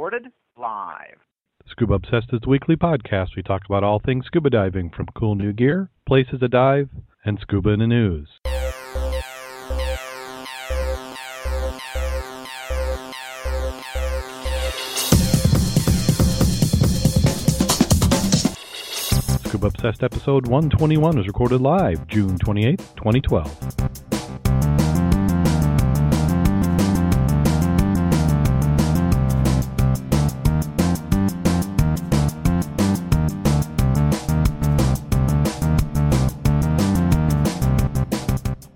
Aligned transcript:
recorded 0.00 0.32
live. 0.56 1.18
Scuba 1.68 1.92
Obsessed 1.92 2.32
is 2.32 2.40
a 2.44 2.48
weekly 2.48 2.74
podcast. 2.74 3.36
We 3.36 3.42
talk 3.42 3.66
about 3.66 3.84
all 3.84 4.00
things 4.00 4.24
scuba 4.24 4.48
diving, 4.48 4.88
from 4.88 5.04
cool 5.14 5.34
new 5.34 5.52
gear, 5.52 5.90
places 6.06 6.40
to 6.40 6.48
dive, 6.48 6.88
and 7.22 7.38
scuba 7.38 7.68
in 7.68 7.80
the 7.80 7.86
news. 7.86 8.26
Scuba 19.44 19.66
Obsessed 19.66 20.02
episode 20.02 20.46
121 20.46 21.18
was 21.18 21.26
recorded 21.26 21.60
live 21.60 22.08
June 22.08 22.38
28, 22.38 22.78
2012. 22.96 23.99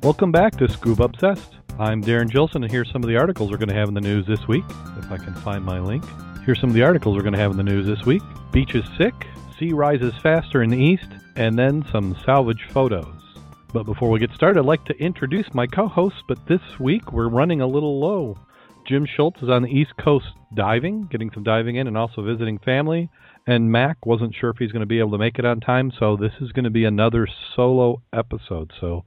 Welcome 0.05 0.33
back 0.33 0.55
to 0.59 0.69
Scuba 0.69 1.05
Obsessed. 1.05 1.55
I'm 1.79 2.03
Darrin 2.03 2.29
Gilson, 2.29 2.63
and 2.63 2.71
here's 2.71 2.93
some 2.93 3.03
of 3.03 3.09
the 3.09 3.17
articles 3.17 3.51
we're 3.51 3.57
going 3.57 3.71
to 3.71 3.75
have 3.75 3.89
in 3.89 3.95
the 3.95 4.03
news 4.03 4.27
this 4.27 4.47
week. 4.47 4.65
If 4.99 5.11
I 5.11 5.17
can 5.17 5.33
find 5.37 5.65
my 5.65 5.80
link. 5.80 6.05
Here's 6.45 6.61
some 6.61 6.69
of 6.69 6.75
the 6.75 6.83
articles 6.83 7.17
we're 7.17 7.23
going 7.23 7.33
to 7.33 7.39
have 7.39 7.53
in 7.53 7.57
the 7.57 7.63
news 7.63 7.87
this 7.87 8.05
week. 8.05 8.21
Beach 8.53 8.75
is 8.75 8.85
sick, 8.99 9.15
sea 9.59 9.73
rises 9.73 10.13
faster 10.23 10.63
in 10.63 10.69
the 10.69 10.77
east, 10.77 11.09
and 11.37 11.59
then 11.59 11.87
some 11.91 12.15
salvage 12.23 12.67
photos. 12.69 13.15
But 13.73 13.85
before 13.85 14.11
we 14.11 14.21
get 14.21 14.30
started, 14.33 14.61
I'd 14.61 14.67
like 14.67 14.85
to 14.85 14.99
introduce 15.03 15.55
my 15.55 15.67
co 15.67 15.89
hosts, 15.89 16.21
but 16.29 16.47
this 16.47 16.79
week 16.79 17.11
we're 17.11 17.30
running 17.30 17.63
a 17.63 17.66
little 17.66 17.99
low. 17.99 18.37
Jim 18.87 19.07
Schultz 19.07 19.41
is 19.41 19.49
on 19.49 19.63
the 19.63 19.71
East 19.71 19.97
Coast 19.97 20.27
diving, 20.55 21.07
getting 21.07 21.30
some 21.33 21.45
diving 21.45 21.77
in, 21.77 21.87
and 21.87 21.96
also 21.96 22.21
visiting 22.21 22.59
family. 22.59 23.09
And 23.46 23.73
Mac 23.73 24.05
wasn't 24.05 24.35
sure 24.35 24.51
if 24.51 24.59
he's 24.59 24.73
going 24.73 24.80
to 24.80 24.87
be 24.87 24.99
able 24.99 25.13
to 25.13 25.18
make 25.18 25.39
it 25.39 25.46
on 25.46 25.61
time, 25.61 25.91
so 25.99 26.15
this 26.15 26.35
is 26.43 26.52
going 26.52 26.65
to 26.65 26.71
be 26.71 26.85
another 26.85 27.27
solo 27.57 28.02
episode. 28.13 28.71
So 28.79 29.07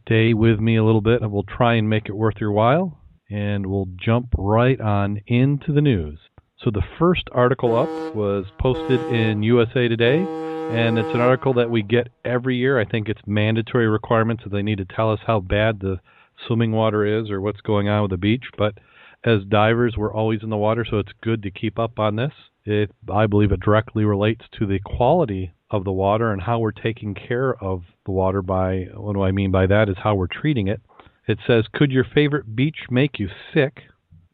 stay 0.00 0.34
with 0.34 0.60
me 0.60 0.76
a 0.76 0.84
little 0.84 1.00
bit, 1.00 1.22
and 1.22 1.30
we'll 1.32 1.44
try 1.44 1.74
and 1.74 1.88
make 1.88 2.06
it 2.06 2.16
worth 2.16 2.36
your 2.40 2.52
while. 2.52 2.98
And 3.30 3.66
we'll 3.66 3.88
jump 3.96 4.28
right 4.36 4.80
on 4.80 5.20
into 5.26 5.72
the 5.72 5.80
news. 5.80 6.18
So 6.58 6.70
the 6.70 6.84
first 6.98 7.24
article 7.32 7.76
up 7.76 8.14
was 8.14 8.46
posted 8.58 9.00
in 9.12 9.42
USA 9.42 9.88
Today, 9.88 10.18
and 10.18 10.98
it's 10.98 11.14
an 11.14 11.20
article 11.20 11.52
that 11.54 11.70
we 11.70 11.82
get 11.82 12.08
every 12.24 12.56
year. 12.56 12.78
I 12.78 12.84
think 12.84 13.08
it's 13.08 13.20
mandatory 13.26 13.88
requirements 13.88 14.44
that 14.44 14.50
they 14.50 14.62
need 14.62 14.78
to 14.78 14.84
tell 14.84 15.12
us 15.12 15.20
how 15.26 15.40
bad 15.40 15.80
the 15.80 16.00
swimming 16.46 16.72
water 16.72 17.04
is 17.04 17.30
or 17.30 17.40
what's 17.40 17.60
going 17.60 17.88
on 17.88 18.02
with 18.02 18.12
the 18.12 18.16
beach. 18.16 18.44
But 18.56 18.78
as 19.24 19.44
divers, 19.44 19.96
we're 19.96 20.14
always 20.14 20.42
in 20.42 20.50
the 20.50 20.56
water, 20.56 20.84
so 20.88 20.98
it's 20.98 21.12
good 21.22 21.42
to 21.42 21.50
keep 21.50 21.78
up 21.78 21.98
on 21.98 22.16
this. 22.16 22.32
It, 22.64 22.90
I 23.12 23.26
believe, 23.26 23.52
it 23.52 23.60
directly 23.60 24.04
relates 24.04 24.44
to 24.58 24.66
the 24.66 24.80
quality 24.84 25.52
of 25.76 25.84
the 25.84 25.92
water 25.92 26.32
and 26.32 26.42
how 26.42 26.58
we're 26.58 26.72
taking 26.72 27.14
care 27.14 27.54
of 27.62 27.82
the 28.04 28.12
water. 28.12 28.42
By 28.42 28.88
what 28.94 29.14
do 29.14 29.22
I 29.22 29.32
mean 29.32 29.50
by 29.50 29.66
that? 29.66 29.88
Is 29.88 29.96
how 30.02 30.14
we're 30.14 30.26
treating 30.26 30.68
it. 30.68 30.80
It 31.26 31.38
says, 31.46 31.66
"Could 31.72 31.90
your 31.90 32.04
favorite 32.04 32.54
beach 32.54 32.90
make 32.90 33.18
you 33.18 33.28
sick?" 33.52 33.84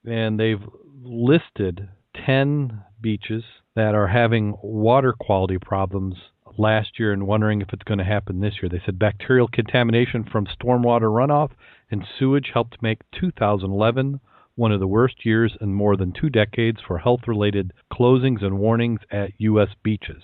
And 0.05 0.39
they've 0.39 0.63
listed 1.03 1.89
10 2.15 2.83
beaches 3.01 3.45
that 3.75 3.95
are 3.95 4.09
having 4.09 4.57
water 4.63 5.13
quality 5.13 5.59
problems 5.59 6.17
last 6.59 6.99
year 6.99 7.13
and 7.13 7.27
wondering 7.27 7.63
if 7.63 7.73
it's 7.73 7.85
going 7.85 7.99
to 7.99 8.05
happen 8.05 8.41
this 8.41 8.61
year. 8.61 8.69
They 8.69 8.83
said 8.85 8.99
bacterial 8.99 9.49
contamination 9.49 10.25
from 10.25 10.47
stormwater 10.47 11.11
runoff 11.11 11.51
and 11.91 12.07
sewage 12.19 12.51
helped 12.53 12.83
make 12.83 12.99
2011 13.13 14.21
one 14.57 14.73
of 14.73 14.81
the 14.81 14.87
worst 14.87 15.25
years 15.25 15.57
in 15.61 15.73
more 15.73 15.97
than 15.97 16.13
two 16.13 16.29
decades 16.29 16.81
for 16.87 16.99
health 16.99 17.27
related 17.27 17.73
closings 17.91 18.45
and 18.45 18.59
warnings 18.59 19.01
at 19.11 19.33
U.S. 19.39 19.71
beaches. 19.83 20.23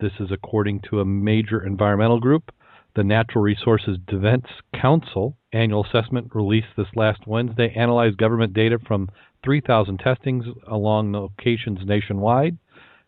This 0.00 0.12
is 0.20 0.30
according 0.30 0.82
to 0.90 1.00
a 1.00 1.04
major 1.04 1.66
environmental 1.66 2.20
group. 2.20 2.52
The 2.94 3.02
Natural 3.02 3.42
Resources 3.42 3.98
Defense 4.06 4.46
Council 4.72 5.36
annual 5.52 5.84
assessment 5.84 6.36
released 6.36 6.68
this 6.76 6.86
last 6.94 7.26
Wednesday 7.26 7.72
analyzed 7.74 8.16
government 8.16 8.52
data 8.52 8.78
from 8.86 9.08
3,000 9.44 9.98
testings 9.98 10.44
along 10.68 11.10
locations 11.10 11.80
nationwide. 11.84 12.58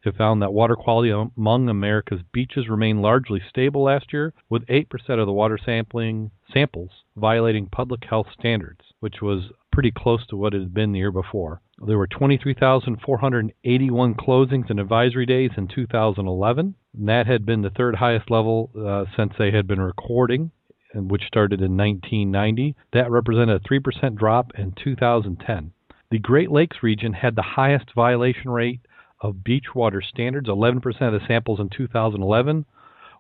It 0.05 0.17
found 0.17 0.43
that 0.43 0.53
water 0.53 0.75
quality 0.75 1.11
among 1.11 1.69
America's 1.69 2.23
beaches 2.33 2.69
remained 2.69 3.03
largely 3.03 3.41
stable 3.49 3.85
last 3.85 4.13
year, 4.13 4.35
with 4.49 4.67
8% 4.67 4.85
of 5.11 5.27
the 5.27 5.33
water 5.33 5.61
sampling 5.65 6.33
samples 6.53 6.91
violating 7.17 7.67
public 7.67 8.05
health 8.05 8.27
standards, 8.39 8.81
which 9.01 9.23
was 9.23 9.51
pretty 9.73 9.91
close 9.91 10.27
to 10.27 10.37
what 10.37 10.55
it 10.55 10.61
had 10.61 10.75
been 10.75 10.93
the 10.93 10.99
year 10.99 11.13
before. 11.13 11.61
There 11.87 11.99
were 11.99 12.07
23,481 12.07 14.15
closings 14.15 14.69
and 14.69 14.81
advisory 14.81 15.27
days 15.27 15.51
in 15.57 15.69
2011. 15.69 16.75
And 16.99 17.09
that 17.09 17.27
had 17.27 17.47
been 17.47 17.63
the 17.63 17.71
third 17.71 17.97
highest 17.97 18.31
level 18.31 18.71
uh, 18.77 19.05
since 19.17 19.33
they 19.39 19.51
had 19.51 19.67
been 19.67 19.81
recording, 19.81 20.51
which 20.95 21.27
started 21.27 21.61
in 21.61 21.77
1990. 21.77 22.77
That 22.93 23.11
represented 23.11 23.63
a 23.63 23.69
3% 23.69 24.17
drop 24.17 24.53
in 24.59 24.73
2010. 24.73 25.73
The 26.11 26.19
Great 26.19 26.51
Lakes 26.51 26.79
region 26.83 27.13
had 27.13 27.37
the 27.37 27.43
highest 27.43 27.95
violation 27.95 28.51
rate 28.51 28.81
of 29.21 29.45
beach 29.45 29.75
water 29.75 30.03
standards, 30.03 30.49
11% 30.49 30.85
of 30.87 31.13
the 31.13 31.21
samples 31.29 31.61
in 31.61 31.69
2011, 31.69 32.65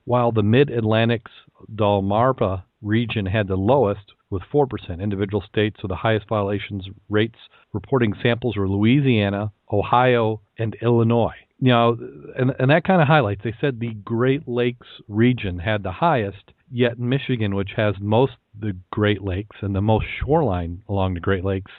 while 0.04 0.32
the 0.32 0.42
Mid 0.42 0.70
Atlantic's 0.70 1.30
Delmarva 1.72 2.64
region 2.82 3.26
had 3.26 3.48
the 3.48 3.56
lowest, 3.56 4.12
with 4.30 4.42
4%. 4.52 4.68
Individual 5.02 5.42
states 5.42 5.82
with 5.82 5.90
the 5.90 5.96
highest 5.96 6.28
violations 6.28 6.86
rates 7.08 7.38
reporting 7.72 8.14
samples 8.22 8.56
were 8.56 8.68
Louisiana, 8.68 9.52
Ohio, 9.72 10.40
and 10.58 10.76
Illinois. 10.80 11.34
Now, 11.60 11.96
and, 12.36 12.52
and 12.58 12.70
that 12.70 12.84
kind 12.84 13.02
of 13.02 13.08
highlights, 13.08 13.42
they 13.44 13.54
said 13.60 13.78
the 13.78 13.94
Great 14.04 14.48
Lakes 14.48 14.86
region 15.08 15.58
had 15.58 15.82
the 15.82 15.92
highest, 15.92 16.52
yet 16.70 16.98
Michigan, 16.98 17.54
which 17.54 17.70
has 17.76 17.94
most 18.00 18.32
the 18.58 18.76
Great 18.90 19.22
Lakes 19.22 19.56
and 19.60 19.74
the 19.74 19.82
most 19.82 20.06
shoreline 20.20 20.82
along 20.88 21.14
the 21.14 21.20
Great 21.20 21.44
Lakes, 21.44 21.72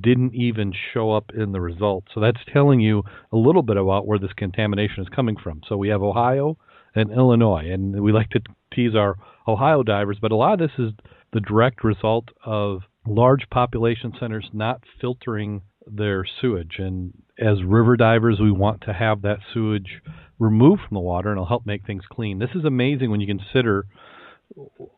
didn't 0.00 0.34
even 0.34 0.72
show 0.92 1.12
up 1.12 1.30
in 1.34 1.52
the 1.52 1.60
results. 1.60 2.08
So 2.14 2.20
that's 2.20 2.40
telling 2.52 2.80
you 2.80 3.02
a 3.32 3.36
little 3.36 3.62
bit 3.62 3.76
about 3.76 4.06
where 4.06 4.18
this 4.18 4.32
contamination 4.36 5.02
is 5.02 5.08
coming 5.08 5.36
from. 5.36 5.60
So 5.68 5.76
we 5.76 5.88
have 5.88 6.02
Ohio 6.02 6.56
and 6.94 7.10
Illinois, 7.10 7.70
and 7.70 8.00
we 8.00 8.12
like 8.12 8.30
to 8.30 8.40
tease 8.76 8.94
our 8.94 9.16
Ohio 9.48 9.82
divers, 9.82 10.18
but 10.20 10.32
a 10.32 10.36
lot 10.36 10.52
of 10.52 10.58
this 10.58 10.78
is 10.78 10.92
the 11.32 11.40
direct 11.40 11.82
result 11.82 12.28
of 12.44 12.80
large 13.06 13.48
population 13.50 14.12
centers 14.20 14.48
not 14.52 14.82
filtering 15.00 15.62
their 15.86 16.24
sewage. 16.40 16.76
And 16.78 17.12
as 17.38 17.62
river 17.64 17.96
divers, 17.96 18.38
we 18.40 18.50
want 18.50 18.82
to 18.82 18.92
have 18.92 19.22
that 19.22 19.38
sewage 19.52 20.02
removed 20.38 20.82
from 20.86 20.94
the 20.96 21.00
water, 21.00 21.30
and 21.30 21.38
it'll 21.38 21.46
help 21.46 21.66
make 21.66 21.86
things 21.86 22.04
clean. 22.10 22.38
This 22.38 22.50
is 22.54 22.64
amazing 22.64 23.10
when 23.10 23.20
you 23.20 23.26
consider 23.26 23.86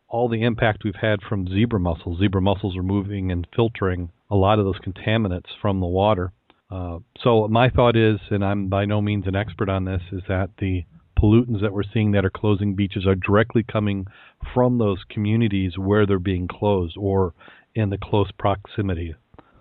all 0.07 0.29
the 0.29 0.43
impact 0.43 0.83
we've 0.83 0.93
had 0.95 1.21
from 1.27 1.47
zebra 1.47 1.79
mussels. 1.79 2.19
Zebra 2.19 2.41
mussels 2.41 2.77
removing 2.77 3.31
and 3.31 3.47
filtering 3.55 4.11
a 4.29 4.35
lot 4.35 4.59
of 4.59 4.65
those 4.65 4.79
contaminants 4.79 5.49
from 5.61 5.79
the 5.79 5.87
water. 5.87 6.31
Uh, 6.71 6.99
so 7.23 7.47
my 7.47 7.69
thought 7.69 7.95
is, 7.95 8.19
and 8.29 8.45
I'm 8.45 8.67
by 8.69 8.85
no 8.85 9.01
means 9.01 9.25
an 9.25 9.35
expert 9.35 9.69
on 9.69 9.85
this, 9.85 10.01
is 10.11 10.21
that 10.27 10.51
the 10.59 10.83
pollutants 11.19 11.61
that 11.61 11.73
we're 11.73 11.83
seeing 11.93 12.11
that 12.11 12.25
are 12.25 12.29
closing 12.29 12.75
beaches 12.75 13.05
are 13.05 13.15
directly 13.15 13.63
coming 13.63 14.05
from 14.53 14.77
those 14.77 14.99
communities 15.09 15.77
where 15.77 16.05
they're 16.05 16.19
being 16.19 16.47
closed 16.47 16.95
or 16.97 17.33
in 17.75 17.89
the 17.89 17.97
close 17.97 18.31
proximity. 18.37 19.15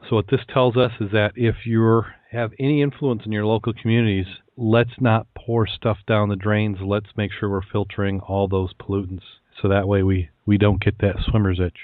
So 0.08 0.16
what 0.16 0.28
this 0.30 0.40
tells 0.52 0.76
us 0.76 0.92
is 1.00 1.10
that 1.12 1.32
if 1.34 1.66
you 1.66 2.02
have 2.30 2.52
any 2.58 2.82
influence 2.82 3.22
in 3.26 3.32
your 3.32 3.46
local 3.46 3.72
communities, 3.72 4.26
let's 4.56 5.00
not 5.00 5.26
pour 5.34 5.66
stuff 5.66 5.98
down 6.06 6.28
the 6.28 6.36
drains. 6.36 6.78
Let's 6.80 7.08
make 7.16 7.30
sure 7.32 7.48
we're 7.48 7.62
filtering 7.62 8.20
all 8.20 8.48
those 8.48 8.72
pollutants 8.74 9.22
so 9.60 9.68
that 9.68 9.88
way 9.88 10.02
we, 10.02 10.30
we 10.46 10.56
don't 10.58 10.82
get 10.82 10.98
that 11.00 11.16
swimmer's 11.28 11.60
itch. 11.60 11.78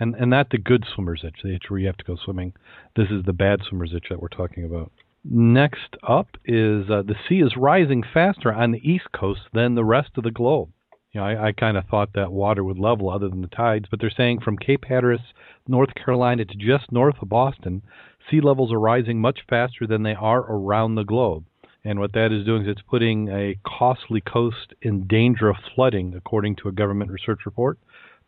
And 0.00 0.14
and 0.14 0.30
not 0.30 0.50
the 0.50 0.58
good 0.58 0.84
swimmer's 0.94 1.24
itch, 1.24 1.40
the 1.42 1.56
itch 1.56 1.64
where 1.68 1.80
you 1.80 1.88
have 1.88 1.96
to 1.96 2.04
go 2.04 2.16
swimming. 2.24 2.52
This 2.94 3.08
is 3.10 3.24
the 3.24 3.32
bad 3.32 3.60
swimmer's 3.68 3.92
itch 3.92 4.06
that 4.10 4.22
we're 4.22 4.28
talking 4.28 4.64
about. 4.64 4.92
Next 5.30 5.94
up 6.02 6.38
is 6.46 6.88
uh, 6.88 7.02
the 7.02 7.14
sea 7.28 7.40
is 7.40 7.54
rising 7.54 8.02
faster 8.02 8.50
on 8.50 8.70
the 8.70 8.80
east 8.90 9.12
coast 9.12 9.42
than 9.52 9.74
the 9.74 9.84
rest 9.84 10.12
of 10.16 10.24
the 10.24 10.30
globe. 10.30 10.70
You 11.12 11.20
know, 11.20 11.26
I, 11.26 11.48
I 11.48 11.52
kind 11.52 11.76
of 11.76 11.84
thought 11.84 12.14
that 12.14 12.32
water 12.32 12.64
would 12.64 12.78
level 12.78 13.10
other 13.10 13.28
than 13.28 13.42
the 13.42 13.48
tides, 13.48 13.86
but 13.90 14.00
they're 14.00 14.08
saying 14.08 14.40
from 14.40 14.56
Cape 14.56 14.86
Hatteras, 14.88 15.20
North 15.66 15.94
Carolina 15.94 16.46
to 16.46 16.54
just 16.54 16.90
north 16.90 17.16
of 17.20 17.28
Boston, 17.28 17.82
sea 18.30 18.40
levels 18.40 18.72
are 18.72 18.80
rising 18.80 19.20
much 19.20 19.40
faster 19.50 19.86
than 19.86 20.02
they 20.02 20.14
are 20.14 20.50
around 20.50 20.94
the 20.94 21.04
globe. 21.04 21.44
And 21.84 22.00
what 22.00 22.14
that 22.14 22.32
is 22.32 22.46
doing 22.46 22.62
is 22.62 22.68
it's 22.68 22.82
putting 22.88 23.28
a 23.28 23.58
costly 23.66 24.22
coast 24.22 24.72
in 24.80 25.06
danger 25.06 25.50
of 25.50 25.56
flooding, 25.74 26.14
according 26.14 26.56
to 26.56 26.68
a 26.68 26.72
government 26.72 27.10
research 27.10 27.40
report. 27.44 27.78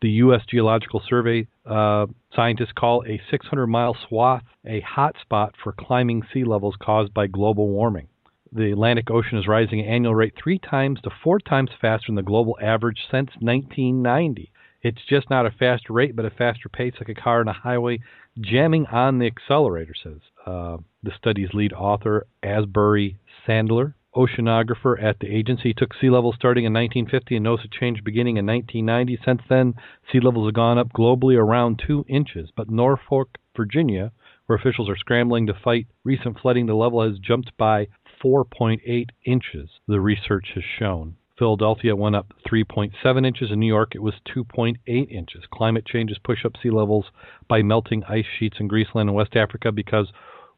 The 0.01 0.09
U.S. 0.09 0.41
Geological 0.49 1.01
Survey 1.07 1.47
uh, 1.65 2.07
scientists 2.35 2.71
call 2.75 3.03
a 3.05 3.21
600 3.29 3.67
mile 3.67 3.95
swath 4.07 4.43
a 4.65 4.81
hot 4.81 5.15
spot 5.21 5.53
for 5.63 5.73
climbing 5.73 6.23
sea 6.33 6.43
levels 6.43 6.75
caused 6.81 7.13
by 7.13 7.27
global 7.27 7.67
warming. 7.67 8.07
The 8.51 8.71
Atlantic 8.71 9.09
Ocean 9.11 9.37
is 9.37 9.47
rising 9.47 9.79
at 9.79 9.85
an 9.85 9.93
annual 9.93 10.15
rate 10.15 10.33
three 10.41 10.59
times 10.59 10.99
to 11.01 11.09
four 11.23 11.39
times 11.39 11.69
faster 11.79 12.07
than 12.07 12.15
the 12.15 12.23
global 12.23 12.57
average 12.61 12.99
since 13.09 13.29
1990. 13.39 14.51
It's 14.81 15.05
just 15.07 15.29
not 15.29 15.45
a 15.45 15.51
faster 15.51 15.93
rate, 15.93 16.15
but 16.15 16.25
a 16.25 16.31
faster 16.31 16.67
pace, 16.67 16.95
like 16.99 17.09
a 17.09 17.21
car 17.21 17.41
on 17.41 17.47
a 17.47 17.53
highway, 17.53 17.99
jamming 18.39 18.87
on 18.87 19.19
the 19.19 19.27
accelerator, 19.27 19.93
says 20.03 20.19
uh, 20.45 20.77
the 21.03 21.11
study's 21.15 21.53
lead 21.53 21.73
author, 21.73 22.25
Asbury 22.41 23.17
Sallenger. 23.47 23.93
Oceanographer 24.15 25.01
at 25.01 25.19
the 25.19 25.33
agency 25.33 25.73
took 25.73 25.93
sea 25.93 26.09
levels 26.09 26.35
starting 26.35 26.65
in 26.65 26.73
1950 26.73 27.37
and 27.37 27.43
noticed 27.43 27.73
a 27.73 27.79
change 27.79 28.03
beginning 28.03 28.37
in 28.37 28.45
1990. 28.45 29.19
Since 29.23 29.41
then, 29.47 29.73
sea 30.11 30.19
levels 30.19 30.47
have 30.47 30.53
gone 30.53 30.77
up 30.77 30.91
globally 30.91 31.37
around 31.37 31.81
two 31.85 32.03
inches. 32.09 32.49
But 32.55 32.69
Norfolk, 32.69 33.37
Virginia, 33.55 34.11
where 34.45 34.57
officials 34.57 34.89
are 34.89 34.97
scrambling 34.97 35.47
to 35.47 35.53
fight 35.53 35.87
recent 36.03 36.39
flooding, 36.39 36.65
the 36.65 36.73
level 36.73 37.01
has 37.01 37.19
jumped 37.19 37.55
by 37.57 37.87
4.8 38.23 39.09
inches, 39.25 39.69
the 39.87 40.01
research 40.01 40.51
has 40.55 40.63
shown. 40.77 41.15
Philadelphia 41.39 41.95
went 41.95 42.15
up 42.15 42.33
3.7 42.47 43.25
inches. 43.25 43.49
In 43.49 43.59
New 43.59 43.65
York, 43.65 43.95
it 43.95 44.03
was 44.03 44.13
2.8 44.35 44.77
inches. 45.09 45.43
Climate 45.51 45.85
changes 45.85 46.19
push 46.23 46.45
up 46.45 46.53
sea 46.61 46.69
levels 46.69 47.05
by 47.47 47.63
melting 47.63 48.03
ice 48.03 48.25
sheets 48.37 48.57
in 48.59 48.67
Greenland 48.67 49.09
and 49.09 49.15
West 49.15 49.35
Africa 49.35 49.71
because 49.71 50.11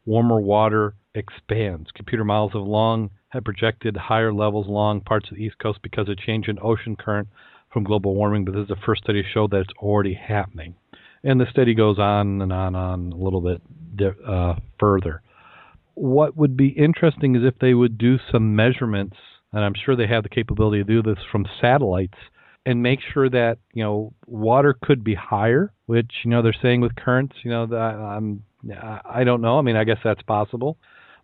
warmer 0.06 0.42
water 0.42 0.96
expands. 1.16 1.90
Computer 1.92 2.26
models 2.26 2.52
have 2.52 2.64
long 2.64 3.12
had 3.34 3.44
projected 3.44 3.98
higher 3.98 4.32
levels 4.32 4.68
along 4.68 5.02
parts 5.02 5.30
of 5.30 5.38
the 5.38 5.44
East 5.44 5.58
Coast 5.60 5.80
because 5.82 6.08
of 6.08 6.18
change 6.18 6.48
in 6.48 6.58
ocean 6.62 6.96
current 6.96 7.28
from 7.72 7.84
global 7.84 8.16
warming, 8.16 8.46
but 8.46 8.54
this 8.54 8.64
is 8.64 8.68
the 8.70 8.86
first 8.86 9.04
study 9.04 9.24
to 9.24 9.30
show 9.30 9.48
that 9.48 9.62
it's 9.62 9.74
already 9.80 10.14
happening. 10.14 10.76
And 11.24 11.42
the 11.42 11.50
study 11.50 11.74
goes 11.74 11.98
on 12.00 12.42
and 12.42 12.54
on 12.54 12.68
and 12.68 12.76
on 12.76 13.12
a 13.12 13.24
little 13.24 13.42
bit 13.42 13.62
uh, 14.28 14.56
further. 14.80 15.22
What 15.96 16.38
would 16.38 16.56
be 16.56 16.70
interesting 16.70 17.36
is 17.36 17.42
if 17.44 17.58
they 17.60 17.74
would 17.74 17.98
do 17.98 18.18
some 18.32 18.56
measurements 18.56 19.18
and 19.54 19.64
I'm 19.64 19.76
sure 19.86 19.96
they 19.96 20.08
have 20.08 20.24
the 20.24 20.30
capability 20.30 20.84
to 20.84 20.84
do 20.84 21.02
this 21.04 21.24
from 21.32 21.46
satellites 21.62 22.18
and 22.66 22.82
make 22.82 23.00
sure 23.14 23.30
that 23.30 23.60
you 23.74 23.84
know 23.84 24.14
water 24.26 24.76
could 24.82 25.04
be 25.04 25.16
higher, 25.16 25.72
which 25.86 26.12
you 26.24 26.32
know 26.32 26.42
they're 26.42 26.56
saying 26.62 26.82
with 26.82 26.96
currents. 26.96 27.36
You 27.44 27.52
know, 27.52 27.66
that 27.68 27.76
I'm 27.78 28.44
I 29.06 29.24
don't 29.24 29.42
know. 29.42 29.60
I 29.60 29.62
mean, 29.62 29.76
I 29.76 29.84
guess 29.84 30.00
that's 30.04 30.22
possible, 30.24 30.78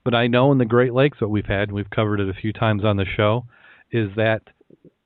but 0.10 0.18
I 0.18 0.26
know 0.26 0.52
in 0.52 0.58
the 0.58 0.66
Great 0.66 0.96
Lakes 0.96 1.22
what 1.22 1.30
we've 1.30 1.46
had, 1.46 1.70
and 1.70 1.74
we've 1.74 1.92
covered 1.92 2.20
it 2.20 2.30
a 2.30 2.34
few 2.34 2.52
times 2.52 2.84
on 2.84 2.98
the 2.98 3.06
show, 3.06 3.46
is 3.92 4.10
that 4.16 4.42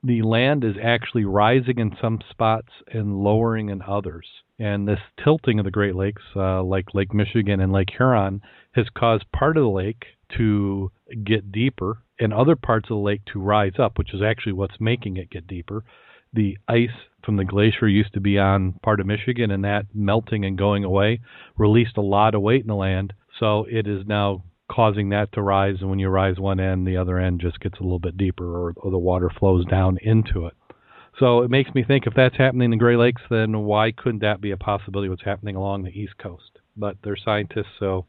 the 0.02 0.22
land 0.22 0.64
is 0.64 0.76
actually 0.82 1.26
rising 1.26 1.78
in 1.78 1.94
some 2.00 2.20
spots 2.30 2.70
and 2.90 3.18
lowering 3.18 3.68
in 3.68 3.82
others. 3.82 4.26
And 4.58 4.88
this 4.88 5.00
tilting 5.22 5.58
of 5.58 5.66
the 5.66 5.70
Great 5.70 5.94
Lakes, 5.94 6.22
uh, 6.34 6.62
like 6.62 6.94
Lake 6.94 7.12
Michigan 7.12 7.60
and 7.60 7.70
Lake 7.70 7.90
Huron, 7.94 8.40
has 8.72 8.86
caused 8.96 9.30
part 9.30 9.58
of 9.58 9.64
the 9.64 9.68
lake 9.68 10.06
to 10.38 10.90
get 11.22 11.52
deeper 11.52 11.98
and 12.18 12.32
other 12.32 12.56
parts 12.56 12.86
of 12.86 12.96
the 12.96 13.02
lake 13.02 13.26
to 13.34 13.38
rise 13.38 13.78
up, 13.78 13.98
which 13.98 14.14
is 14.14 14.22
actually 14.22 14.52
what's 14.52 14.80
making 14.80 15.18
it 15.18 15.28
get 15.28 15.46
deeper. 15.46 15.84
The 16.32 16.56
ice 16.66 16.96
from 17.22 17.36
the 17.36 17.44
glacier 17.44 17.88
used 17.88 18.14
to 18.14 18.20
be 18.20 18.38
on 18.38 18.80
part 18.82 19.00
of 19.00 19.06
Michigan, 19.06 19.50
and 19.50 19.64
that 19.64 19.84
melting 19.92 20.46
and 20.46 20.56
going 20.56 20.82
away 20.82 21.20
released 21.58 21.98
a 21.98 22.00
lot 22.00 22.34
of 22.34 22.40
weight 22.40 22.62
in 22.62 22.68
the 22.68 22.74
land. 22.74 23.12
So 23.38 23.66
it 23.68 23.86
is 23.86 24.06
now 24.06 24.44
causing 24.74 25.10
that 25.10 25.32
to 25.32 25.42
rise, 25.42 25.76
and 25.80 25.90
when 25.90 25.98
you 25.98 26.08
rise 26.08 26.38
one 26.38 26.58
end, 26.60 26.86
the 26.86 26.96
other 26.96 27.18
end 27.18 27.40
just 27.40 27.60
gets 27.60 27.78
a 27.78 27.82
little 27.82 27.98
bit 27.98 28.16
deeper, 28.16 28.44
or, 28.44 28.74
or 28.76 28.90
the 28.90 28.98
water 28.98 29.30
flows 29.38 29.64
down 29.66 29.98
into 30.02 30.46
it. 30.46 30.54
So 31.18 31.42
it 31.42 31.50
makes 31.50 31.72
me 31.74 31.84
think 31.84 32.06
if 32.06 32.14
that's 32.14 32.36
happening 32.36 32.66
in 32.66 32.70
the 32.72 32.76
Great 32.76 32.98
Lakes, 32.98 33.22
then 33.30 33.60
why 33.60 33.92
couldn't 33.92 34.22
that 34.22 34.40
be 34.40 34.50
a 34.50 34.56
possibility? 34.56 35.08
What's 35.08 35.24
happening 35.24 35.54
along 35.54 35.84
the 35.84 35.90
East 35.90 36.18
Coast? 36.18 36.58
But 36.76 36.96
they're 37.04 37.16
scientists, 37.16 37.78
so 37.78 38.06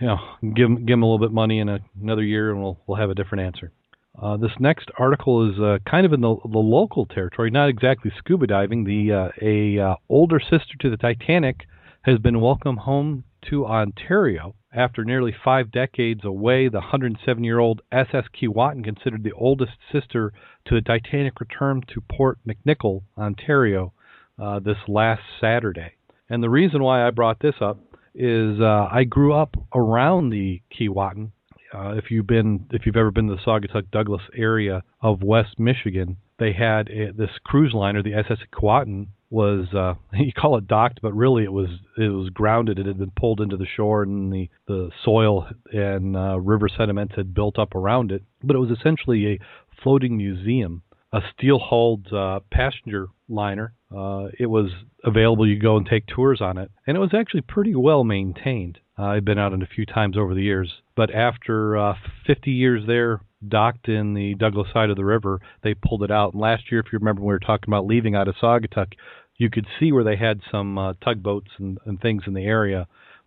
you 0.00 0.06
know, 0.06 0.18
give 0.42 0.68
them, 0.68 0.76
give 0.76 0.92
them 0.92 1.02
a 1.02 1.06
little 1.06 1.18
bit 1.18 1.30
of 1.30 1.32
money 1.32 1.58
in 1.58 1.68
a, 1.68 1.80
another 2.00 2.22
year, 2.22 2.50
and 2.50 2.62
we'll 2.62 2.78
we'll 2.86 2.98
have 2.98 3.10
a 3.10 3.14
different 3.14 3.44
answer. 3.44 3.72
Uh, 4.20 4.36
this 4.36 4.52
next 4.58 4.90
article 4.98 5.50
is 5.50 5.58
uh, 5.60 5.78
kind 5.88 6.04
of 6.04 6.12
in 6.12 6.20
the, 6.20 6.36
the 6.44 6.58
local 6.58 7.06
territory, 7.06 7.50
not 7.50 7.68
exactly 7.68 8.12
scuba 8.18 8.46
diving. 8.46 8.84
The 8.84 9.12
uh, 9.12 9.28
a 9.42 9.78
uh, 9.78 9.94
older 10.08 10.40
sister 10.40 10.74
to 10.80 10.90
the 10.90 10.96
Titanic 10.96 11.66
has 12.02 12.18
been 12.18 12.40
welcomed 12.40 12.80
home 12.80 13.24
to 13.50 13.66
Ontario 13.66 14.54
after 14.78 15.04
nearly 15.04 15.34
five 15.44 15.72
decades 15.72 16.24
away. 16.24 16.68
The 16.68 16.80
107-year-old 16.80 17.82
SS 17.90 18.26
Keewatin, 18.40 18.84
considered 18.84 19.24
the 19.24 19.32
oldest 19.32 19.72
sister 19.92 20.32
to 20.66 20.76
the 20.76 20.80
Titanic, 20.80 21.40
returned 21.40 21.86
to 21.92 22.00
Port 22.00 22.38
McNicoll, 22.46 23.02
Ontario, 23.18 23.92
uh, 24.40 24.60
this 24.60 24.76
last 24.86 25.22
Saturday. 25.40 25.94
And 26.30 26.42
the 26.42 26.48
reason 26.48 26.82
why 26.82 27.04
I 27.04 27.10
brought 27.10 27.40
this 27.40 27.56
up 27.60 27.80
is 28.14 28.60
uh, 28.60 28.88
I 28.90 29.02
grew 29.02 29.34
up 29.34 29.56
around 29.74 30.30
the 30.30 30.62
Keewatin. 30.72 31.32
Uh, 31.74 31.94
if 31.96 32.10
you've 32.10 32.26
been, 32.26 32.66
if 32.70 32.86
you've 32.86 32.96
ever 32.96 33.10
been 33.10 33.26
to 33.26 33.34
the 33.34 33.42
Saugatuck 33.42 33.90
Douglas 33.90 34.22
area 34.36 34.84
of 35.02 35.22
West 35.22 35.58
Michigan, 35.58 36.18
they 36.38 36.52
had 36.52 36.88
a, 36.88 37.12
this 37.12 37.30
cruise 37.44 37.72
liner, 37.74 38.02
the 38.02 38.14
SS 38.14 38.38
Keewatin, 38.52 39.08
was 39.30 39.66
uh, 39.74 39.94
you 40.14 40.32
call 40.32 40.56
it 40.58 40.66
docked, 40.66 41.00
but 41.02 41.14
really 41.14 41.44
it 41.44 41.52
was 41.52 41.68
it 41.96 42.08
was 42.08 42.30
grounded. 42.30 42.78
It 42.78 42.86
had 42.86 42.98
been 42.98 43.12
pulled 43.18 43.40
into 43.40 43.56
the 43.56 43.66
shore, 43.66 44.02
and 44.02 44.32
the 44.32 44.48
the 44.66 44.90
soil 45.04 45.48
and 45.72 46.16
uh, 46.16 46.38
river 46.40 46.68
sediments 46.68 47.14
had 47.16 47.34
built 47.34 47.58
up 47.58 47.74
around 47.74 48.12
it. 48.12 48.22
But 48.42 48.56
it 48.56 48.60
was 48.60 48.70
essentially 48.70 49.26
a 49.26 49.38
floating 49.82 50.16
museum, 50.16 50.82
a 51.12 51.20
steel-hulled 51.34 52.12
uh, 52.12 52.40
passenger 52.50 53.08
liner 53.28 53.74
uh, 53.94 54.28
it 54.38 54.46
was 54.46 54.70
available. 55.04 55.46
You 55.46 55.58
go 55.58 55.76
and 55.76 55.86
take 55.86 56.06
tours 56.06 56.40
on 56.40 56.58
it, 56.58 56.70
and 56.86 56.96
it 56.96 57.00
was 57.00 57.14
actually 57.14 57.42
pretty 57.42 57.74
well 57.74 58.04
maintained. 58.04 58.78
Uh, 58.98 59.04
I've 59.04 59.24
been 59.24 59.38
out 59.38 59.52
on 59.52 59.62
it 59.62 59.68
a 59.70 59.74
few 59.74 59.86
times 59.86 60.16
over 60.16 60.34
the 60.34 60.42
years, 60.42 60.82
but 60.96 61.14
after 61.14 61.76
uh, 61.76 61.94
50 62.26 62.50
years 62.50 62.82
there, 62.86 63.20
docked 63.46 63.88
in 63.88 64.14
the 64.14 64.34
Douglas 64.34 64.68
side 64.72 64.90
of 64.90 64.96
the 64.96 65.04
river, 65.04 65.40
they 65.62 65.74
pulled 65.74 66.02
it 66.02 66.10
out. 66.10 66.32
And 66.32 66.40
last 66.40 66.70
year, 66.70 66.80
if 66.80 66.92
you 66.92 66.98
remember, 66.98 67.20
when 67.20 67.28
we 67.28 67.34
were 67.34 67.38
talking 67.38 67.68
about 67.68 67.86
leaving 67.86 68.14
out 68.14 68.28
of 68.28 68.36
Saugatuck, 68.36 68.92
you 69.36 69.50
could 69.50 69.66
see 69.78 69.92
where 69.92 70.04
they 70.04 70.16
had 70.16 70.40
some 70.50 70.76
uh, 70.76 70.94
tugboats 71.04 71.50
and, 71.58 71.78
and 71.86 72.00
things 72.00 72.24
in 72.26 72.34
the 72.34 72.44
area, 72.44 72.86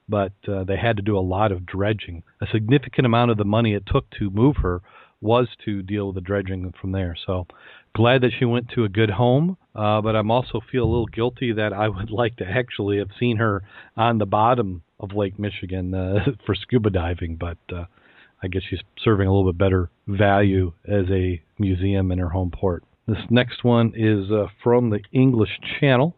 but 0.10 0.34
uh, 0.48 0.64
they 0.66 0.78
had 0.78 0.98
to 0.98 1.02
do 1.02 1.18
a 1.18 1.20
lot 1.20 1.52
of 1.52 1.66
dredging. 1.66 2.24
A 2.42 2.48
significant 2.52 3.06
amount 3.06 3.32
of 3.32 3.38
the 3.38 3.46
money 3.46 3.74
it 3.74 3.84
took 3.86 4.10
to 4.20 4.30
move 4.30 4.58
her 4.58 4.82
was 5.22 5.48
to 5.66 5.82
deal 5.84 6.08
with 6.08 6.16
the 6.16 6.22
dredging 6.22 6.74
from 6.82 6.92
there. 6.92 7.16
So 7.26 7.48
glad 7.96 8.22
that 8.22 8.32
she 8.38 8.46
went 8.46 8.70
to 8.70 8.84
a 8.84 8.90
good 8.90 9.12
home, 9.12 9.58
uh, 9.76 10.02
but 10.02 10.16
I'm 10.16 10.32
also 10.32 10.60
feel 10.72 10.84
a 10.84 10.92
little 10.92 11.06
guilty 11.06 11.54
that 11.54 11.74
I 11.74 11.88
would 11.88 12.10
like 12.12 12.38
to 12.38 12.46
actually 12.46 12.98
have 12.98 13.10
seen 13.20 13.38
her 13.38 13.64
on 13.96 14.18
the 14.18 14.26
bottom 14.26 14.84
of 15.00 15.14
Lake 15.14 15.40
Michigan 15.40 15.94
uh, 15.94 16.26
for 16.46 16.56
scuba 16.56 16.90
diving, 16.90 17.38
but 17.38 17.58
uh, 17.74 17.86
I 18.44 18.48
guess 18.48 18.64
she's 18.68 18.82
serving 19.04 19.28
a 19.28 19.32
little 19.34 19.52
bit 19.52 19.58
better 19.58 19.90
value 20.08 20.74
as 20.88 21.06
a 21.10 21.42
museum 21.60 22.12
in 22.12 22.20
her 22.20 22.30
home 22.30 22.52
port. 22.52 22.84
This 23.08 23.20
next 23.30 23.64
one 23.64 23.94
is 23.96 24.32
uh, 24.32 24.48
from 24.64 24.90
the 24.90 25.02
English 25.12 25.60
Channel, 25.80 26.16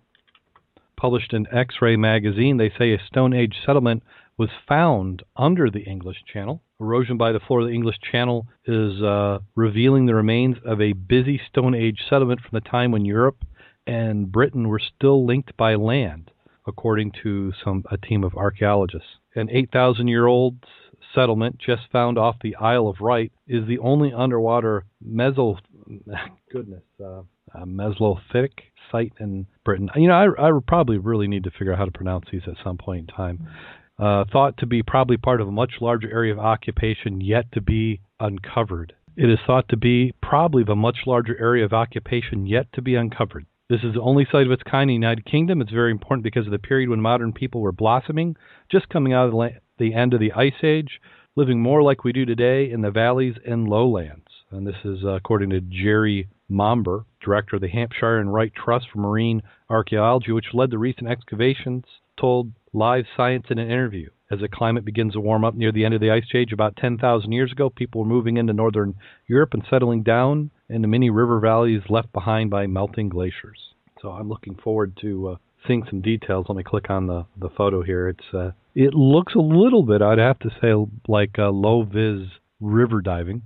published 0.96 1.34
in 1.34 1.48
X 1.52 1.76
Ray 1.82 1.96
magazine. 1.98 2.58
They 2.58 2.72
say 2.78 2.94
a 2.94 3.02
Stone 3.08 3.34
Age 3.34 3.56
settlement 3.66 4.04
was 4.38 4.50
found 4.68 5.24
under 5.36 5.70
the 5.70 5.82
English 5.82 6.24
Channel. 6.32 6.62
Erosion 6.80 7.18
by 7.18 7.32
the 7.32 7.40
floor 7.40 7.62
of 7.62 7.68
the 7.68 7.74
English 7.74 7.98
Channel 8.12 8.48
is 8.66 9.02
uh, 9.02 9.40
revealing 9.56 10.06
the 10.06 10.16
remains 10.16 10.58
of 10.66 10.82
a 10.82 10.94
busy 10.94 11.40
Stone 11.50 11.76
Age 11.76 12.00
settlement 12.10 12.42
from 12.42 12.52
the 12.54 12.70
time 12.70 12.92
when 12.92 13.06
Europe 13.06 13.44
and 13.86 14.32
Britain 14.32 14.68
were 14.68 14.80
still 14.80 15.26
linked 15.26 15.56
by 15.58 15.76
land, 15.76 16.32
according 16.66 17.12
to 17.24 17.52
some 17.64 17.84
a 17.92 17.98
team 17.98 18.24
of 18.24 18.36
archaeologists. 18.36 19.10
An 19.36 19.50
8,000 19.50 20.08
year 20.08 20.28
old 20.28 20.56
settlement 21.14 21.58
just 21.58 21.84
found 21.92 22.18
off 22.18 22.36
the 22.42 22.56
Isle 22.56 22.88
of 22.88 23.00
Wight 23.00 23.32
is 23.48 23.68
the 23.68 23.80
only 23.80 24.12
underwater 24.14 24.86
meso 25.06 25.58
goodness 26.52 26.84
uh, 27.04 27.22
Mesolithic 27.66 28.52
site 28.92 29.14
in 29.20 29.46
Britain. 29.64 29.90
You 29.96 30.08
know, 30.08 30.36
I, 30.38 30.48
I 30.48 30.60
probably 30.66 30.98
really 30.98 31.28
need 31.28 31.44
to 31.44 31.52
figure 31.52 31.74
out 31.74 31.80
how 31.80 31.86
to 31.86 31.92
pronounce 31.92 32.26
these 32.32 32.42
at 32.48 32.56
some 32.64 32.78
point 32.78 33.10
in 33.10 33.16
time 33.16 33.48
uh, 34.00 34.26
thought 34.32 34.58
to 34.58 34.66
be 34.66 34.82
probably 34.82 35.18
part 35.18 35.42
of 35.42 35.48
a 35.48 35.52
much 35.52 35.74
larger 35.82 36.12
area 36.12 36.34
of 36.34 36.40
occupation 36.40 37.22
yet 37.22 37.52
to 37.54 37.62
be 37.62 38.02
uncovered. 38.20 38.94
It 39.16 39.30
is 39.30 39.38
thought 39.46 39.70
to 39.70 39.78
be 39.78 40.14
probably 40.22 40.64
the 40.64 40.76
much 40.76 40.98
larger 41.06 41.38
area 41.40 41.66
of 41.66 41.74
occupation 41.74 42.48
yet 42.48 42.68
to 42.74 42.82
be 42.82 42.96
uncovered. 42.96 43.46
This 43.70 43.82
is 43.84 43.94
the 43.94 44.02
only 44.02 44.28
site 44.32 44.46
of 44.46 44.52
its 44.52 44.64
kind 44.64 44.84
in 44.84 44.88
the 44.90 44.94
United 45.06 45.26
Kingdom. 45.26 45.62
It's 45.62 45.72
very 45.72 45.92
important 45.92 46.24
because 46.24 46.46
of 46.46 46.52
the 46.52 46.60
period 46.60 46.90
when 46.90 47.02
modern 47.02 47.32
people 47.32 47.62
were 47.62 47.72
blossoming, 47.72 48.36
just 48.72 48.90
coming 48.90 49.14
out 49.14 49.26
of 49.26 49.32
the, 49.32 49.38
la- 49.38 49.48
the 49.78 49.94
end 49.94 50.14
of 50.14 50.20
the 50.20 50.34
Ice 50.34 50.64
Age, 50.64 51.00
living 51.36 51.62
more 51.62 51.82
like 51.82 52.04
we 52.04 52.14
do 52.14 52.26
today 52.26 52.70
in 52.70 52.82
the 52.82 52.92
valleys 52.92 53.36
and 53.46 53.68
lowlands. 53.68 54.28
And 54.52 54.68
this 54.68 54.86
is 54.86 55.04
uh, 55.04 55.10
according 55.10 55.50
to 55.50 55.62
Garry 55.62 56.28
Momber, 56.50 57.06
director 57.24 57.56
of 57.56 57.62
the 57.62 57.70
Hampshire 57.70 58.20
and 58.20 58.32
Wight 58.32 58.54
Trust 58.54 58.88
for 58.92 59.00
Marine 59.00 59.42
Archaeology, 59.70 60.32
which 60.32 60.54
led 60.54 60.70
the 60.70 60.78
recent 60.78 61.10
excavations, 61.10 61.86
told 62.20 62.52
Live 62.72 63.06
Science 63.18 63.48
in 63.50 63.58
an 63.58 63.70
interview. 63.70 64.10
As 64.30 64.40
the 64.40 64.48
climate 64.48 64.86
begins 64.86 65.14
to 65.14 65.20
warm 65.20 65.44
up 65.44 65.56
near 65.56 65.72
the 65.72 65.86
end 65.86 65.94
of 65.94 66.02
the 66.02 66.12
ice 66.12 66.26
age, 66.34 66.52
about 66.52 66.76
10,000 66.76 67.32
years 67.32 67.52
ago, 67.52 67.70
people 67.70 68.02
were 68.02 68.08
moving 68.08 68.38
into 68.38 68.54
northern 68.54 68.96
Europe 69.28 69.54
and 69.54 69.64
settling 69.70 70.04
down 70.04 70.52
in 70.70 70.82
the 70.82 70.88
many 70.88 71.10
river 71.10 71.40
valleys 71.40 71.84
left 71.90 72.12
behind 72.14 72.50
by 72.50 72.68
melting 72.68 73.10
glaciers. 73.10 73.74
So 74.02 74.10
I'm 74.10 74.30
looking 74.30 74.56
forward 74.56 74.98
to 75.02 75.30
uh, 75.30 75.36
seeing 75.68 75.86
some 75.90 76.02
details. 76.02 76.48
Let 76.50 76.58
me 76.58 76.64
click 76.64 76.90
on 76.90 77.08
the, 77.08 77.26
the 77.38 77.50
photo 77.50 77.84
here. 77.84 78.10
It's 78.10 78.34
uh, 78.34 78.52
it 78.76 78.94
looks 78.94 79.36
a 79.36 79.40
little 79.40 79.84
bit, 79.84 80.02
I'd 80.02 80.18
have 80.18 80.40
to 80.40 80.50
say, 80.62 80.74
like 81.08 81.38
uh, 81.38 81.50
low 81.50 81.84
vis 81.84 82.28
river 82.60 83.02
diving. 83.02 83.44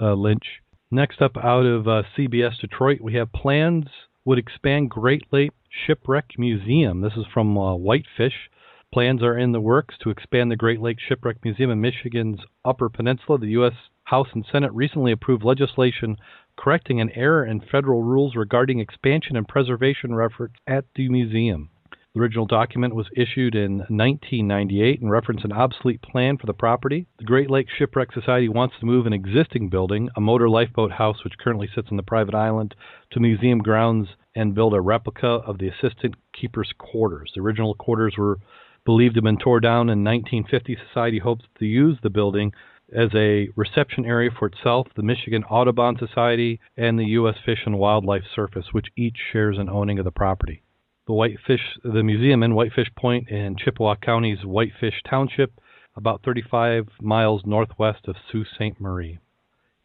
Uh, 0.00 0.14
Lynch. 0.14 0.62
Next 0.90 1.20
up, 1.20 1.36
out 1.36 1.66
of 1.66 1.88
uh, 1.88 2.02
CBS 2.16 2.60
Detroit, 2.60 3.00
we 3.00 3.14
have 3.14 3.32
plans 3.32 3.86
would 4.24 4.38
expand 4.38 4.90
Great 4.90 5.24
Lake 5.32 5.52
Shipwreck 5.86 6.38
Museum. 6.38 7.00
This 7.00 7.14
is 7.16 7.26
from 7.32 7.58
uh, 7.58 7.74
Whitefish. 7.74 8.50
Plans 8.92 9.22
are 9.22 9.36
in 9.36 9.52
the 9.52 9.60
works 9.60 9.96
to 10.02 10.10
expand 10.10 10.50
the 10.50 10.56
Great 10.56 10.80
Lake 10.80 10.98
Shipwreck 11.00 11.44
Museum 11.44 11.70
in 11.70 11.80
Michigan's 11.80 12.40
Upper 12.64 12.88
Peninsula. 12.88 13.38
The 13.38 13.48
U.S. 13.48 13.74
House 14.04 14.28
and 14.32 14.46
Senate 14.50 14.72
recently 14.72 15.12
approved 15.12 15.44
legislation 15.44 16.16
correcting 16.56 17.00
an 17.00 17.10
error 17.14 17.44
in 17.44 17.60
federal 17.60 18.02
rules 18.02 18.34
regarding 18.34 18.80
expansion 18.80 19.36
and 19.36 19.46
preservation 19.46 20.18
efforts 20.18 20.54
at 20.66 20.84
the 20.94 21.08
museum. 21.08 21.70
The 22.18 22.24
original 22.24 22.46
document 22.46 22.96
was 22.96 23.06
issued 23.14 23.54
in 23.54 23.78
1998 23.78 25.00
and 25.00 25.08
referenced 25.08 25.44
an 25.44 25.52
obsolete 25.52 26.02
plan 26.02 26.36
for 26.36 26.46
the 26.46 26.52
property. 26.52 27.06
The 27.18 27.24
Great 27.24 27.48
Lakes 27.48 27.72
Shipwreck 27.78 28.10
Society 28.12 28.48
wants 28.48 28.74
to 28.80 28.86
move 28.86 29.06
an 29.06 29.12
existing 29.12 29.68
building, 29.68 30.08
a 30.16 30.20
motor 30.20 30.48
lifeboat 30.48 30.90
house 30.90 31.22
which 31.22 31.38
currently 31.38 31.68
sits 31.72 31.86
on 31.92 31.96
the 31.96 32.02
private 32.02 32.34
island, 32.34 32.74
to 33.12 33.20
museum 33.20 33.60
grounds 33.60 34.08
and 34.34 34.52
build 34.52 34.74
a 34.74 34.80
replica 34.80 35.28
of 35.28 35.58
the 35.58 35.68
assistant 35.68 36.16
keeper's 36.32 36.72
quarters. 36.76 37.30
The 37.36 37.40
original 37.40 37.76
quarters 37.76 38.16
were 38.18 38.40
believed 38.84 39.14
to 39.14 39.18
have 39.18 39.24
been 39.24 39.38
torn 39.38 39.62
down 39.62 39.88
in 39.88 40.02
1950. 40.02 40.76
Society 40.88 41.20
hopes 41.20 41.44
to 41.60 41.66
use 41.66 41.98
the 42.02 42.10
building 42.10 42.52
as 42.92 43.14
a 43.14 43.48
reception 43.54 44.04
area 44.04 44.30
for 44.36 44.46
itself, 44.46 44.88
the 44.96 45.04
Michigan 45.04 45.44
Audubon 45.44 45.96
Society, 45.96 46.58
and 46.76 46.98
the 46.98 47.10
U.S. 47.10 47.36
Fish 47.46 47.60
and 47.64 47.78
Wildlife 47.78 48.24
Service, 48.34 48.72
which 48.72 48.88
each 48.96 49.18
shares 49.32 49.56
an 49.56 49.68
owning 49.68 50.00
of 50.00 50.04
the 50.04 50.10
property 50.10 50.62
the 51.08 51.14
Whitefish, 51.14 51.78
the 51.82 52.02
museum 52.02 52.42
in 52.42 52.54
Whitefish 52.54 52.94
Point 52.94 53.30
in 53.30 53.56
Chippewa 53.56 53.96
County's 53.96 54.44
Whitefish 54.44 55.02
Township, 55.08 55.58
about 55.96 56.20
35 56.22 56.86
miles 57.00 57.42
northwest 57.46 58.06
of 58.06 58.16
Sault 58.30 58.46
Ste. 58.54 58.78
Marie. 58.78 59.18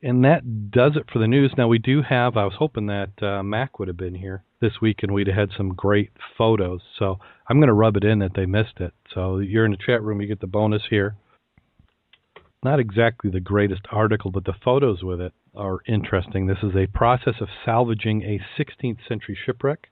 And 0.04 0.26
that 0.26 0.70
does 0.70 0.98
it 0.98 1.10
for 1.12 1.20
the 1.20 1.28
news. 1.30 1.54
Now 1.58 1.70
we 1.70 1.80
do 1.80 2.02
have. 2.02 2.36
I 2.36 2.44
was 2.44 2.56
hoping 2.60 2.88
that 2.88 3.24
uh, 3.24 3.42
Mac 3.42 3.80
would 3.80 3.88
have 3.88 3.96
been 3.96 4.16
here 4.16 4.44
this 4.60 4.82
week, 4.82 5.00
and 5.02 5.14
we'd 5.14 5.28
have 5.28 5.38
had 5.38 5.50
some 5.56 5.70
great 5.70 6.12
photos. 6.38 6.82
So 7.00 7.20
I'm 7.48 7.58
going 7.58 7.68
to 7.68 7.74
rub 7.74 7.96
it 7.96 8.04
in 8.04 8.20
that 8.20 8.34
they 8.36 8.46
missed 8.46 8.82
it. 8.82 8.94
So 9.14 9.38
you're 9.38 9.66
in 9.66 9.72
the 9.72 9.78
chat 9.78 10.04
room. 10.04 10.20
You 10.22 10.28
get 10.28 10.42
the 10.42 10.48
bonus 10.48 10.84
here. 10.90 11.16
Not 12.66 12.82
exactly 12.82 13.32
the 13.32 13.40
greatest 13.40 13.84
article, 13.92 14.30
but 14.30 14.44
the 14.44 14.56
photos 14.62 15.04
with 15.04 15.22
it 15.22 15.32
are 15.56 15.80
interesting. 15.88 16.48
This 16.48 16.64
is 16.64 16.76
a 16.76 16.88
process 16.88 17.36
of 17.40 17.48
salvaging 17.64 18.24
a 18.24 18.42
16th 18.60 19.08
century 19.08 19.38
shipwreck 19.46 19.88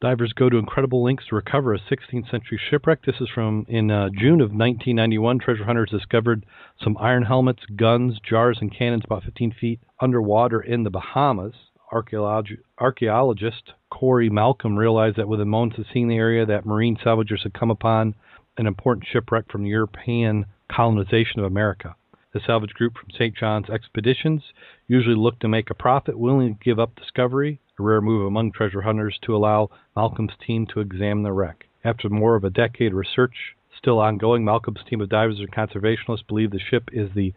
Divers 0.00 0.32
go 0.32 0.48
to 0.48 0.58
incredible 0.58 1.02
lengths 1.02 1.26
to 1.26 1.34
recover 1.34 1.74
a 1.74 1.80
16th 1.80 2.30
century 2.30 2.60
shipwreck. 2.70 3.04
This 3.04 3.20
is 3.20 3.28
from 3.34 3.66
in 3.68 3.90
uh, 3.90 4.10
June 4.10 4.40
of 4.40 4.50
1991. 4.50 5.40
Treasure 5.40 5.64
hunters 5.64 5.90
discovered 5.90 6.46
some 6.80 6.96
iron 7.00 7.24
helmets, 7.24 7.64
guns, 7.74 8.20
jars, 8.20 8.58
and 8.60 8.72
cannons 8.72 9.02
about 9.04 9.24
15 9.24 9.54
feet 9.60 9.80
underwater 10.00 10.60
in 10.60 10.84
the 10.84 10.90
Bahamas. 10.90 11.54
Archeolog- 11.92 12.60
archaeologist 12.78 13.72
Corey 13.90 14.30
Malcolm 14.30 14.76
realized 14.76 15.16
that 15.16 15.26
within 15.26 15.48
moments 15.48 15.78
of 15.78 15.86
seeing 15.92 16.06
the 16.06 16.14
area, 16.14 16.46
that 16.46 16.64
marine 16.64 16.96
salvagers 16.96 17.42
had 17.42 17.54
come 17.54 17.70
upon 17.70 18.14
an 18.56 18.68
important 18.68 19.04
shipwreck 19.10 19.50
from 19.50 19.64
the 19.64 19.70
European 19.70 20.46
colonization 20.70 21.40
of 21.40 21.46
America. 21.46 21.96
The 22.34 22.40
salvage 22.40 22.74
group 22.74 22.94
from 22.98 23.10
St. 23.10 23.34
John's 23.34 23.70
Expeditions 23.70 24.52
usually 24.86 25.16
looked 25.16 25.40
to 25.40 25.48
make 25.48 25.70
a 25.70 25.74
profit, 25.74 26.18
willing 26.18 26.54
to 26.54 26.64
give 26.64 26.78
up 26.78 26.94
discovery 26.94 27.58
a 27.78 27.82
rare 27.82 28.02
move 28.02 28.26
among 28.26 28.52
treasure 28.52 28.82
hunters 28.82 29.18
to 29.22 29.34
allow 29.34 29.70
Malcolm's 29.96 30.36
team 30.46 30.66
to 30.66 30.80
examine 30.80 31.22
the 31.22 31.32
wreck. 31.32 31.66
After 31.84 32.10
more 32.10 32.34
of 32.34 32.44
a 32.44 32.50
decade 32.50 32.92
of 32.92 32.98
research 32.98 33.56
still 33.78 33.98
ongoing, 33.98 34.44
Malcolm's 34.44 34.84
team 34.84 35.00
of 35.00 35.08
divers 35.08 35.38
and 35.38 35.50
conservationists 35.50 36.26
believe 36.26 36.50
the 36.50 36.58
ship 36.58 36.90
is 36.92 37.08
the 37.14 37.32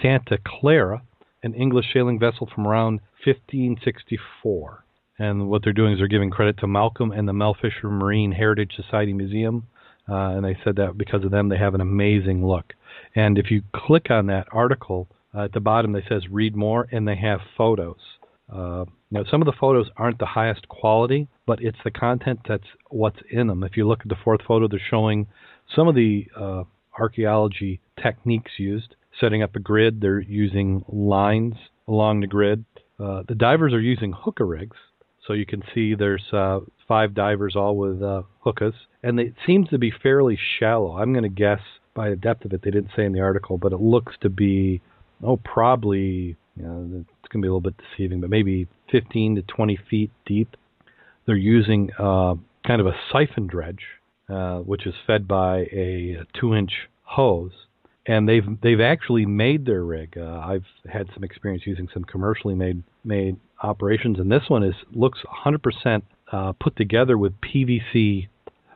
Santa 0.00 0.38
Clara, 0.42 1.02
an 1.42 1.52
English 1.52 1.92
sailing 1.92 2.18
vessel 2.18 2.46
from 2.54 2.66
around 2.66 3.00
1564. 3.24 4.84
And 5.18 5.50
what 5.50 5.62
they're 5.62 5.74
doing 5.74 5.92
is 5.92 5.98
they're 5.98 6.08
giving 6.08 6.30
credit 6.30 6.56
to 6.58 6.66
Malcolm 6.66 7.12
and 7.12 7.28
the 7.28 7.34
Mel 7.34 7.52
Fisher 7.52 7.90
Marine 7.90 8.32
Heritage 8.32 8.74
Society 8.74 9.12
Museum. 9.12 9.66
Uh, 10.10 10.36
and 10.36 10.44
they 10.44 10.56
said 10.64 10.76
that 10.76 10.98
because 10.98 11.24
of 11.24 11.30
them, 11.30 11.48
they 11.48 11.56
have 11.56 11.74
an 11.74 11.80
amazing 11.80 12.44
look. 12.44 12.72
And 13.14 13.38
if 13.38 13.50
you 13.50 13.62
click 13.74 14.10
on 14.10 14.26
that 14.26 14.48
article, 14.50 15.08
uh, 15.34 15.44
at 15.44 15.52
the 15.52 15.60
bottom, 15.60 15.92
they 15.92 16.04
says 16.08 16.22
read 16.30 16.56
more, 16.56 16.88
and 16.90 17.06
they 17.06 17.16
have 17.16 17.40
photos. 17.56 18.00
Uh, 18.52 18.84
now, 19.12 19.22
some 19.30 19.40
of 19.40 19.46
the 19.46 19.52
photos 19.58 19.88
aren't 19.96 20.18
the 20.18 20.26
highest 20.26 20.68
quality, 20.68 21.28
but 21.46 21.62
it's 21.62 21.78
the 21.84 21.90
content 21.90 22.40
that's 22.48 22.66
what's 22.88 23.20
in 23.30 23.46
them. 23.46 23.62
If 23.62 23.76
you 23.76 23.86
look 23.86 24.00
at 24.00 24.08
the 24.08 24.16
fourth 24.24 24.40
photo, 24.46 24.66
they're 24.68 24.80
showing 24.90 25.28
some 25.74 25.86
of 25.86 25.94
the 25.94 26.26
uh, 26.36 26.64
archaeology 26.98 27.80
techniques 28.02 28.52
used. 28.58 28.96
Setting 29.20 29.42
up 29.42 29.54
a 29.54 29.60
grid, 29.60 30.00
they're 30.00 30.20
using 30.20 30.84
lines 30.88 31.54
along 31.86 32.20
the 32.20 32.26
grid. 32.26 32.64
Uh, 32.98 33.22
the 33.26 33.34
divers 33.34 33.72
are 33.72 33.80
using 33.80 34.12
hookah 34.12 34.44
rigs, 34.44 34.76
so 35.26 35.32
you 35.32 35.46
can 35.46 35.62
see 35.74 35.94
there's 35.94 36.24
uh, 36.32 36.60
five 36.86 37.14
divers 37.14 37.56
all 37.56 37.76
with 37.76 38.02
uh, 38.02 38.22
hookahs, 38.40 38.74
and 39.02 39.18
it 39.18 39.34
seems 39.46 39.68
to 39.68 39.78
be 39.78 39.92
fairly 40.02 40.38
shallow. 40.58 40.96
I'm 40.96 41.12
going 41.12 41.24
to 41.24 41.28
guess 41.28 41.60
by 41.94 42.10
the 42.10 42.16
depth 42.16 42.44
of 42.44 42.52
it, 42.52 42.62
they 42.62 42.70
didn't 42.70 42.90
say 42.96 43.04
in 43.04 43.12
the 43.12 43.20
article, 43.20 43.58
but 43.58 43.72
it 43.72 43.80
looks 43.80 44.14
to 44.22 44.28
be 44.28 44.80
oh 45.22 45.36
probably 45.36 46.36
you 46.56 46.62
know, 46.62 47.04
it's 47.04 47.28
going 47.32 47.40
to 47.40 47.46
be 47.46 47.48
a 47.48 47.52
little 47.52 47.60
bit 47.60 47.74
deceiving, 47.90 48.20
but 48.20 48.30
maybe 48.30 48.66
15 48.90 49.36
to 49.36 49.42
20 49.42 49.78
feet 49.88 50.10
deep. 50.26 50.56
They're 51.26 51.36
using 51.36 51.90
uh, 51.98 52.34
kind 52.66 52.80
of 52.80 52.86
a 52.86 52.94
siphon 53.12 53.46
dredge, 53.46 53.84
uh, 54.28 54.58
which 54.58 54.86
is 54.86 54.94
fed 55.06 55.28
by 55.28 55.60
a, 55.72 56.18
two-inch 56.38 56.72
hose, 57.02 57.52
and 58.06 58.28
they've 58.28 58.44
they've 58.62 58.80
actually 58.80 59.26
made 59.26 59.66
their 59.66 59.84
rig. 59.84 60.16
Uh, 60.16 60.40
I've 60.44 60.64
had 60.90 61.08
some 61.14 61.24
experience 61.24 61.64
using 61.66 61.88
some 61.92 62.04
commercially 62.04 62.54
made 62.54 62.82
made 63.04 63.36
operations, 63.62 64.18
and 64.18 64.30
this 64.30 64.48
one 64.48 64.62
is 64.62 64.74
looks 64.92 65.20
100% 65.44 66.02
uh, 66.32 66.52
put 66.52 66.76
together 66.76 67.18
with 67.18 67.32
PVC 67.40 68.28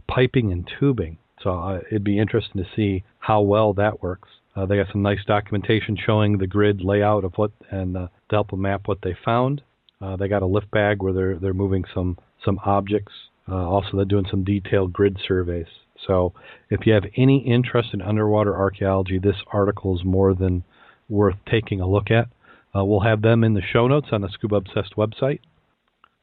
piping 0.08 0.52
and 0.52 0.68
tubing. 0.78 1.18
So 1.42 1.50
uh, 1.50 1.80
it'd 1.90 2.04
be 2.04 2.18
interesting 2.18 2.62
to 2.62 2.68
see 2.74 3.04
how 3.18 3.42
well 3.42 3.74
that 3.74 4.02
works. 4.02 4.28
Uh, 4.56 4.66
they 4.66 4.76
got 4.76 4.86
some 4.92 5.02
nice 5.02 5.24
documentation 5.26 5.96
showing 5.96 6.38
the 6.38 6.46
grid 6.46 6.80
layout 6.80 7.24
of 7.24 7.34
what 7.36 7.50
and 7.70 7.96
uh, 7.96 8.08
to 8.28 8.36
help 8.36 8.50
them 8.50 8.62
map 8.62 8.82
what 8.86 8.98
they 9.02 9.16
found. 9.24 9.62
Uh, 10.00 10.16
they 10.16 10.28
got 10.28 10.42
a 10.42 10.46
lift 10.46 10.70
bag 10.70 11.02
where 11.02 11.12
they're 11.12 11.38
they're 11.38 11.54
moving 11.54 11.84
some 11.92 12.18
some 12.44 12.58
objects. 12.64 13.12
Uh, 13.48 13.68
also, 13.68 13.96
they're 13.96 14.04
doing 14.04 14.26
some 14.30 14.44
detailed 14.44 14.92
grid 14.92 15.18
surveys. 15.26 15.66
So, 16.06 16.32
if 16.70 16.86
you 16.86 16.94
have 16.94 17.04
any 17.16 17.38
interest 17.38 17.90
in 17.92 18.00
underwater 18.00 18.56
archaeology, 18.56 19.18
this 19.18 19.36
article 19.52 19.96
is 19.98 20.04
more 20.04 20.34
than 20.34 20.64
worth 21.08 21.36
taking 21.50 21.80
a 21.80 21.88
look 21.88 22.10
at. 22.10 22.28
Uh, 22.74 22.84
we'll 22.84 23.00
have 23.00 23.22
them 23.22 23.44
in 23.44 23.54
the 23.54 23.62
show 23.62 23.86
notes 23.86 24.08
on 24.12 24.22
the 24.22 24.28
Scuba 24.28 24.56
Obsessed 24.56 24.96
website. 24.96 25.40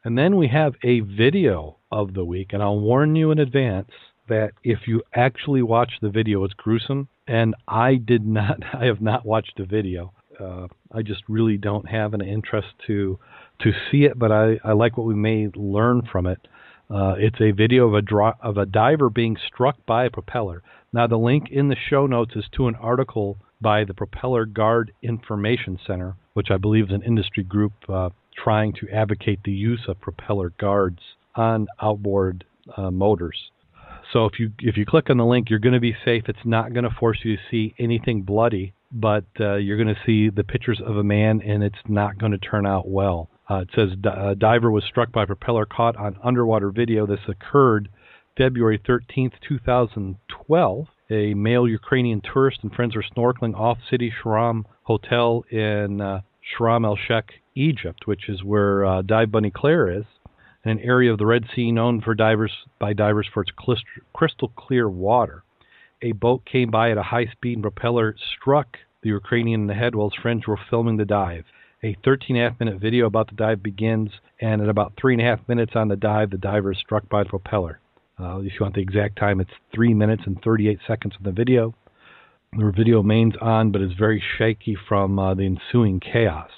And 0.04 0.18
then 0.18 0.36
we 0.36 0.48
have 0.48 0.74
a 0.82 1.00
video 1.00 1.76
of 1.92 2.14
the 2.14 2.24
week, 2.24 2.52
and 2.52 2.62
I'll 2.62 2.80
warn 2.80 3.14
you 3.14 3.30
in 3.30 3.38
advance 3.38 3.90
that 4.28 4.52
if 4.64 4.80
you 4.86 5.02
actually 5.14 5.62
watch 5.62 5.92
the 6.00 6.10
video, 6.10 6.42
it's 6.44 6.54
gruesome. 6.54 7.08
And 7.28 7.54
I 7.68 7.96
did 7.96 8.26
not, 8.26 8.58
I 8.74 8.86
have 8.86 9.00
not 9.00 9.24
watched 9.24 9.56
the 9.56 9.64
video. 9.64 10.12
Uh, 10.40 10.66
I 10.92 11.02
just 11.02 11.22
really 11.28 11.56
don't 11.56 11.88
have 11.88 12.14
an 12.14 12.20
interest 12.20 12.68
to 12.86 13.18
to 13.60 13.72
see 13.90 14.04
it, 14.04 14.18
but 14.18 14.32
I, 14.32 14.58
I 14.64 14.72
like 14.72 14.96
what 14.96 15.06
we 15.06 15.14
may 15.14 15.48
learn 15.54 16.02
from 16.10 16.26
it. 16.26 16.40
Uh, 16.90 17.14
it's 17.16 17.40
a 17.40 17.52
video 17.52 17.86
of 17.86 17.94
a 17.94 18.02
dro- 18.02 18.34
of 18.42 18.56
a 18.56 18.66
diver 18.66 19.08
being 19.08 19.36
struck 19.46 19.76
by 19.86 20.04
a 20.06 20.10
propeller. 20.10 20.62
Now 20.92 21.06
the 21.06 21.16
link 21.16 21.48
in 21.50 21.68
the 21.68 21.76
show 21.88 22.06
notes 22.06 22.34
is 22.34 22.44
to 22.56 22.66
an 22.66 22.74
article 22.74 23.38
by 23.60 23.84
the 23.84 23.94
Propeller 23.94 24.44
Guard 24.46 24.92
Information 25.02 25.78
Center, 25.86 26.16
which 26.32 26.50
I 26.50 26.56
believe 26.56 26.86
is 26.86 26.92
an 26.92 27.02
industry 27.02 27.44
group 27.44 27.72
uh, 27.88 28.10
trying 28.36 28.72
to 28.74 28.88
advocate 28.90 29.40
the 29.44 29.52
use 29.52 29.82
of 29.88 30.00
propeller 30.00 30.50
guards 30.58 31.00
on 31.34 31.66
outboard 31.80 32.44
uh, 32.76 32.90
motors. 32.90 33.50
So 34.12 34.26
if 34.26 34.38
you 34.38 34.52
if 34.58 34.76
you 34.76 34.84
click 34.84 35.08
on 35.08 35.16
the 35.16 35.24
link, 35.24 35.48
you're 35.48 35.58
going 35.58 35.74
to 35.74 35.80
be 35.80 35.96
safe. 36.04 36.24
It's 36.28 36.44
not 36.44 36.74
going 36.74 36.84
to 36.84 36.94
force 36.98 37.20
you 37.24 37.36
to 37.36 37.42
see 37.50 37.74
anything 37.78 38.22
bloody, 38.22 38.74
but 38.90 39.24
uh, 39.40 39.54
you're 39.54 39.82
going 39.82 39.94
to 39.94 40.00
see 40.04 40.28
the 40.28 40.44
pictures 40.44 40.80
of 40.84 40.96
a 40.96 41.04
man, 41.04 41.40
and 41.40 41.62
it's 41.62 41.76
not 41.88 42.18
going 42.18 42.32
to 42.32 42.38
turn 42.38 42.66
out 42.66 42.88
well. 42.88 43.30
Uh, 43.48 43.60
it 43.60 43.68
says 43.74 43.90
a 44.04 44.34
diver 44.34 44.70
was 44.70 44.84
struck 44.84 45.12
by 45.12 45.24
propeller 45.24 45.66
caught 45.66 45.96
on 45.96 46.16
underwater 46.22 46.70
video. 46.70 47.06
This 47.06 47.20
occurred 47.26 47.88
February 48.36 48.78
13th, 48.78 49.32
2012. 49.46 50.86
A 51.10 51.34
male 51.34 51.68
Ukrainian 51.68 52.22
tourist 52.22 52.60
and 52.62 52.72
friends 52.72 52.96
were 52.96 53.04
snorkeling 53.14 53.54
off 53.54 53.78
City 53.90 54.12
Shram 54.22 54.64
Hotel 54.84 55.44
in 55.50 56.00
uh, 56.00 56.22
Sharm 56.58 56.86
el 56.86 56.96
Sheikh, 56.96 57.41
Egypt, 57.54 58.06
which 58.06 58.28
is 58.28 58.42
where 58.42 58.84
uh, 58.84 59.02
Dive 59.02 59.30
Bunny 59.30 59.50
Claire 59.50 59.90
is 59.90 60.04
an 60.64 60.78
area 60.78 61.12
of 61.12 61.18
the 61.18 61.26
Red 61.26 61.44
Sea 61.54 61.72
known 61.72 62.00
for 62.00 62.14
divers 62.14 62.52
by 62.78 62.92
divers 62.92 63.28
for 63.32 63.42
its 63.42 63.50
crystal 64.12 64.48
clear 64.56 64.88
water. 64.88 65.42
A 66.02 66.12
boat 66.12 66.44
came 66.44 66.70
by 66.70 66.90
at 66.90 66.98
a 66.98 67.02
high 67.02 67.26
speed 67.26 67.54
and 67.54 67.62
propeller 67.62 68.16
struck 68.36 68.78
the 69.02 69.10
Ukrainian 69.10 69.62
in 69.62 69.66
the 69.66 69.74
head 69.74 69.94
while 69.94 70.10
his 70.10 70.20
friends 70.20 70.46
were 70.46 70.58
filming 70.70 70.96
the 70.96 71.04
dive. 71.04 71.44
A 71.82 71.96
13 72.04 72.36
and 72.36 72.46
a 72.46 72.48
half 72.48 72.60
minute 72.60 72.80
video 72.80 73.06
about 73.06 73.28
the 73.28 73.34
dive 73.34 73.62
begins, 73.62 74.10
and 74.40 74.62
at 74.62 74.68
about 74.68 74.92
three 75.00 75.14
and 75.14 75.20
a 75.20 75.24
half 75.24 75.40
minutes 75.48 75.72
on 75.74 75.88
the 75.88 75.96
dive, 75.96 76.30
the 76.30 76.38
diver 76.38 76.72
is 76.72 76.78
struck 76.78 77.08
by 77.08 77.24
the 77.24 77.28
propeller. 77.28 77.80
Uh, 78.20 78.38
if 78.38 78.52
you 78.52 78.58
want 78.60 78.74
the 78.76 78.80
exact 78.80 79.18
time, 79.18 79.40
it's 79.40 79.50
three 79.74 79.92
minutes 79.92 80.22
and 80.26 80.40
38 80.42 80.78
seconds 80.86 81.14
of 81.16 81.24
the 81.24 81.32
video. 81.32 81.74
The 82.56 82.72
video 82.76 82.98
remains 82.98 83.34
on, 83.40 83.72
but 83.72 83.80
is 83.80 83.94
very 83.98 84.22
shaky 84.38 84.76
from 84.88 85.18
uh, 85.18 85.34
the 85.34 85.44
ensuing 85.44 85.98
chaos. 85.98 86.50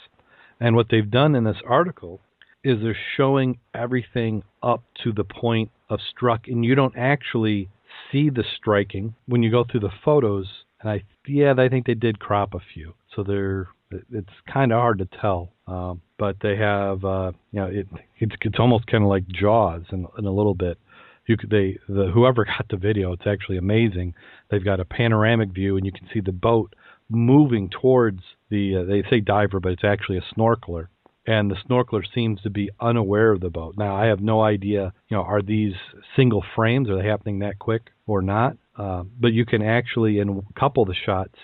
And 0.65 0.77
what 0.77 0.87
they've 0.91 1.11
done 1.11 1.35
in 1.35 1.45
this 1.45 1.61
article 1.67 2.23
is 2.65 2.81
they're 2.81 2.97
showing 3.19 3.59
everything 3.75 4.45
up 4.63 4.83
to 5.03 5.13
the 5.13 5.23
point 5.23 5.71
of 5.91 6.01
struck, 6.11 6.49
and 6.49 6.65
you 6.65 6.75
don't 6.75 6.97
actually 6.97 7.69
see 8.11 8.31
the 8.31 8.45
striking 8.57 9.15
when 9.27 9.43
you 9.43 9.51
go 9.51 9.65
through 9.71 9.81
the 9.81 9.93
photos. 10.03 10.47
And 10.81 10.91
I, 10.91 11.05
yeah, 11.27 11.53
I 11.59 11.69
think 11.69 11.85
they 11.85 11.93
did 11.93 12.19
crop 12.19 12.55
a 12.55 12.61
few, 12.73 12.95
so 13.15 13.23
they're 13.23 13.69
it's 14.11 14.33
kind 14.51 14.73
of 14.73 14.79
hard 14.79 15.01
to 15.01 15.09
tell. 15.21 15.53
Um, 15.67 16.01
but 16.19 16.37
they 16.41 16.57
have, 16.57 17.05
uh, 17.05 17.33
you 17.53 17.61
know, 17.61 17.67
it 17.67 17.87
it's 18.17 18.35
it's 18.41 18.59
almost 18.59 18.87
kind 18.87 19.05
of 19.05 19.11
like 19.11 19.29
Jaws 19.29 19.83
in, 19.93 20.07
in 20.17 20.25
a 20.25 20.33
little 20.33 20.55
bit. 20.55 20.79
You 21.27 21.37
could 21.37 21.51
they 21.51 21.77
the 21.91 22.07
whoever 22.07 22.47
got 22.47 22.71
the 22.71 22.79
video, 22.79 23.13
it's 23.13 23.27
actually 23.27 23.59
amazing. 23.59 24.15
They've 24.51 24.65
got 24.65 24.81
a 24.81 24.87
panoramic 24.87 25.51
view, 25.51 25.77
and 25.77 25.85
you 25.85 25.93
can 25.93 26.09
see 26.11 26.21
the 26.21 26.33
boat 26.33 26.75
moving 27.15 27.71
towards 27.71 28.21
the. 28.51 28.77
Uh, 28.77 28.85
they 28.85 29.03
say 29.09 29.21
diver, 29.21 29.61
but 29.61 29.73
it's 29.73 29.85
actually 29.85 30.19
a 30.19 30.35
snorkeler 30.35 30.89
and 31.27 31.51
the 31.51 31.57
snorkeler 31.69 32.03
seems 32.15 32.41
to 32.43 32.51
be 32.51 32.71
unaware 32.81 33.33
of 33.33 33.41
the 33.41 33.51
boat. 33.51 33.75
Now, 33.77 33.97
I 33.97 34.07
have 34.07 34.21
no 34.21 34.43
idea, 34.43 34.93
you 35.09 35.17
know, 35.17 35.23
are 35.23 35.43
these 35.43 35.75
single 36.17 36.45
frames? 36.55 36.89
Are 36.91 37.01
they 37.01 37.09
happening 37.09 37.39
that 37.39 37.59
quick 37.59 37.91
or 38.07 38.21
not? 38.21 38.57
Uh, 38.77 39.05
but 39.19 39.33
you 39.33 39.47
can 39.47 39.63
actually, 39.63 40.19
in 40.19 40.29
a 40.29 40.61
couple 40.61 40.83
of 40.83 40.89
the 40.89 40.95
shots, 40.95 41.35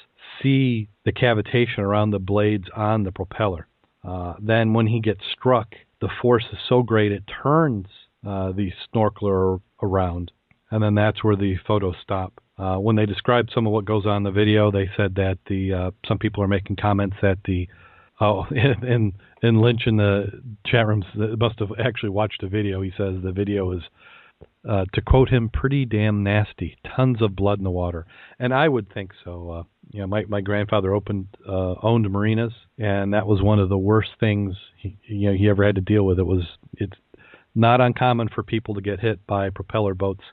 see 0.43 0.89
the 1.05 1.13
cavitation 1.13 1.79
around 1.79 2.11
the 2.11 2.19
blades 2.19 2.67
on 2.77 3.05
the 3.05 3.13
propeller. 3.13 3.67
Uh, 4.07 4.35
then, 4.41 4.73
when 4.75 4.87
he 4.87 5.01
gets 5.01 5.21
struck, 5.33 5.75
the 6.01 6.09
force 6.21 6.45
is 6.53 6.59
so 6.69 6.83
great 6.83 7.13
it 7.13 7.25
turns 7.43 7.87
uh, 8.27 8.53
the 8.53 8.71
snorkeler 8.93 9.61
around, 9.83 10.31
and 10.71 10.83
then 10.83 10.95
that's 10.95 11.25
where 11.25 11.37
the 11.37 11.57
photos 11.67 11.95
stop. 12.03 12.35
Uh, 12.61 12.79
when 12.79 12.97
they 12.97 13.07
described 13.07 13.51
some 13.55 13.67
of 13.67 13.73
what 13.73 13.85
goes 13.85 14.05
on 14.05 14.19
in 14.19 14.23
the 14.23 14.31
video, 14.31 14.71
they 14.71 14.91
said 14.97 15.15
that 15.15 15.39
the 15.49 15.73
uh, 15.73 15.91
some 16.07 16.19
people 16.19 16.43
are 16.43 16.49
making 16.49 16.77
comments 16.77 17.17
that 17.23 17.39
the 17.45 17.67
Oh, 18.21 18.45
and 18.51 19.15
and 19.43 19.61
Lynch 19.61 19.87
in 19.87 19.97
the 19.97 20.27
chat 20.67 20.87
rooms 20.87 21.07
must 21.15 21.59
have 21.59 21.71
actually 21.83 22.11
watched 22.11 22.43
the 22.43 22.49
video. 22.49 22.83
He 22.83 22.93
says 22.97 23.15
the 23.23 23.33
video 23.33 23.73
is, 23.73 23.83
uh, 24.69 24.85
to 24.93 25.01
quote 25.01 25.31
him, 25.31 25.49
pretty 25.49 25.87
damn 25.87 26.23
nasty. 26.23 26.77
Tons 26.95 27.23
of 27.23 27.35
blood 27.35 27.59
in 27.59 27.65
the 27.65 27.71
water, 27.71 28.07
and 28.39 28.53
I 28.53 28.69
would 28.69 28.93
think 28.93 29.13
so. 29.25 29.51
Uh, 29.51 29.63
you 29.91 30.01
know, 30.01 30.07
my 30.07 30.25
my 30.29 30.43
grandfather 30.43 30.95
opened 30.95 31.29
uh, 31.49 31.77
owned 31.83 32.11
marinas, 32.11 32.53
and 32.79 33.15
that 33.15 33.27
was 33.27 33.41
one 33.41 33.59
of 33.59 33.71
the 33.71 33.79
worst 33.79 34.11
things 34.21 34.55
he 34.77 34.99
you 35.07 35.31
know 35.31 35.37
he 35.37 35.49
ever 35.49 35.65
had 35.65 35.77
to 35.77 35.81
deal 35.81 36.05
with. 36.05 36.19
It 36.19 36.27
was 36.27 36.45
it's 36.75 36.97
not 37.55 37.81
uncommon 37.81 38.29
for 38.29 38.43
people 38.43 38.75
to 38.75 38.83
get 38.83 39.01
hit 39.01 39.27
by 39.27 39.49
propeller 39.49 39.95
boats. 39.95 40.25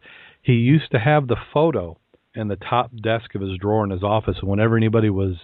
He 0.42 0.54
used 0.54 0.92
to 0.92 1.00
have 1.00 1.28
the 1.28 1.38
photo 1.54 1.98
in 2.38 2.48
the 2.48 2.56
top 2.56 2.92
desk 2.96 3.36
of 3.36 3.42
his 3.42 3.58
drawer 3.60 3.84
in 3.84 3.90
his 3.90 4.04
office, 4.04 4.38
and 4.40 4.50
whenever 4.50 4.78
anybody 4.78 5.10
was 5.10 5.36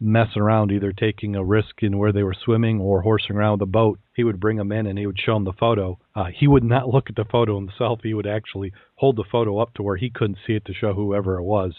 messing 0.00 0.40
around, 0.40 0.72
either 0.72 0.92
taking 0.92 1.36
a 1.36 1.44
risk 1.44 1.82
in 1.82 1.98
where 1.98 2.12
they 2.12 2.22
were 2.22 2.34
swimming 2.44 2.80
or 2.80 3.02
horsing 3.02 3.36
around 3.36 3.52
with 3.52 3.68
a 3.68 3.70
boat, 3.70 3.98
he 4.14 4.24
would 4.24 4.40
bring 4.40 4.56
them 4.56 4.72
in 4.72 4.86
and 4.86 4.98
he 4.98 5.06
would 5.06 5.18
show 5.18 5.34
them 5.34 5.44
the 5.44 5.52
photo. 5.52 5.98
Uh, 6.14 6.24
he 6.34 6.48
would 6.48 6.64
not 6.64 6.88
look 6.88 7.10
at 7.10 7.16
the 7.16 7.24
photo 7.30 7.56
himself. 7.56 8.00
He 8.02 8.14
would 8.14 8.26
actually 8.26 8.72
hold 8.94 9.16
the 9.16 9.24
photo 9.30 9.58
up 9.58 9.74
to 9.74 9.82
where 9.82 9.96
he 9.96 10.10
couldn't 10.10 10.38
see 10.46 10.54
it 10.54 10.64
to 10.64 10.74
show 10.74 10.94
whoever 10.94 11.38
it 11.38 11.42
was. 11.42 11.74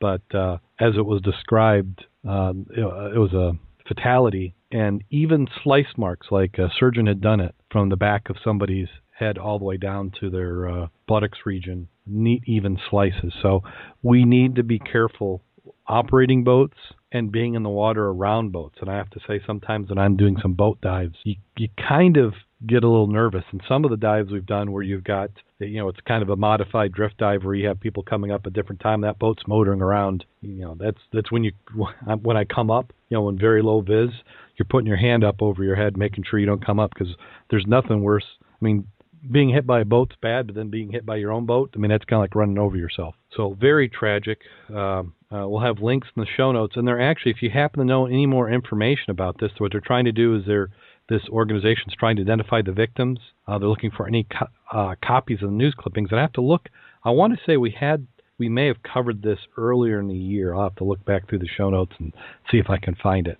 But 0.00 0.22
uh, 0.34 0.58
as 0.80 0.94
it 0.96 1.06
was 1.06 1.22
described, 1.22 2.04
uh, 2.28 2.54
it, 2.70 2.80
it 3.14 3.18
was 3.18 3.32
a 3.32 3.52
fatality, 3.86 4.54
and 4.72 5.02
even 5.10 5.48
slice 5.62 5.92
marks, 5.96 6.28
like 6.30 6.58
a 6.58 6.70
surgeon 6.78 7.06
had 7.06 7.20
done 7.20 7.40
it 7.40 7.54
from 7.70 7.88
the 7.88 7.96
back 7.96 8.30
of 8.30 8.36
somebody's 8.42 8.88
head 9.20 9.38
all 9.38 9.58
the 9.58 9.64
way 9.64 9.76
down 9.76 10.12
to 10.20 10.30
their 10.30 10.68
uh, 10.68 10.86
buttocks 11.06 11.38
region, 11.44 11.88
neat, 12.06 12.42
even 12.46 12.78
slices. 12.90 13.32
So 13.42 13.62
we 14.02 14.24
need 14.24 14.56
to 14.56 14.64
be 14.64 14.78
careful 14.78 15.42
operating 15.86 16.42
boats 16.44 16.76
and 17.12 17.32
being 17.32 17.54
in 17.54 17.62
the 17.62 17.68
water 17.68 18.06
around 18.08 18.52
boats. 18.52 18.76
And 18.80 18.88
I 18.90 18.96
have 18.96 19.10
to 19.10 19.20
say, 19.26 19.40
sometimes 19.46 19.88
when 19.88 19.98
I'm 19.98 20.16
doing 20.16 20.36
some 20.40 20.54
boat 20.54 20.80
dives, 20.80 21.16
you 21.24 21.36
you 21.56 21.68
kind 21.88 22.16
of 22.16 22.34
get 22.66 22.84
a 22.84 22.88
little 22.88 23.06
nervous. 23.06 23.44
And 23.52 23.62
some 23.66 23.84
of 23.84 23.90
the 23.90 23.96
dives 23.96 24.30
we've 24.30 24.46
done 24.46 24.70
where 24.70 24.82
you've 24.82 25.04
got, 25.04 25.30
you 25.58 25.78
know, 25.78 25.88
it's 25.88 26.00
kind 26.06 26.22
of 26.22 26.28
a 26.28 26.36
modified 26.36 26.92
drift 26.92 27.18
dive 27.18 27.42
where 27.42 27.54
you 27.54 27.66
have 27.68 27.80
people 27.80 28.02
coming 28.02 28.30
up 28.30 28.46
at 28.46 28.52
different 28.52 28.80
time. 28.80 29.00
That 29.00 29.18
boat's 29.18 29.42
motoring 29.46 29.80
around. 29.80 30.24
You 30.42 30.64
know, 30.64 30.76
that's 30.78 30.98
that's 31.12 31.32
when 31.32 31.44
you 31.44 31.52
when 32.22 32.36
I 32.36 32.44
come 32.44 32.70
up, 32.70 32.92
you 33.08 33.16
know, 33.16 33.28
in 33.28 33.38
very 33.38 33.62
low 33.62 33.80
vis, 33.80 34.10
you're 34.56 34.66
putting 34.68 34.86
your 34.86 34.96
hand 34.96 35.24
up 35.24 35.42
over 35.42 35.64
your 35.64 35.76
head, 35.76 35.96
making 35.96 36.24
sure 36.28 36.38
you 36.38 36.46
don't 36.46 36.64
come 36.64 36.78
up 36.78 36.92
because 36.94 37.14
there's 37.50 37.66
nothing 37.66 38.02
worse. 38.02 38.26
I 38.42 38.64
mean, 38.64 38.86
being 39.28 39.50
hit 39.50 39.66
by 39.66 39.80
a 39.80 39.84
boat's 39.84 40.16
bad, 40.20 40.46
but 40.46 40.56
then 40.56 40.70
being 40.70 40.90
hit 40.90 41.04
by 41.04 41.16
your 41.16 41.32
own 41.32 41.46
boat, 41.46 41.70
I 41.74 41.78
mean, 41.78 41.90
that's 41.90 42.04
kind 42.04 42.18
of 42.18 42.22
like 42.22 42.34
running 42.34 42.58
over 42.58 42.76
yourself. 42.76 43.14
So 43.36 43.56
very 43.58 43.88
tragic. 43.88 44.38
Um, 44.68 45.14
uh, 45.32 45.48
we'll 45.48 45.60
have 45.60 45.80
links 45.80 46.08
in 46.16 46.20
the 46.20 46.28
show 46.36 46.52
notes, 46.52 46.76
and 46.76 46.86
they're 46.86 47.00
actually, 47.00 47.32
if 47.32 47.42
you 47.42 47.50
happen 47.50 47.80
to 47.80 47.84
know 47.84 48.06
any 48.06 48.26
more 48.26 48.50
information 48.50 49.10
about 49.10 49.38
this, 49.40 49.52
what 49.58 49.72
they're 49.72 49.80
trying 49.80 50.06
to 50.06 50.12
do 50.12 50.36
is 50.36 50.44
they're 50.46 50.70
this 51.10 51.22
organization 51.28 51.88
is 51.88 51.94
trying 51.98 52.16
to 52.16 52.22
identify 52.22 52.62
the 52.62 52.72
victims. 52.72 53.18
Uh, 53.46 53.58
they're 53.58 53.68
looking 53.68 53.90
for 53.90 54.06
any 54.06 54.24
co- 54.24 54.46
uh, 54.72 54.94
copies 55.04 55.42
of 55.42 55.50
the 55.50 55.54
news 55.54 55.74
clippings, 55.76 56.10
and 56.12 56.20
I 56.20 56.22
have 56.22 56.32
to 56.34 56.40
look. 56.40 56.68
I 57.04 57.10
want 57.10 57.34
to 57.34 57.40
say 57.44 57.56
we 57.56 57.72
had 57.78 58.06
we 58.38 58.48
may 58.48 58.68
have 58.68 58.82
covered 58.82 59.20
this 59.22 59.40
earlier 59.58 60.00
in 60.00 60.08
the 60.08 60.14
year. 60.14 60.54
I'll 60.54 60.62
have 60.62 60.76
to 60.76 60.84
look 60.84 61.04
back 61.04 61.28
through 61.28 61.40
the 61.40 61.48
show 61.48 61.68
notes 61.68 61.92
and 61.98 62.14
see 62.50 62.58
if 62.58 62.70
I 62.70 62.78
can 62.78 62.94
find 62.94 63.26
it. 63.26 63.38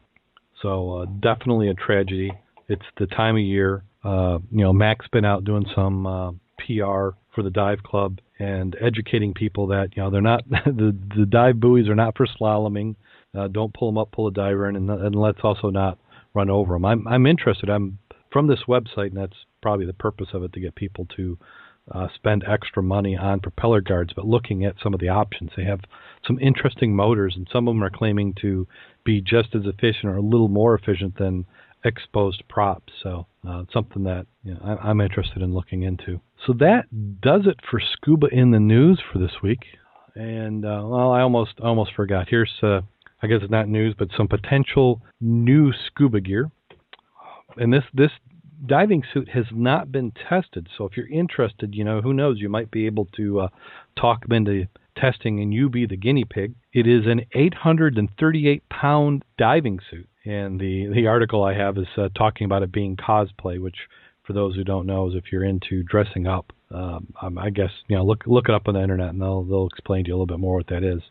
So 0.60 0.98
uh, 0.98 1.04
definitely 1.06 1.68
a 1.68 1.74
tragedy. 1.74 2.32
It's 2.70 2.86
the 2.98 3.06
time 3.06 3.34
of 3.36 3.42
year. 3.42 3.82
Uh, 4.04 4.38
you 4.52 4.62
know, 4.62 4.72
Mac's 4.72 5.08
been 5.08 5.24
out 5.24 5.44
doing 5.44 5.66
some 5.74 6.06
uh, 6.06 6.30
PR 6.58 7.16
for 7.34 7.42
the 7.42 7.50
dive 7.50 7.82
club 7.82 8.20
and 8.38 8.76
educating 8.80 9.34
people 9.34 9.66
that 9.68 9.96
you 9.96 10.02
know 10.02 10.10
they're 10.10 10.20
not 10.20 10.48
the 10.64 10.96
the 11.16 11.26
dive 11.26 11.58
buoys 11.58 11.88
are 11.88 11.96
not 11.96 12.16
for 12.16 12.26
slaloming. 12.26 12.94
Uh, 13.36 13.48
don't 13.48 13.74
pull 13.74 13.90
them 13.90 13.98
up, 13.98 14.12
pull 14.12 14.28
a 14.28 14.32
diver 14.32 14.68
in, 14.68 14.76
and, 14.76 14.88
and 14.88 15.14
let's 15.14 15.40
also 15.42 15.68
not 15.70 15.98
run 16.32 16.48
over 16.48 16.74
them. 16.74 16.84
I'm 16.84 17.08
I'm 17.08 17.26
interested. 17.26 17.68
I'm 17.68 17.98
from 18.32 18.46
this 18.46 18.60
website, 18.68 19.08
and 19.08 19.16
that's 19.16 19.36
probably 19.60 19.86
the 19.86 19.92
purpose 19.92 20.28
of 20.32 20.44
it 20.44 20.52
to 20.52 20.60
get 20.60 20.74
people 20.76 21.06
to 21.16 21.36
uh, 21.92 22.06
spend 22.14 22.44
extra 22.46 22.82
money 22.82 23.16
on 23.16 23.40
propeller 23.40 23.80
guards. 23.80 24.12
But 24.14 24.26
looking 24.26 24.64
at 24.64 24.76
some 24.80 24.94
of 24.94 25.00
the 25.00 25.08
options, 25.08 25.50
they 25.56 25.64
have 25.64 25.80
some 26.24 26.38
interesting 26.38 26.94
motors, 26.94 27.34
and 27.36 27.48
some 27.52 27.66
of 27.66 27.74
them 27.74 27.82
are 27.82 27.90
claiming 27.90 28.34
to 28.42 28.66
be 29.04 29.20
just 29.20 29.54
as 29.54 29.62
efficient 29.64 30.04
or 30.04 30.16
a 30.16 30.22
little 30.22 30.48
more 30.48 30.74
efficient 30.74 31.16
than 31.18 31.46
exposed 31.84 32.42
props. 32.48 32.92
So 33.02 33.26
uh, 33.48 33.64
something 33.72 34.04
that 34.04 34.26
you 34.42 34.54
know, 34.54 34.78
I, 34.82 34.90
am 34.90 35.00
interested 35.00 35.42
in 35.42 35.54
looking 35.54 35.82
into. 35.82 36.20
So 36.46 36.52
that 36.54 36.84
does 37.20 37.42
it 37.46 37.58
for 37.70 37.80
scuba 37.80 38.28
in 38.28 38.50
the 38.50 38.60
news 38.60 39.00
for 39.12 39.18
this 39.18 39.42
week. 39.42 39.60
And 40.14 40.64
uh, 40.64 40.82
well, 40.84 41.12
I 41.12 41.20
almost 41.20 41.60
almost 41.60 41.92
forgot. 41.94 42.28
Here's 42.28 42.52
uh, 42.62 42.80
I 43.22 43.26
guess 43.26 43.40
it's 43.42 43.50
not 43.50 43.68
news, 43.68 43.94
but 43.98 44.08
some 44.16 44.28
potential 44.28 45.02
new 45.20 45.72
scuba 45.86 46.20
gear. 46.20 46.50
And 47.56 47.72
this 47.72 47.84
this 47.94 48.10
diving 48.66 49.02
suit 49.12 49.30
has 49.30 49.46
not 49.52 49.90
been 49.90 50.12
tested. 50.28 50.68
So 50.76 50.84
if 50.84 50.96
you're 50.96 51.08
interested, 51.08 51.74
you 51.74 51.84
know 51.84 52.00
who 52.00 52.12
knows, 52.12 52.40
you 52.40 52.48
might 52.48 52.70
be 52.70 52.86
able 52.86 53.06
to 53.16 53.40
uh, 53.40 53.48
talk 53.98 54.22
them 54.26 54.32
into 54.32 54.66
testing, 54.96 55.40
and 55.40 55.54
you 55.54 55.70
be 55.70 55.86
the 55.86 55.96
guinea 55.96 56.24
pig. 56.24 56.54
It 56.72 56.86
is 56.86 57.06
an 57.06 57.22
838 57.32 58.68
pound 58.68 59.24
diving 59.38 59.80
suit 59.90 60.09
and 60.24 60.60
the 60.60 60.90
the 60.94 61.06
article 61.06 61.44
I 61.44 61.54
have 61.54 61.78
is 61.78 61.86
uh, 61.96 62.08
talking 62.16 62.44
about 62.44 62.62
it 62.62 62.72
being 62.72 62.96
cosplay, 62.96 63.60
which 63.60 63.76
for 64.24 64.32
those 64.32 64.54
who 64.54 64.64
don't 64.64 64.86
know 64.86 65.08
is 65.08 65.14
if 65.14 65.32
you're 65.32 65.44
into 65.44 65.82
dressing 65.82 66.26
up. 66.26 66.52
Um, 66.72 67.12
I 67.36 67.50
guess 67.50 67.70
you 67.88 67.96
know 67.96 68.04
look 68.04 68.24
look 68.26 68.48
it 68.48 68.54
up 68.54 68.68
on 68.68 68.74
the 68.74 68.82
internet 68.82 69.10
and 69.10 69.20
they'll 69.20 69.42
they'll 69.42 69.66
explain 69.66 70.04
to 70.04 70.08
you 70.08 70.14
a 70.14 70.16
little 70.16 70.26
bit 70.26 70.38
more 70.38 70.56
what 70.56 70.68
that 70.68 70.84
is. 70.84 71.02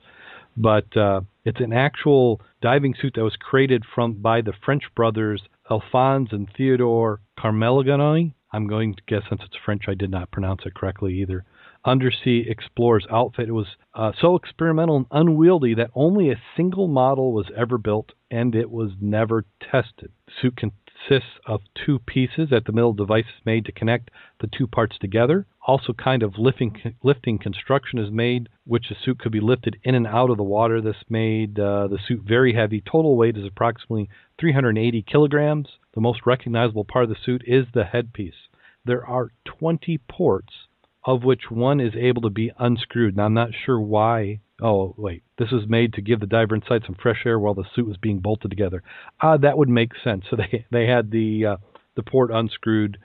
But 0.56 0.96
uh, 0.96 1.22
it's 1.46 1.60
an 1.60 1.74
actual 1.74 2.42
diving 2.62 2.96
suit 3.00 3.14
that 3.16 3.24
was 3.24 3.36
created 3.36 3.84
from 3.94 4.14
by 4.14 4.42
the 4.42 4.54
French 4.66 4.84
brothers 4.96 5.42
Alphonse 5.70 6.30
and 6.32 6.48
Theodore 6.56 7.22
Carmelgani. 7.38 8.34
I'm 8.52 8.68
going 8.68 8.96
to 8.96 9.02
guess 9.08 9.24
since 9.30 9.42
it's 9.46 9.56
French, 9.64 9.84
I 9.88 9.94
did 9.94 10.10
not 10.10 10.32
pronounce 10.32 10.62
it 10.66 10.74
correctly 10.74 11.22
either 11.22 11.46
undersea 11.86 12.46
explorer's 12.48 13.06
outfit. 13.12 13.48
It 13.48 13.54
was 13.54 13.68
uh, 13.94 14.12
so 14.20 14.36
experimental 14.36 14.98
and 14.98 15.06
unwieldy 15.12 15.76
that 15.76 15.92
only 15.96 16.30
a 16.30 16.42
single 16.58 16.88
model 16.88 17.32
was 17.32 17.46
ever 17.56 17.78
built 17.78 18.12
and 18.32 18.56
it 18.56 18.70
was 18.70 18.92
never 19.00 19.46
tested. 19.60 20.12
The 20.28 20.34
suit 20.42 20.56
consists 20.58 21.40
of 21.46 21.62
two 21.74 22.00
pieces. 22.00 22.52
At 22.52 22.66
the 22.66 22.72
middle, 22.72 22.94
device 22.94 23.26
is 23.26 23.46
made 23.46 23.66
to 23.66 23.72
connect 23.72 24.12
the 24.40 24.48
two 24.48 24.68
parts 24.68 24.98
together. 25.00 25.48
Also, 25.66 25.94
kind 25.94 26.24
of 26.24 26.38
lifting 26.38 26.96
lifting 27.04 27.38
construction 27.38 28.00
is 28.00 28.12
made, 28.12 28.50
which 28.66 28.90
the 28.90 28.96
suit 29.04 29.20
could 29.20 29.32
be 29.32 29.40
lifted 29.40 29.78
in 29.84 29.96
and 29.96 30.08
out 30.08 30.30
of 30.30 30.38
the 30.38 30.44
water. 30.44 30.82
This 30.82 31.04
made 31.10 31.60
uh, 31.60 31.88
the 31.88 32.00
suit 32.08 32.22
very 32.24 32.54
heavy. 32.54 32.82
Total 32.82 33.16
weight 33.16 33.38
is 33.38 33.46
approximately 33.46 34.10
380 34.40 35.02
kilograms. 35.04 35.68
The 35.94 36.02
most 36.02 36.26
recognizable 36.26 36.86
part 36.86 37.06
of 37.06 37.10
the 37.10 37.24
suit 37.24 37.44
is 37.46 37.66
the 37.74 37.84
headpiece. 37.86 38.48
There 38.86 39.06
are 39.06 39.32
20 39.46 40.00
ports 40.10 40.54
of 41.06 41.24
which 41.24 41.50
one 41.50 41.80
is 41.80 41.94
able 41.96 42.22
to 42.22 42.30
be 42.30 42.52
unscrewed. 42.60 43.16
Now, 43.16 43.26
I'm 43.26 43.34
not 43.34 43.52
sure 43.66 43.80
why. 43.80 44.40
Oh, 44.62 44.94
wait. 44.98 45.24
This 45.38 45.52
was 45.52 45.68
made 45.68 45.94
to 45.94 46.02
give 46.02 46.20
the 46.20 46.26
diver 46.26 46.56
inside 46.56 46.84
some 46.86 46.98
fresh 47.02 47.24
air 47.26 47.40
while 47.40 47.54
the 47.54 47.64
suit 47.76 47.88
was 47.88 47.98
being 47.98 48.20
bolted 48.20 48.52
together. 48.52 48.84
Ah, 49.22 49.34
uh, 49.34 49.38
that 49.38 49.58
would 49.58 49.70
make 49.70 49.92
sense. 50.04 50.26
So 50.30 50.36
they 50.38 50.66
they 50.72 50.86
had 50.86 51.12
the 51.12 51.46
uh, 51.46 51.58
the 51.96 52.04
port 52.04 52.32
unscrewed. 52.32 52.98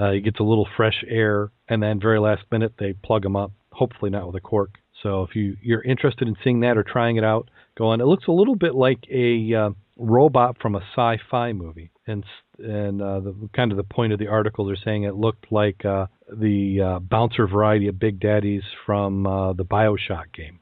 Uh, 0.00 0.12
he 0.12 0.20
gets 0.20 0.40
a 0.40 0.44
little 0.44 0.66
fresh 0.76 1.04
air, 1.06 1.50
and 1.68 1.82
then 1.82 2.00
very 2.00 2.18
last 2.18 2.42
minute 2.50 2.74
they 2.78 2.94
plug 2.94 3.24
him 3.24 3.36
up. 3.36 3.52
Hopefully 3.72 4.10
not 4.10 4.26
with 4.26 4.36
a 4.36 4.40
cork. 4.40 4.78
So 5.02 5.22
if 5.22 5.34
you 5.34 5.56
you're 5.62 5.82
interested 5.82 6.28
in 6.28 6.36
seeing 6.42 6.60
that 6.60 6.78
or 6.78 6.82
trying 6.82 7.16
it 7.16 7.24
out, 7.24 7.50
go 7.76 7.88
on. 7.88 8.00
It 8.00 8.06
looks 8.06 8.26
a 8.28 8.32
little 8.32 8.56
bit 8.56 8.74
like 8.74 9.04
a 9.10 9.54
uh, 9.54 9.70
robot 9.96 10.56
from 10.60 10.74
a 10.74 10.80
sci-fi 10.94 11.52
movie, 11.52 11.90
and 12.06 12.24
and 12.58 13.02
uh, 13.02 13.20
the 13.20 13.48
kind 13.54 13.70
of 13.70 13.76
the 13.76 13.84
point 13.84 14.12
of 14.12 14.18
the 14.18 14.28
article 14.28 14.64
they're 14.64 14.76
saying 14.82 15.02
it 15.02 15.14
looked 15.14 15.50
like 15.50 15.84
uh, 15.84 16.06
the 16.32 16.80
uh, 16.80 16.98
bouncer 17.00 17.46
variety 17.46 17.88
of 17.88 17.98
Big 17.98 18.20
Daddies 18.20 18.62
from 18.86 19.26
uh, 19.26 19.52
the 19.52 19.64
Bioshock 19.64 20.32
game. 20.32 20.60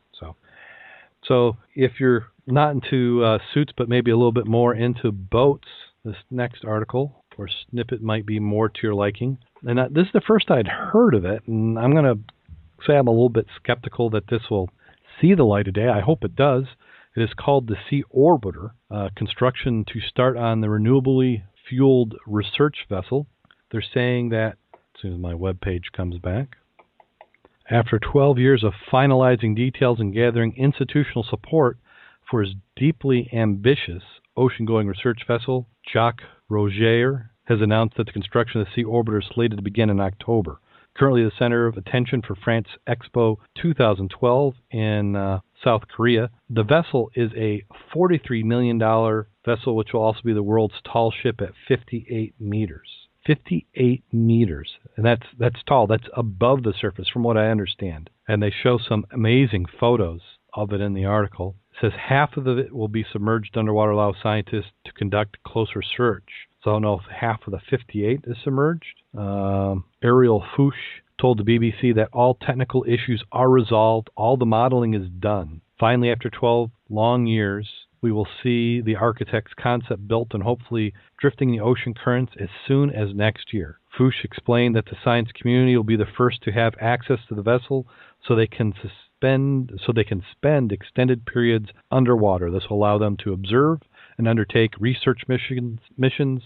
So 1.30 1.58
if 1.76 2.00
you're 2.00 2.26
not 2.48 2.72
into 2.72 3.22
uh, 3.22 3.38
suits 3.54 3.72
but 3.76 3.88
maybe 3.88 4.10
a 4.10 4.16
little 4.16 4.32
bit 4.32 4.48
more 4.48 4.74
into 4.74 5.12
boats, 5.12 5.68
this 6.04 6.16
next 6.28 6.64
article 6.64 7.24
or 7.38 7.48
snippet 7.70 8.02
might 8.02 8.26
be 8.26 8.40
more 8.40 8.68
to 8.68 8.80
your 8.82 8.94
liking. 8.94 9.38
And 9.62 9.78
this 9.94 10.06
is 10.06 10.12
the 10.12 10.20
first 10.26 10.50
I'd 10.50 10.66
heard 10.66 11.14
of 11.14 11.24
it, 11.24 11.46
and 11.46 11.78
I'm 11.78 11.92
going 11.92 12.04
to 12.04 12.18
say 12.84 12.94
I'm 12.96 13.06
a 13.06 13.12
little 13.12 13.28
bit 13.28 13.46
skeptical 13.62 14.10
that 14.10 14.28
this 14.28 14.42
will 14.50 14.70
see 15.20 15.34
the 15.34 15.44
light 15.44 15.68
of 15.68 15.74
day. 15.74 15.88
I 15.88 16.00
hope 16.00 16.24
it 16.24 16.34
does. 16.34 16.64
It 17.14 17.22
is 17.22 17.30
called 17.38 17.68
the 17.68 17.76
Sea 17.88 18.02
Orbiter, 18.12 18.72
uh, 18.90 19.10
construction 19.14 19.84
to 19.92 20.00
start 20.00 20.36
on 20.36 20.60
the 20.60 20.66
renewably 20.66 21.44
fueled 21.68 22.16
research 22.26 22.86
vessel. 22.88 23.28
They're 23.70 23.84
saying 23.94 24.30
that, 24.30 24.56
as 24.74 25.00
soon 25.00 25.12
as 25.12 25.20
my 25.20 25.34
web 25.34 25.60
page 25.60 25.90
comes 25.96 26.18
back, 26.18 26.56
after 27.70 27.98
12 27.98 28.38
years 28.38 28.64
of 28.64 28.72
finalizing 28.92 29.54
details 29.54 30.00
and 30.00 30.12
gathering 30.12 30.54
institutional 30.56 31.24
support 31.28 31.78
for 32.28 32.42
his 32.42 32.54
deeply 32.76 33.28
ambitious 33.32 34.02
ocean 34.36 34.66
going 34.66 34.86
research 34.86 35.20
vessel, 35.26 35.68
Jacques 35.92 36.22
Rougerie 36.50 37.28
has 37.44 37.60
announced 37.60 37.96
that 37.96 38.06
the 38.06 38.12
construction 38.12 38.60
of 38.60 38.66
the 38.66 38.72
Sea 38.74 38.84
Orbiter 38.84 39.20
is 39.20 39.28
slated 39.32 39.58
to 39.58 39.62
begin 39.62 39.90
in 39.90 40.00
October 40.00 40.60
currently 40.96 41.24
the 41.24 41.32
center 41.38 41.66
of 41.66 41.76
attention 41.76 42.22
for 42.22 42.34
France 42.34 42.68
Expo 42.86 43.36
2012 43.60 44.54
in 44.70 45.16
uh, 45.16 45.40
South 45.62 45.82
Korea. 45.88 46.30
The 46.48 46.62
vessel 46.62 47.10
is 47.14 47.30
a 47.36 47.64
$43 47.94 48.44
million 48.44 48.78
vessel, 49.44 49.76
which 49.76 49.92
will 49.92 50.02
also 50.02 50.20
be 50.24 50.32
the 50.32 50.42
world's 50.42 50.74
tall 50.84 51.10
ship 51.10 51.40
at 51.40 51.52
58 51.68 52.34
meters. 52.38 52.99
58 53.26 54.02
meters, 54.12 54.70
and 54.96 55.04
that's 55.04 55.26
that's 55.38 55.62
tall. 55.66 55.86
That's 55.86 56.08
above 56.14 56.62
the 56.62 56.74
surface, 56.78 57.08
from 57.08 57.22
what 57.22 57.36
I 57.36 57.50
understand. 57.50 58.10
And 58.26 58.42
they 58.42 58.50
show 58.50 58.78
some 58.78 59.06
amazing 59.12 59.66
photos 59.78 60.20
of 60.54 60.72
it 60.72 60.80
in 60.80 60.94
the 60.94 61.04
article. 61.04 61.56
It 61.72 61.78
says 61.80 61.92
half 62.08 62.36
of 62.36 62.46
it 62.46 62.72
will 62.72 62.88
be 62.88 63.04
submerged 63.12 63.56
underwater, 63.56 63.92
allow 63.92 64.14
scientists 64.20 64.72
to 64.84 64.92
conduct 64.92 65.42
closer 65.42 65.82
search. 65.82 66.28
So 66.62 66.70
I 66.70 66.74
don't 66.74 66.82
know 66.82 66.94
if 66.94 67.04
half 67.10 67.40
of 67.46 67.52
the 67.52 67.60
58 67.70 68.24
is 68.26 68.36
submerged. 68.42 69.02
Um, 69.16 69.84
Ariel 70.02 70.44
Fuchs 70.56 70.76
told 71.20 71.38
the 71.38 71.44
BBC 71.44 71.94
that 71.94 72.08
all 72.12 72.34
technical 72.34 72.84
issues 72.84 73.22
are 73.32 73.48
resolved, 73.48 74.08
all 74.16 74.36
the 74.36 74.46
modeling 74.46 74.94
is 74.94 75.08
done. 75.08 75.60
Finally, 75.78 76.10
after 76.10 76.30
12 76.30 76.70
long 76.88 77.26
years, 77.26 77.68
we 78.02 78.12
will 78.12 78.28
see 78.42 78.80
the 78.80 78.96
architect's 78.96 79.52
concept 79.54 80.08
built 80.08 80.28
and 80.32 80.42
hopefully 80.42 80.94
drifting 81.18 81.50
the 81.50 81.60
ocean 81.60 81.94
currents 81.94 82.32
as 82.40 82.48
soon 82.66 82.90
as 82.90 83.14
next 83.14 83.52
year. 83.52 83.78
Fuchs 83.96 84.24
explained 84.24 84.74
that 84.76 84.86
the 84.86 84.96
science 85.02 85.30
community 85.32 85.76
will 85.76 85.84
be 85.84 85.96
the 85.96 86.06
first 86.06 86.42
to 86.42 86.52
have 86.52 86.74
access 86.80 87.18
to 87.28 87.34
the 87.34 87.42
vessel 87.42 87.86
so 88.26 88.34
they 88.34 88.46
can 88.46 88.72
suspend 88.72 89.78
so 89.84 89.92
they 89.92 90.04
can 90.04 90.22
spend 90.32 90.72
extended 90.72 91.26
periods 91.26 91.68
underwater. 91.90 92.50
This 92.50 92.64
will 92.70 92.78
allow 92.78 92.96
them 92.96 93.16
to 93.18 93.34
observe 93.34 93.80
and 94.16 94.26
undertake 94.26 94.72
research 94.78 95.22
missions, 95.28 95.80
missions 95.98 96.42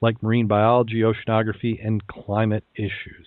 like 0.00 0.22
marine 0.22 0.46
biology, 0.46 1.00
oceanography, 1.02 1.84
and 1.84 2.06
climate 2.06 2.64
issues. 2.74 3.26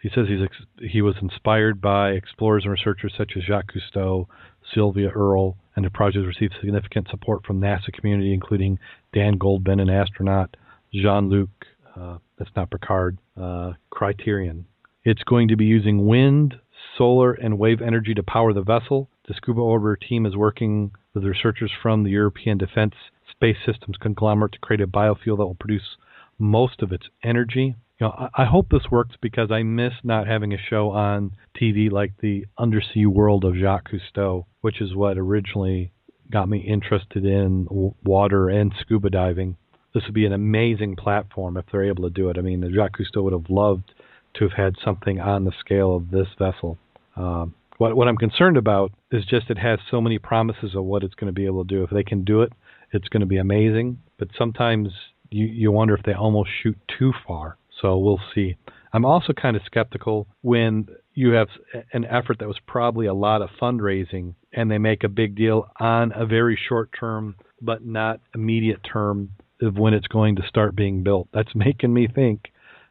He 0.00 0.08
says 0.08 0.26
he's 0.28 0.90
he 0.90 1.02
was 1.02 1.14
inspired 1.22 1.80
by 1.80 2.10
explorers 2.10 2.64
and 2.64 2.72
researchers 2.72 3.14
such 3.16 3.32
as 3.36 3.44
Jacques 3.44 3.72
Cousteau, 3.72 4.26
Sylvia 4.74 5.10
Earle, 5.10 5.56
and 5.76 5.84
the 5.84 5.90
project 5.90 6.24
has 6.24 6.26
received 6.26 6.54
significant 6.60 7.08
support 7.10 7.44
from 7.44 7.60
NASA 7.60 7.92
community, 7.92 8.32
including 8.32 8.78
Dan 9.12 9.38
Goldin, 9.38 9.80
an 9.80 9.90
astronaut, 9.90 10.56
Jean-Luc, 10.92 11.50
uh, 11.96 12.18
that's 12.38 12.50
not 12.56 12.70
Picard, 12.70 13.18
uh, 13.36 13.72
Chrétien. 13.92 14.64
It's 15.04 15.22
going 15.24 15.48
to 15.48 15.56
be 15.56 15.64
using 15.64 16.06
wind, 16.06 16.54
solar, 16.96 17.32
and 17.32 17.58
wave 17.58 17.80
energy 17.80 18.14
to 18.14 18.22
power 18.22 18.52
the 18.52 18.62
vessel. 18.62 19.08
The 19.28 19.34
Scuba 19.34 19.60
Orbiter 19.60 19.96
team 20.00 20.26
is 20.26 20.36
working 20.36 20.92
with 21.14 21.24
researchers 21.24 21.70
from 21.82 22.04
the 22.04 22.10
European 22.10 22.58
Defense 22.58 22.94
Space 23.30 23.56
Systems 23.66 23.96
conglomerate 24.00 24.52
to 24.52 24.58
create 24.58 24.80
a 24.80 24.86
biofuel 24.86 25.36
that 25.38 25.46
will 25.46 25.56
produce 25.58 25.96
most 26.38 26.82
of 26.82 26.92
its 26.92 27.06
energy. 27.22 27.76
You 27.98 28.06
know, 28.06 28.28
I, 28.34 28.42
I 28.42 28.44
hope 28.46 28.68
this 28.70 28.90
works 28.90 29.16
because 29.20 29.50
I 29.50 29.62
miss 29.62 29.92
not 30.02 30.26
having 30.26 30.52
a 30.52 30.58
show 30.58 30.90
on 30.90 31.32
TV 31.60 31.90
like 31.90 32.12
the 32.20 32.46
Undersea 32.58 33.06
World 33.06 33.44
of 33.44 33.56
Jacques 33.56 33.90
Cousteau, 33.90 34.46
which 34.62 34.80
is 34.80 34.94
what 34.94 35.18
originally 35.18 35.92
got 36.30 36.48
me 36.48 36.58
interested 36.58 37.24
in 37.24 37.66
water 38.02 38.48
and 38.48 38.72
scuba 38.80 39.10
diving. 39.10 39.56
This 39.94 40.04
would 40.04 40.14
be 40.14 40.24
an 40.24 40.32
amazing 40.32 40.96
platform 40.96 41.58
if 41.58 41.66
they're 41.70 41.84
able 41.84 42.04
to 42.04 42.10
do 42.10 42.30
it. 42.30 42.38
I 42.38 42.40
mean, 42.40 42.60
the 42.60 42.70
Jacques 42.70 42.96
Cousteau 42.96 43.22
would 43.24 43.34
have 43.34 43.50
loved 43.50 43.92
to 44.36 44.44
have 44.44 44.56
had 44.56 44.76
something 44.82 45.20
on 45.20 45.44
the 45.44 45.52
scale 45.60 45.94
of 45.94 46.10
this 46.10 46.28
vessel. 46.38 46.78
Um, 47.16 47.54
what 47.76 47.96
what 47.96 48.08
I'm 48.08 48.16
concerned 48.16 48.56
about 48.56 48.92
is 49.10 49.24
just 49.26 49.50
it 49.50 49.58
has 49.58 49.78
so 49.90 50.00
many 50.00 50.18
promises 50.18 50.74
of 50.74 50.84
what 50.84 51.02
it's 51.02 51.14
going 51.14 51.26
to 51.26 51.38
be 51.38 51.46
able 51.46 51.64
to 51.64 51.68
do. 51.68 51.84
If 51.84 51.90
they 51.90 52.04
can 52.04 52.24
do 52.24 52.42
it, 52.42 52.52
it's 52.92 53.08
going 53.08 53.20
to 53.20 53.26
be 53.26 53.38
amazing. 53.38 53.98
But 54.18 54.28
sometimes 54.38 54.88
you 55.30 55.46
you 55.46 55.72
wonder 55.72 55.94
if 55.94 56.04
they 56.04 56.14
almost 56.14 56.50
shoot 56.62 56.78
too 56.98 57.12
far. 57.26 57.58
So 57.80 57.98
we'll 57.98 58.20
see. 58.34 58.56
I'm 58.92 59.04
also 59.04 59.32
kind 59.32 59.56
of 59.56 59.62
skeptical 59.66 60.26
when 60.42 60.86
you 61.14 61.32
have 61.32 61.48
an 61.92 62.04
effort 62.06 62.38
that 62.38 62.48
was 62.48 62.58
probably 62.66 63.06
a 63.06 63.14
lot 63.14 63.42
of 63.42 63.50
fundraising 63.60 64.34
and 64.52 64.70
they 64.70 64.78
make 64.78 65.04
a 65.04 65.08
big 65.08 65.34
deal 65.34 65.68
on 65.78 66.12
a 66.14 66.26
very 66.26 66.58
short 66.68 66.90
term 66.98 67.36
but 67.60 67.84
not 67.84 68.20
immediate 68.34 68.80
term 68.82 69.30
of 69.60 69.76
when 69.76 69.94
it's 69.94 70.08
going 70.08 70.36
to 70.36 70.42
start 70.48 70.74
being 70.74 71.02
built. 71.02 71.28
That's 71.32 71.50
making 71.54 71.92
me 71.92 72.08
think 72.08 72.50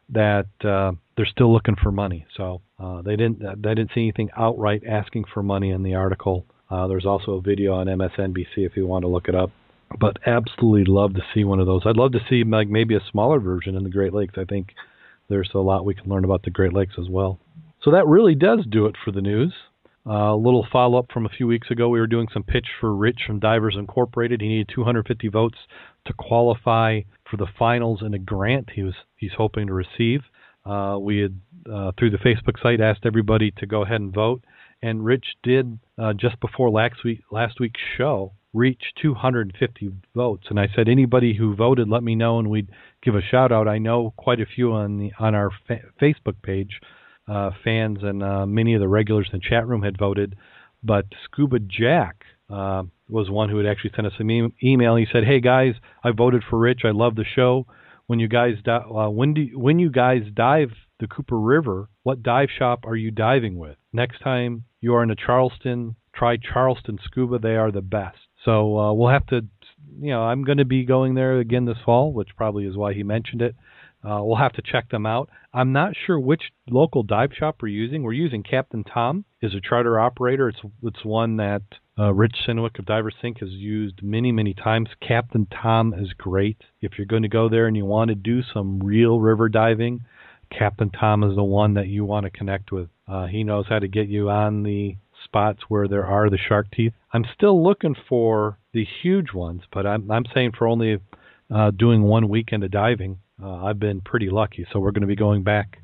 that 0.10 0.48
uh, 0.64 0.92
they're 1.16 1.26
still 1.26 1.54
looking 1.54 1.76
for 1.82 1.92
money. 1.92 2.26
So 2.36 2.62
uh, 2.80 3.02
they 3.02 3.16
didn't 3.16 3.40
they 3.40 3.76
didn't 3.76 3.92
see 3.94 4.02
anything 4.02 4.30
outright 4.36 4.84
asking 4.88 5.26
for 5.34 5.44
money 5.44 5.72
in 5.72 5.84
the 5.84 5.96
article. 5.96 6.46
Uh, 6.70 6.88
there's 6.88 7.06
also 7.06 7.34
a 7.34 7.42
video 7.42 7.74
on 7.74 7.88
MSNBC 7.88 8.48
if 8.58 8.78
you 8.78 8.88
want 8.88 9.04
to 9.04 9.10
look 9.10 9.28
it 9.28 9.36
up. 9.36 9.52
But 10.00 10.18
absolutely 10.26 10.86
love 10.86 11.16
to 11.16 11.22
see 11.34 11.44
one 11.44 11.60
of 11.60 11.66
those. 11.66 11.82
I'd 11.86 11.98
love 11.98 12.14
to 12.14 12.26
see 12.30 12.46
like 12.46 12.70
maybe 12.70 12.96
a 12.96 13.02
smaller 13.12 13.40
version 13.40 13.76
in 13.76 13.84
the 13.84 13.90
Great 13.90 14.14
Lakes. 14.14 14.36
I 14.38 14.46
think 14.46 14.74
there's 15.28 15.50
a 15.54 15.60
lot 15.60 15.84
we 15.84 15.96
can 15.96 16.10
learn 16.10 16.24
about 16.24 16.44
the 16.44 16.50
Great 16.50 16.72
Lakes 16.72 16.96
as 16.98 17.10
well. 17.10 17.40
So 17.84 17.92
that 17.92 18.08
really 18.08 18.36
does 18.36 18.66
do 18.70 18.86
it 18.86 18.96
for 19.04 19.12
the 19.12 19.22
news. 19.22 19.54
Uh, 20.06 20.34
a 20.34 20.36
little 20.36 20.66
follow 20.72 20.98
up 20.98 21.12
from 21.12 21.26
a 21.26 21.30
few 21.30 21.46
weeks 21.46 21.70
ago. 21.70 21.90
We 21.90 22.00
were 22.00 22.08
doing 22.08 22.28
some 22.34 22.44
pitch 22.44 22.68
for 22.80 22.96
Rich 22.96 23.22
from 23.28 23.40
Divers 23.40 23.76
Incorporated. 23.78 24.42
He 24.42 24.48
needed 24.48 24.72
250 24.74 25.28
votes 25.28 25.58
to 26.06 26.14
qualify 26.14 27.02
for 27.30 27.38
the 27.38 27.48
finals 27.60 28.02
in 28.02 28.14
a 28.14 28.20
grant 28.20 28.72
he 28.74 28.82
was 28.84 28.96
he's 29.16 29.34
hoping 29.38 29.68
to 29.68 29.74
receive. 29.74 30.22
Uh, 30.66 30.98
we 31.00 31.20
had 31.20 31.40
uh, 31.72 31.92
through 31.98 32.10
the 32.10 32.18
Facebook 32.18 32.62
site 32.62 32.82
asked 32.82 33.06
everybody 33.06 33.52
to 33.58 33.68
go 33.68 33.84
ahead 33.84 34.02
and 34.02 34.14
vote, 34.14 34.44
and 34.82 35.06
Rich 35.06 35.26
did 35.44 35.78
uh, 36.00 36.14
just 36.14 36.40
before 36.40 36.72
last 36.72 37.04
week 37.04 37.22
last 37.32 37.60
week's 37.60 37.82
show 37.98 38.34
reach 38.54 38.82
250 39.02 39.92
votes. 40.16 40.48
And 40.50 40.60
I 40.60 40.68
said 40.76 40.90
anybody 40.90 41.36
who 41.36 41.56
voted, 41.56 41.88
let 41.88 42.04
me 42.04 42.16
know, 42.16 42.40
and 42.40 42.50
we'd 42.50 42.70
give 43.02 43.16
a 43.16 43.22
shout 43.22 43.52
out. 43.52 43.68
I 43.68 43.78
know 43.78 44.14
quite 44.18 44.42
a 44.42 44.46
few 44.46 44.74
on 44.74 44.98
the 44.98 45.12
on 45.20 45.36
our 45.36 45.52
fa- 45.68 45.82
Facebook 46.02 46.42
page, 46.42 46.80
uh, 47.28 47.52
fans 47.64 48.00
and 48.02 48.24
uh, 48.24 48.46
many 48.46 48.74
of 48.74 48.82
the 48.82 48.88
regulars 48.88 49.30
in 49.32 49.40
the 49.40 49.46
chat 49.48 49.68
room 49.68 49.84
had 49.84 49.98
voted, 49.98 50.36
but 50.84 51.06
Scuba 51.26 51.60
Jack. 51.60 52.24
Uh, 52.50 52.84
was 53.08 53.30
one 53.30 53.50
who 53.50 53.58
had 53.58 53.66
actually 53.66 53.92
sent 53.96 54.08
us 54.08 54.14
an 54.20 54.30
e- 54.30 54.54
email. 54.62 54.98
He 54.98 55.08
said, 55.10 55.24
"Hey 55.24 55.40
guys, 55.40 55.76
I 56.04 56.12
voted 56.12 56.44
for 56.50 56.60
Rich. 56.60 56.82
I 56.84 56.92
love 56.92 57.16
the 57.16 57.24
show 57.24 57.66
when 58.12 58.20
you 58.20 58.28
guys 58.28 58.56
di- 58.62 58.76
uh, 58.76 59.10
when 59.10 59.34
do 59.34 59.48
when 59.54 59.80
you 59.80 59.90
guys 59.90 60.24
dive 60.34 60.72
the 61.00 61.08
Cooper 61.08 61.40
River, 61.40 61.88
what 62.04 62.22
dive 62.22 62.50
shop 62.58 62.86
are 62.86 62.96
you 62.98 63.10
diving 63.10 63.58
with? 63.58 63.78
Next 63.94 64.20
time 64.20 64.66
you 64.82 64.94
are 64.96 65.02
in 65.02 65.12
a 65.12 65.16
Charleston, 65.16 65.96
try 66.14 66.36
Charleston 66.36 67.00
Scuba. 67.06 67.40
They 67.40 67.56
are 67.56 67.72
the 67.72 67.82
best. 67.82 68.18
So 68.44 68.78
uh, 68.78 68.94
we'll 68.94 69.10
have 69.12 69.26
to, 69.28 69.46
you 70.00 70.12
know, 70.12 70.24
I'm 70.24 70.44
going 70.44 70.58
to 70.58 70.66
be 70.66 70.84
going 70.84 71.16
there 71.16 71.40
again 71.40 71.64
this 71.64 71.78
fall, 71.86 72.12
which 72.12 72.36
probably 72.36 72.66
is 72.66 72.76
why 72.76 72.94
he 72.94 73.04
mentioned 73.04 73.42
it. 73.42 73.56
Uh, 74.04 74.20
we'll 74.24 74.38
have 74.38 74.54
to 74.54 74.62
check 74.64 74.90
them 74.90 75.06
out. 75.06 75.30
I'm 75.54 75.74
not 75.74 75.94
sure 76.06 76.20
which 76.20 76.52
local 76.70 77.04
dive 77.04 77.32
shop 77.38 77.58
we're 77.62 77.68
using. 77.70 78.04
We're 78.04 78.14
using 78.14 78.44
Captain 78.44 78.84
Tom 78.84 79.26
is 79.42 79.54
a 79.54 79.62
charter 79.62 80.00
operator. 80.00 80.50
It's 80.50 80.60
it's 80.84 81.06
one 81.06 81.38
that 81.38 81.62
uh, 82.00 82.14
Rich 82.14 82.36
Sinwick 82.48 82.80
of 82.80 82.86
Divers 82.86 83.16
Inc. 83.24 83.40
has 83.40 83.50
used 83.50 84.02
many, 84.02 84.32
many 84.32 84.54
times. 84.54 84.90
Captain 85.06 85.46
Tom 85.46 85.94
is 85.94 86.14
great. 86.14 86.62
If 86.82 86.94
you're 86.98 87.06
going 87.06 87.22
to 87.24 87.30
go 87.30 87.50
there 87.50 87.68
and 87.68 87.78
you 87.78 87.86
want 87.86 88.10
to 88.10 88.16
do 88.16 88.42
some 88.42 88.80
real 88.80 89.20
river 89.20 89.50
diving, 89.50 90.02
Captain 90.58 90.90
Tom 90.90 91.24
is 91.24 91.36
the 91.36 91.44
one 91.44 91.76
that 91.76 91.88
you 91.88 92.04
want 92.06 92.26
to 92.26 92.32
connect 92.32 92.72
with. 92.72 92.90
Uh, 93.08 93.28
he 93.28 93.44
knows 93.44 93.66
how 93.70 93.80
to 93.80 93.88
get 93.88 94.08
you 94.08 94.30
on 94.30 94.64
the 94.64 94.96
spots 95.24 95.60
where 95.68 95.88
there 95.88 96.06
are 96.06 96.30
the 96.30 96.38
shark 96.38 96.68
teeth. 96.72 96.94
I'm 97.14 97.26
still 97.36 97.64
looking 97.64 97.96
for 98.10 98.58
the 98.74 98.86
huge 99.02 99.34
ones, 99.34 99.62
but 99.72 99.86
I'm, 99.86 100.10
I'm 100.10 100.26
saying 100.34 100.54
for 100.58 100.68
only 100.68 101.00
uh, 101.54 101.72
doing 101.72 102.02
one 102.04 102.30
weekend 102.30 102.64
of 102.64 102.72
diving, 102.72 103.20
uh, 103.44 103.66
I've 103.66 103.80
been 103.80 104.02
pretty 104.02 104.30
lucky. 104.30 104.66
So 104.72 104.80
we're 104.80 104.92
going 104.92 105.02
to 105.02 105.08
be 105.08 105.16
going 105.16 105.44
back 105.44 105.80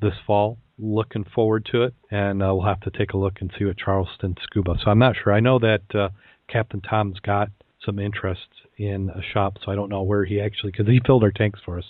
this 0.00 0.14
fall 0.26 0.58
looking 0.78 1.24
forward 1.34 1.66
to 1.72 1.82
it, 1.82 1.94
and 2.10 2.42
uh, 2.42 2.54
we'll 2.54 2.66
have 2.66 2.80
to 2.80 2.90
take 2.90 3.12
a 3.12 3.16
look 3.16 3.38
and 3.40 3.52
see 3.58 3.64
what 3.64 3.76
Charleston 3.76 4.36
Scuba. 4.44 4.76
So 4.82 4.90
I'm 4.90 4.98
not 4.98 5.16
sure. 5.22 5.32
I 5.32 5.40
know 5.40 5.58
that 5.58 5.82
uh, 5.94 6.10
Captain 6.48 6.80
Tom's 6.80 7.18
got 7.20 7.48
some 7.84 7.98
interest 7.98 8.48
in 8.76 9.10
a 9.10 9.20
shop, 9.32 9.56
so 9.64 9.72
I 9.72 9.74
don't 9.74 9.88
know 9.88 10.02
where 10.02 10.24
he 10.24 10.40
actually 10.40 10.72
because 10.72 10.86
he 10.86 11.00
filled 11.04 11.24
our 11.24 11.32
tanks 11.32 11.60
for 11.64 11.78
us. 11.78 11.84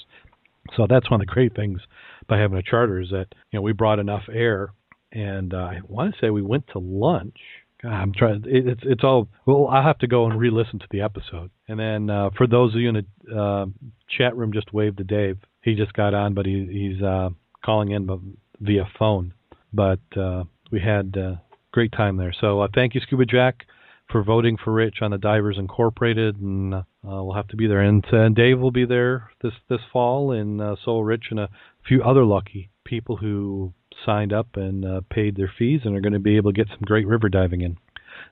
So 0.77 0.87
that's 0.89 1.11
one 1.11 1.21
of 1.21 1.27
the 1.27 1.33
great 1.33 1.55
things 1.55 1.81
by 2.29 2.39
having 2.39 2.59
a 2.59 2.63
charter 2.63 3.01
is 3.01 3.11
that 3.11 3.27
you 3.51 3.59
know 3.59 3.63
we 3.63 3.73
brought 3.73 3.99
enough 3.99 4.25
air, 4.33 4.73
and 5.13 5.53
uh, 5.55 5.57
I 5.57 5.81
want 5.87 6.15
to 6.15 6.21
say 6.21 6.31
we 6.31 6.43
went 6.43 6.67
to 6.73 6.79
lunch. 6.79 7.37
God, 7.83 7.93
I'm 7.93 8.13
trying. 8.13 8.45
It, 8.47 8.67
it's 8.67 8.83
it's 8.85 9.05
all. 9.05 9.29
Well, 9.47 9.69
I'll 9.69 9.83
have 9.83 9.99
to 9.99 10.07
go 10.07 10.27
and 10.27 10.39
re-listen 10.39 10.81
to 10.81 10.87
the 10.91 11.03
episode. 11.03 11.51
And 11.69 11.79
then 11.79 12.11
uh, 12.11 12.31
for 12.37 12.47
those 12.47 12.75
of 12.75 12.81
you 12.81 12.89
in 12.89 13.05
the 13.27 13.37
uh, 13.37 13.67
chat 14.09 14.37
room, 14.37 14.53
just 14.53 14.73
wave 14.73 14.97
to 14.97 15.05
Dave. 15.05 15.39
He 15.63 15.75
just 15.75 15.93
got 15.93 16.15
on, 16.15 16.35
but 16.35 16.47
he, 16.47 16.67
he's 16.71 17.03
uh, 17.03 17.31
calling 17.65 17.91
in 17.91 18.37
via 18.61 18.89
phone. 18.99 19.35
But 19.73 20.01
uh, 20.17 20.45
we 20.71 20.81
had 20.81 21.17
uh, 21.17 21.37
great 21.73 21.93
time 21.93 22.17
there. 22.17 22.35
So 22.41 22.61
uh, 22.61 22.69
thank 22.75 22.95
you, 22.95 23.01
Scuba 23.01 23.27
Jack, 23.27 23.67
for 24.11 24.25
voting 24.25 24.57
for 24.57 24.73
Rich 24.73 24.99
on 25.03 25.11
the 25.11 25.19
Divers 25.19 25.59
Incorporated, 25.59 26.37
and 26.41 26.75
uh, 26.75 26.83
we'll 27.03 27.35
have 27.35 27.49
to 27.49 27.57
be 27.57 27.67
there. 27.67 27.81
And, 27.81 28.05
uh, 28.13 28.31
Dave 28.31 28.59
will 28.59 28.71
be 28.71 28.87
there 28.87 29.31
this 29.43 29.53
this 29.69 29.81
fall, 29.93 30.33
and 30.33 30.61
so 30.85 31.01
Rich 31.01 31.27
and 31.31 31.41
a 31.41 31.49
few 31.87 32.03
other 32.03 32.25
lucky 32.25 32.71
people 32.85 33.17
who 33.17 33.73
signed 34.05 34.33
up 34.33 34.49
and 34.57 34.85
uh, 34.85 35.01
paid 35.11 35.37
their 35.37 35.53
fees 35.59 35.81
and 35.85 35.97
are 35.97 36.01
going 36.01 36.13
to 36.13 36.19
be 36.19 36.37
able 36.37 36.53
to 36.53 36.57
get 36.57 36.69
some 36.69 36.81
great 36.85 37.07
river 37.07 37.29
diving 37.29 37.61
in. 37.61 37.77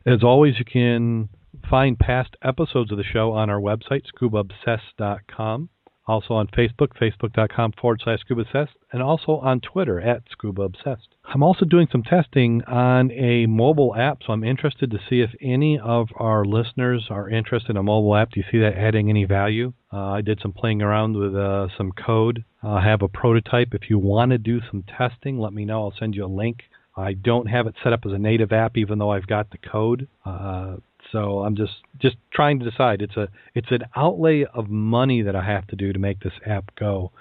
As 0.05 0.22
always, 0.22 0.55
you 0.59 0.64
can 0.64 1.29
find 1.68 1.98
past 1.98 2.37
episodes 2.42 2.90
of 2.92 2.98
the 2.98 3.05
show 3.05 3.33
on 3.33 3.50
our 3.50 3.61
website, 3.61 4.02
scubaobsessed.com. 4.14 5.68
Also 6.07 6.35
on 6.35 6.47
Facebook, 6.47 6.90
facebook.com 7.01 7.73
forward 7.81 8.01
slash 8.03 8.21
scuba 8.21 8.42
obsessed, 8.42 8.77
and 8.92 9.03
also 9.03 9.38
on 9.38 9.61
Twitter 9.61 10.01
at 10.01 10.23
scuba 10.31 10.62
obsessed. 10.62 11.09
I'm 11.25 11.42
also 11.42 11.64
doing 11.64 11.88
some 11.90 12.05
testing 12.05 12.62
on 12.64 13.11
a 13.11 13.47
mobile 13.47 13.97
app, 13.97 14.19
so 14.25 14.33
I'm 14.33 14.45
interested 14.45 14.92
to 14.92 14.99
see 15.11 15.21
if 15.21 15.31
any 15.42 15.79
of 15.79 16.09
our 16.16 16.45
listeners 16.45 17.09
are 17.11 17.29
interested 17.29 17.71
in 17.71 17.77
a 17.77 17.83
mobile 17.83 18.14
app. 18.14 18.31
Do 18.31 18.40
you 18.40 18.47
see 18.51 18.61
that 18.61 18.79
adding 18.79 19.11
any 19.11 19.25
value? 19.25 19.73
Uh, 19.92 20.11
I 20.12 20.21
did 20.21 20.40
some 20.40 20.53
playing 20.53 20.83
around 20.83 21.16
with 21.16 21.35
uh, 21.35 21.66
some 21.77 21.90
code. 21.90 22.45
I 22.62 22.85
have 22.85 23.03
a 23.03 23.09
prototype. 23.09 23.75
If 23.75 23.90
you 23.90 23.99
want 23.99 24.31
to 24.31 24.38
do 24.38 24.61
some 24.71 24.85
testing, 24.85 25.40
let 25.40 25.53
me 25.53 25.64
know. 25.64 25.83
I'll 25.83 25.95
send 25.99 26.14
you 26.14 26.25
a 26.25 26.27
link. 26.27 26.62
I 26.97 27.12
don't 27.12 27.47
have 27.47 27.66
it 27.66 27.75
set 27.83 27.92
up 27.92 28.07
as 28.07 28.12
a 28.12 28.19
native 28.19 28.53
app, 28.53 28.77
even 28.77 28.99
though 28.99 29.11
I've 29.11 29.27
got 29.27 29.51
the 29.51 29.59
code. 29.59 30.09
Uh, 30.25 30.77
so 31.12 31.40
I'm 31.40 31.57
just 31.57 31.73
just 31.99 32.16
trying 32.33 32.59
to 32.61 32.71
decide. 32.71 33.03
It's 33.03 33.16
a 33.16 33.29
it's 33.55 33.71
an 33.71 33.85
outlay 33.95 34.45
of 34.45 34.69
money 34.69 35.23
that 35.23 35.37
I 35.37 35.45
have 35.45 35.66
to 35.69 35.77
do 35.77 35.92
to 35.92 35.99
make 35.99 36.21
this 36.21 36.33
app 36.45 36.75
go. 36.77 37.12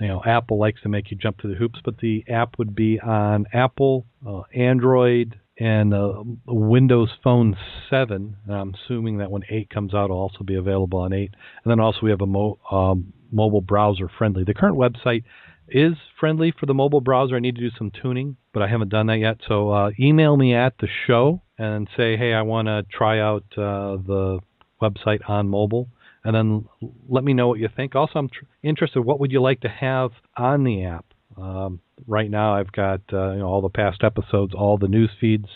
You 0.00 0.08
know, 0.08 0.22
Apple 0.24 0.58
likes 0.58 0.80
to 0.82 0.88
make 0.88 1.10
you 1.10 1.16
jump 1.16 1.40
through 1.40 1.52
the 1.52 1.58
hoops, 1.58 1.80
but 1.84 1.98
the 1.98 2.24
app 2.28 2.58
would 2.58 2.74
be 2.74 2.98
on 3.00 3.46
Apple, 3.52 4.06
uh, 4.26 4.42
Android, 4.54 5.38
and 5.58 5.92
uh, 5.92 6.22
Windows 6.46 7.10
Phone 7.22 7.54
7. 7.90 8.36
And 8.46 8.54
I'm 8.54 8.74
assuming 8.74 9.18
that 9.18 9.30
when 9.30 9.42
8 9.48 9.68
comes 9.68 9.92
out, 9.92 10.06
it'll 10.06 10.16
also 10.16 10.42
be 10.42 10.54
available 10.54 11.00
on 11.00 11.12
8. 11.12 11.30
And 11.64 11.70
then 11.70 11.80
also 11.80 11.98
we 12.02 12.10
have 12.10 12.22
a 12.22 12.26
mo- 12.26 12.58
um, 12.70 13.12
mobile 13.30 13.60
browser 13.60 14.08
friendly. 14.08 14.42
The 14.42 14.54
current 14.54 14.78
website 14.78 15.24
is 15.70 15.94
friendly 16.18 16.52
for 16.58 16.66
the 16.66 16.74
mobile 16.74 17.00
browser. 17.00 17.36
I 17.36 17.40
need 17.40 17.56
to 17.56 17.60
do 17.60 17.70
some 17.76 17.90
tuning, 17.90 18.36
but 18.52 18.62
I 18.62 18.68
haven't 18.68 18.90
done 18.90 19.06
that 19.06 19.18
yet. 19.18 19.38
So 19.46 19.70
uh, 19.70 19.90
email 19.98 20.36
me 20.36 20.54
at 20.54 20.74
the 20.78 20.88
show 21.06 21.42
and 21.58 21.88
say, 21.96 22.16
hey, 22.16 22.32
I 22.32 22.42
want 22.42 22.66
to 22.66 22.84
try 22.90 23.20
out 23.20 23.44
uh, 23.52 23.96
the 23.96 24.40
website 24.80 25.28
on 25.28 25.48
mobile, 25.48 25.88
and 26.24 26.34
then 26.34 26.66
let 27.08 27.24
me 27.24 27.34
know 27.34 27.48
what 27.48 27.58
you 27.58 27.68
think. 27.74 27.94
Also, 27.94 28.18
I'm 28.18 28.28
tr- 28.28 28.44
interested. 28.62 29.02
What 29.02 29.20
would 29.20 29.32
you 29.32 29.42
like 29.42 29.60
to 29.60 29.68
have 29.68 30.10
on 30.36 30.64
the 30.64 30.84
app? 30.84 31.06
Um, 31.36 31.80
right 32.06 32.30
now, 32.30 32.54
I've 32.54 32.72
got 32.72 33.00
uh, 33.12 33.32
you 33.32 33.38
know 33.38 33.46
all 33.46 33.62
the 33.62 33.68
past 33.68 34.02
episodes, 34.02 34.54
all 34.54 34.78
the 34.78 34.88
news 34.88 35.10
feeds, 35.20 35.48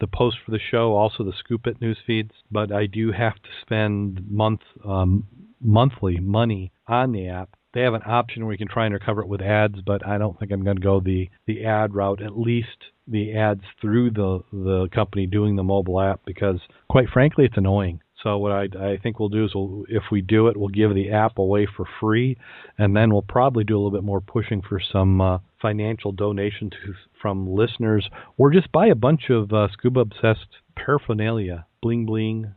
the 0.00 0.06
post 0.06 0.36
for 0.44 0.50
the 0.50 0.60
show, 0.70 0.94
also 0.94 1.24
the 1.24 1.32
Scoop 1.38 1.66
It 1.66 1.80
news 1.80 1.98
feeds. 2.06 2.32
But 2.50 2.72
I 2.72 2.86
do 2.86 3.12
have 3.12 3.34
to 3.34 3.48
spend 3.62 4.30
month 4.30 4.60
um, 4.84 5.26
monthly 5.60 6.20
money 6.20 6.72
on 6.86 7.12
the 7.12 7.28
app 7.28 7.50
they 7.76 7.82
have 7.82 7.92
an 7.92 8.02
option 8.06 8.44
where 8.44 8.52
you 8.52 8.58
can 8.58 8.68
try 8.68 8.86
and 8.86 8.94
recover 8.94 9.20
it 9.20 9.28
with 9.28 9.42
ads, 9.42 9.82
but 9.84 10.04
I 10.06 10.16
don't 10.16 10.38
think 10.38 10.50
I'm 10.50 10.64
going 10.64 10.78
to 10.78 10.82
go 10.82 10.98
the 10.98 11.28
the 11.46 11.66
ad 11.66 11.94
route. 11.94 12.22
At 12.22 12.38
least 12.38 12.78
the 13.06 13.36
ads 13.36 13.64
through 13.82 14.12
the 14.12 14.40
the 14.50 14.88
company 14.94 15.26
doing 15.26 15.56
the 15.56 15.62
mobile 15.62 16.00
app, 16.00 16.20
because 16.24 16.58
quite 16.88 17.10
frankly, 17.10 17.44
it's 17.44 17.58
annoying. 17.58 18.00
So 18.22 18.38
what 18.38 18.50
I, 18.50 18.62
I 18.92 18.96
think 18.96 19.20
we'll 19.20 19.28
do 19.28 19.44
is 19.44 19.54
we'll, 19.54 19.84
if 19.90 20.04
we 20.10 20.22
do 20.22 20.48
it, 20.48 20.56
we'll 20.56 20.68
give 20.68 20.94
the 20.94 21.10
app 21.10 21.36
away 21.36 21.68
for 21.76 21.84
free, 22.00 22.38
and 22.78 22.96
then 22.96 23.12
we'll 23.12 23.20
probably 23.20 23.62
do 23.62 23.76
a 23.76 23.78
little 23.78 23.90
bit 23.90 24.02
more 24.02 24.22
pushing 24.22 24.62
for 24.62 24.80
some 24.80 25.20
uh, 25.20 25.38
financial 25.60 26.12
donation 26.12 26.70
to, 26.70 26.94
from 27.20 27.46
listeners, 27.46 28.08
or 28.38 28.50
just 28.50 28.72
buy 28.72 28.86
a 28.86 28.94
bunch 28.94 29.28
of 29.28 29.52
uh, 29.52 29.68
scuba 29.70 30.00
obsessed 30.00 30.48
paraphernalia, 30.76 31.66
bling 31.82 32.06
bling, 32.06 32.54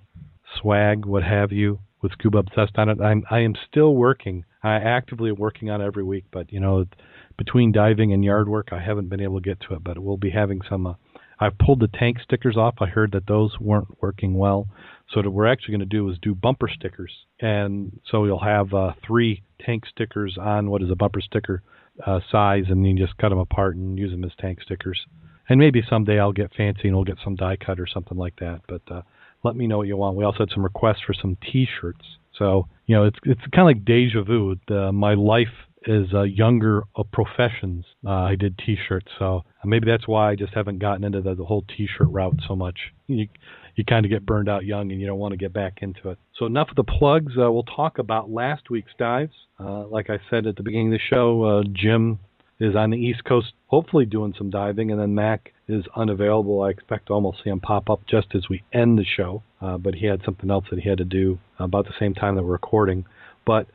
swag, 0.62 1.05
what 1.05 1.23
have 1.23 1.51
you, 1.51 1.79
with 2.01 2.13
scuba 2.13 2.38
obsessed 2.38 2.77
on 2.77 2.88
it. 2.88 3.01
I'm 3.01 3.25
I 3.29 3.39
am 3.39 3.55
still 3.69 3.93
working 3.95 4.45
I 4.62 4.76
actively 4.76 5.32
working 5.32 5.69
on 5.69 5.82
it 5.82 5.86
every 5.86 6.04
week, 6.04 6.26
but 6.32 6.52
you 6.52 6.60
know, 6.60 6.86
between 7.38 7.72
diving 7.72 8.13
and 8.13 8.24
yard 8.24 8.50
work, 8.50 8.69
I 8.72 8.80
haven't 8.80 9.10
been 9.10 9.22
able 9.22 9.39
to 9.39 9.50
get 9.50 9.60
to 9.62 9.76
it. 9.76 9.84
But 9.84 10.00
we'll 10.00 10.17
be 10.17 10.32
having 10.32 10.62
some. 10.69 10.88
Uh, 10.88 10.93
I've 11.39 11.58
pulled 11.58 11.80
the 11.80 11.88
tank 11.88 12.17
stickers 12.22 12.58
off. 12.58 12.76
I 12.82 12.88
heard 12.88 13.13
that 13.13 13.28
those 13.28 13.58
weren't 13.60 14.02
working 14.02 14.38
well. 14.38 14.67
So 15.12 15.22
what 15.22 15.32
we're 15.32 15.48
actually 15.48 15.72
going 15.72 15.89
to 15.89 15.98
do 15.98 16.10
is 16.10 16.17
do 16.22 16.36
bumper 16.36 16.69
stickers, 16.69 17.12
and 17.39 18.00
so 18.12 18.26
you'll 18.26 18.43
have 18.43 18.74
uh, 18.74 18.93
three 19.06 19.43
tank 19.65 19.86
stickers 19.88 20.38
on 20.39 20.69
what 20.69 20.84
is 20.84 20.91
a 20.91 20.95
bumper 20.95 21.22
sticker 21.22 21.63
uh, 22.06 22.19
size, 22.32 22.65
and 22.69 22.86
you 22.86 22.93
just 22.95 23.17
cut 23.17 23.30
them 23.30 23.39
apart 23.39 23.76
and 23.76 23.98
use 23.98 24.12
them 24.12 24.24
as 24.24 24.32
tank 24.39 24.60
stickers. 24.62 25.00
And 25.48 25.60
maybe 25.60 25.82
someday 25.89 26.19
I'll 26.19 26.32
get 26.32 26.54
fancy 26.56 26.88
and 26.88 26.95
we'll 26.95 27.06
get 27.06 27.17
some 27.24 27.36
die 27.36 27.58
cut 27.58 27.80
or 27.80 27.88
something 27.88 28.17
like 28.17 28.36
that. 28.39 28.62
But 28.67 28.82
uh, 28.91 29.02
let 29.43 29.56
me 29.56 29.65
know 29.65 29.80
what 29.80 29.88
you 29.88 29.98
want. 29.98 30.15
We 30.15 30.24
also 30.24 30.39
had 30.39 30.52
some 30.54 30.63
requests 30.63 31.02
for 31.06 31.13
some 31.13 31.38
T-shirts. 31.41 32.06
So 32.39 32.67
you 32.88 32.95
know, 32.95 33.06
it's 33.06 33.19
it's 33.23 33.41
kind 33.54 33.69
of 33.69 33.78
like 33.78 33.86
deja 33.86 34.23
vu. 34.23 34.56
The, 34.67 34.91
my 34.91 35.13
life 35.13 35.47
is 35.86 36.08
uh, 36.13 36.23
younger 36.23 36.84
professions. 37.13 37.86
Uh, 38.06 38.10
I 38.10 38.36
did 38.36 38.58
T-shirts, 38.58 39.08
so 39.17 39.43
maybe 39.63 39.86
that's 39.86 40.08
why 40.08 40.32
I 40.32 40.36
just 40.36 40.54
haven't 40.54 40.80
gotten 40.80 41.04
into 41.04 41.21
the, 41.21 41.36
the 41.36 41.45
whole 41.45 41.63
T-shirt 41.78 42.08
route 42.10 42.39
so 42.47 42.56
much. 42.56 42.80
You 43.06 43.28
you 43.75 43.86
kind 43.86 44.06
of 44.06 44.10
get 44.10 44.25
burned 44.25 44.49
out 44.49 44.65
young, 44.65 44.91
and 44.91 44.99
you 44.99 45.06
don't 45.06 45.19
want 45.19 45.34
to 45.34 45.38
get 45.38 45.54
back 45.54 45.80
into 45.82 46.10
it. 46.10 46.17
So 46.36 46.45
enough 46.45 46.69
of 46.69 46.75
the 46.75 46.84
plugs. 46.84 47.34
Uh, 47.38 47.52
we'll 47.52 47.63
talk 47.63 47.99
about 47.99 48.30
last 48.32 48.69
week's 48.69 48.91
dives. 48.97 49.34
Uh, 49.60 49.86
like 49.88 50.10
I 50.10 50.17
said 50.30 50.47
at 50.47 50.56
the 50.56 50.63
beginning 50.63 50.93
of 50.93 50.99
the 50.99 51.15
show, 51.15 51.43
uh, 51.43 51.63
Jim 51.71 52.19
is 52.60 52.76
on 52.76 52.89
the 52.89 52.98
East 52.98 53.24
Coast, 53.24 53.54
hopefully 53.67 54.06
doing 54.06 54.34
some 54.38 54.50
diving, 54.50 54.91
and 54.91 55.00
then 55.00 55.15
Mac 55.15 55.54
is 55.67 55.86
unavailable. 55.95 56.62
I 56.62 56.69
expect 56.69 57.08
to 57.08 57.13
almost 57.13 57.39
see 57.43 57.50
him 57.50 57.60
pop 57.60 57.89
up 57.89 58.02
just 58.08 58.36
as 58.36 58.50
we 58.50 58.63
end 58.74 59.00
the 59.00 59.06
show, 59.06 59.43
uh, 59.62 59.78
but 59.78 59.95
he 59.95 60.06
had 60.06 60.22
something 60.26 60.52
else 60.52 60.65
that 60.69 60.80
he 60.80 60.89
had 60.89 60.98
to 60.98 61.06
do 61.06 61.39
about 61.58 61.86
the 61.86 61.93
same 62.00 62.13
time 62.13 62.36
that 62.36 62.43
we're 62.43 62.52
recording. 62.52 63.06
But 63.45 63.67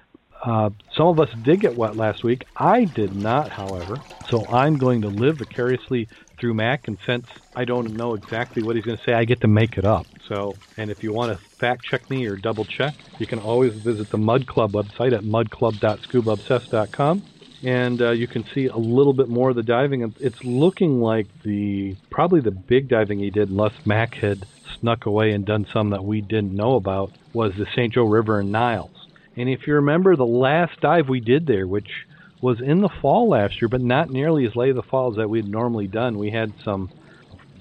uh, 0.44 0.70
some 0.96 1.06
of 1.06 1.18
us 1.18 1.28
did 1.42 1.60
get 1.60 1.74
wet 1.74 1.96
last 1.96 2.22
week. 2.22 2.44
I 2.56 2.84
did 2.84 3.16
not, 3.16 3.50
however. 3.50 3.98
So 4.30 4.46
I'm 4.46 4.76
going 4.76 5.02
to 5.02 5.08
live 5.08 5.38
vicariously 5.38 6.08
through 6.38 6.54
Mac, 6.54 6.86
and 6.86 6.98
since 7.06 7.24
I 7.56 7.64
don't 7.64 7.96
know 7.96 8.14
exactly 8.14 8.62
what 8.62 8.76
he's 8.76 8.84
going 8.84 8.98
to 8.98 9.04
say, 9.04 9.14
I 9.14 9.24
get 9.24 9.40
to 9.42 9.48
make 9.48 9.78
it 9.78 9.86
up. 9.86 10.06
So, 10.28 10.56
and 10.76 10.90
if 10.90 11.02
you 11.02 11.12
want 11.12 11.38
to 11.38 11.44
fact 11.58 11.84
check 11.90 12.08
me 12.10 12.26
or 12.26 12.36
double 12.36 12.64
check, 12.64 12.94
you 13.18 13.26
can 13.26 13.38
always 13.38 13.72
visit 13.82 14.10
the 14.10 14.18
Mud 14.18 14.46
Club 14.46 14.72
website 14.72 15.16
at 15.16 15.22
mudclub.scubaobsessed.com 15.22 17.33
and 17.64 18.02
uh, 18.02 18.10
you 18.10 18.26
can 18.26 18.44
see 18.54 18.66
a 18.66 18.76
little 18.76 19.14
bit 19.14 19.28
more 19.28 19.50
of 19.50 19.56
the 19.56 19.62
diving. 19.62 20.14
It's 20.20 20.44
looking 20.44 21.00
like 21.00 21.26
the 21.42 21.96
probably 22.10 22.40
the 22.40 22.50
big 22.50 22.88
diving 22.88 23.20
he 23.20 23.30
did, 23.30 23.48
unless 23.48 23.72
Mac 23.86 24.14
had 24.14 24.46
snuck 24.78 25.06
away 25.06 25.32
and 25.32 25.46
done 25.46 25.66
some 25.72 25.90
that 25.90 26.04
we 26.04 26.20
didn't 26.20 26.52
know 26.52 26.74
about, 26.76 27.12
was 27.32 27.54
the 27.56 27.66
St. 27.74 27.94
Joe 27.94 28.04
River 28.04 28.40
and 28.40 28.52
Niles. 28.52 29.08
And 29.36 29.48
if 29.48 29.66
you 29.66 29.74
remember 29.74 30.14
the 30.14 30.26
last 30.26 30.78
dive 30.80 31.08
we 31.08 31.20
did 31.20 31.46
there, 31.46 31.66
which 31.66 32.06
was 32.42 32.60
in 32.60 32.82
the 32.82 32.90
fall 33.00 33.30
last 33.30 33.62
year, 33.62 33.68
but 33.68 33.80
not 33.80 34.10
nearly 34.10 34.46
as 34.46 34.54
late 34.54 34.70
of 34.70 34.76
the 34.76 34.82
fall 34.82 35.10
as 35.10 35.16
that 35.16 35.30
we 35.30 35.38
had 35.38 35.48
normally 35.48 35.86
done, 35.86 36.18
we 36.18 36.30
had 36.30 36.52
some 36.62 36.90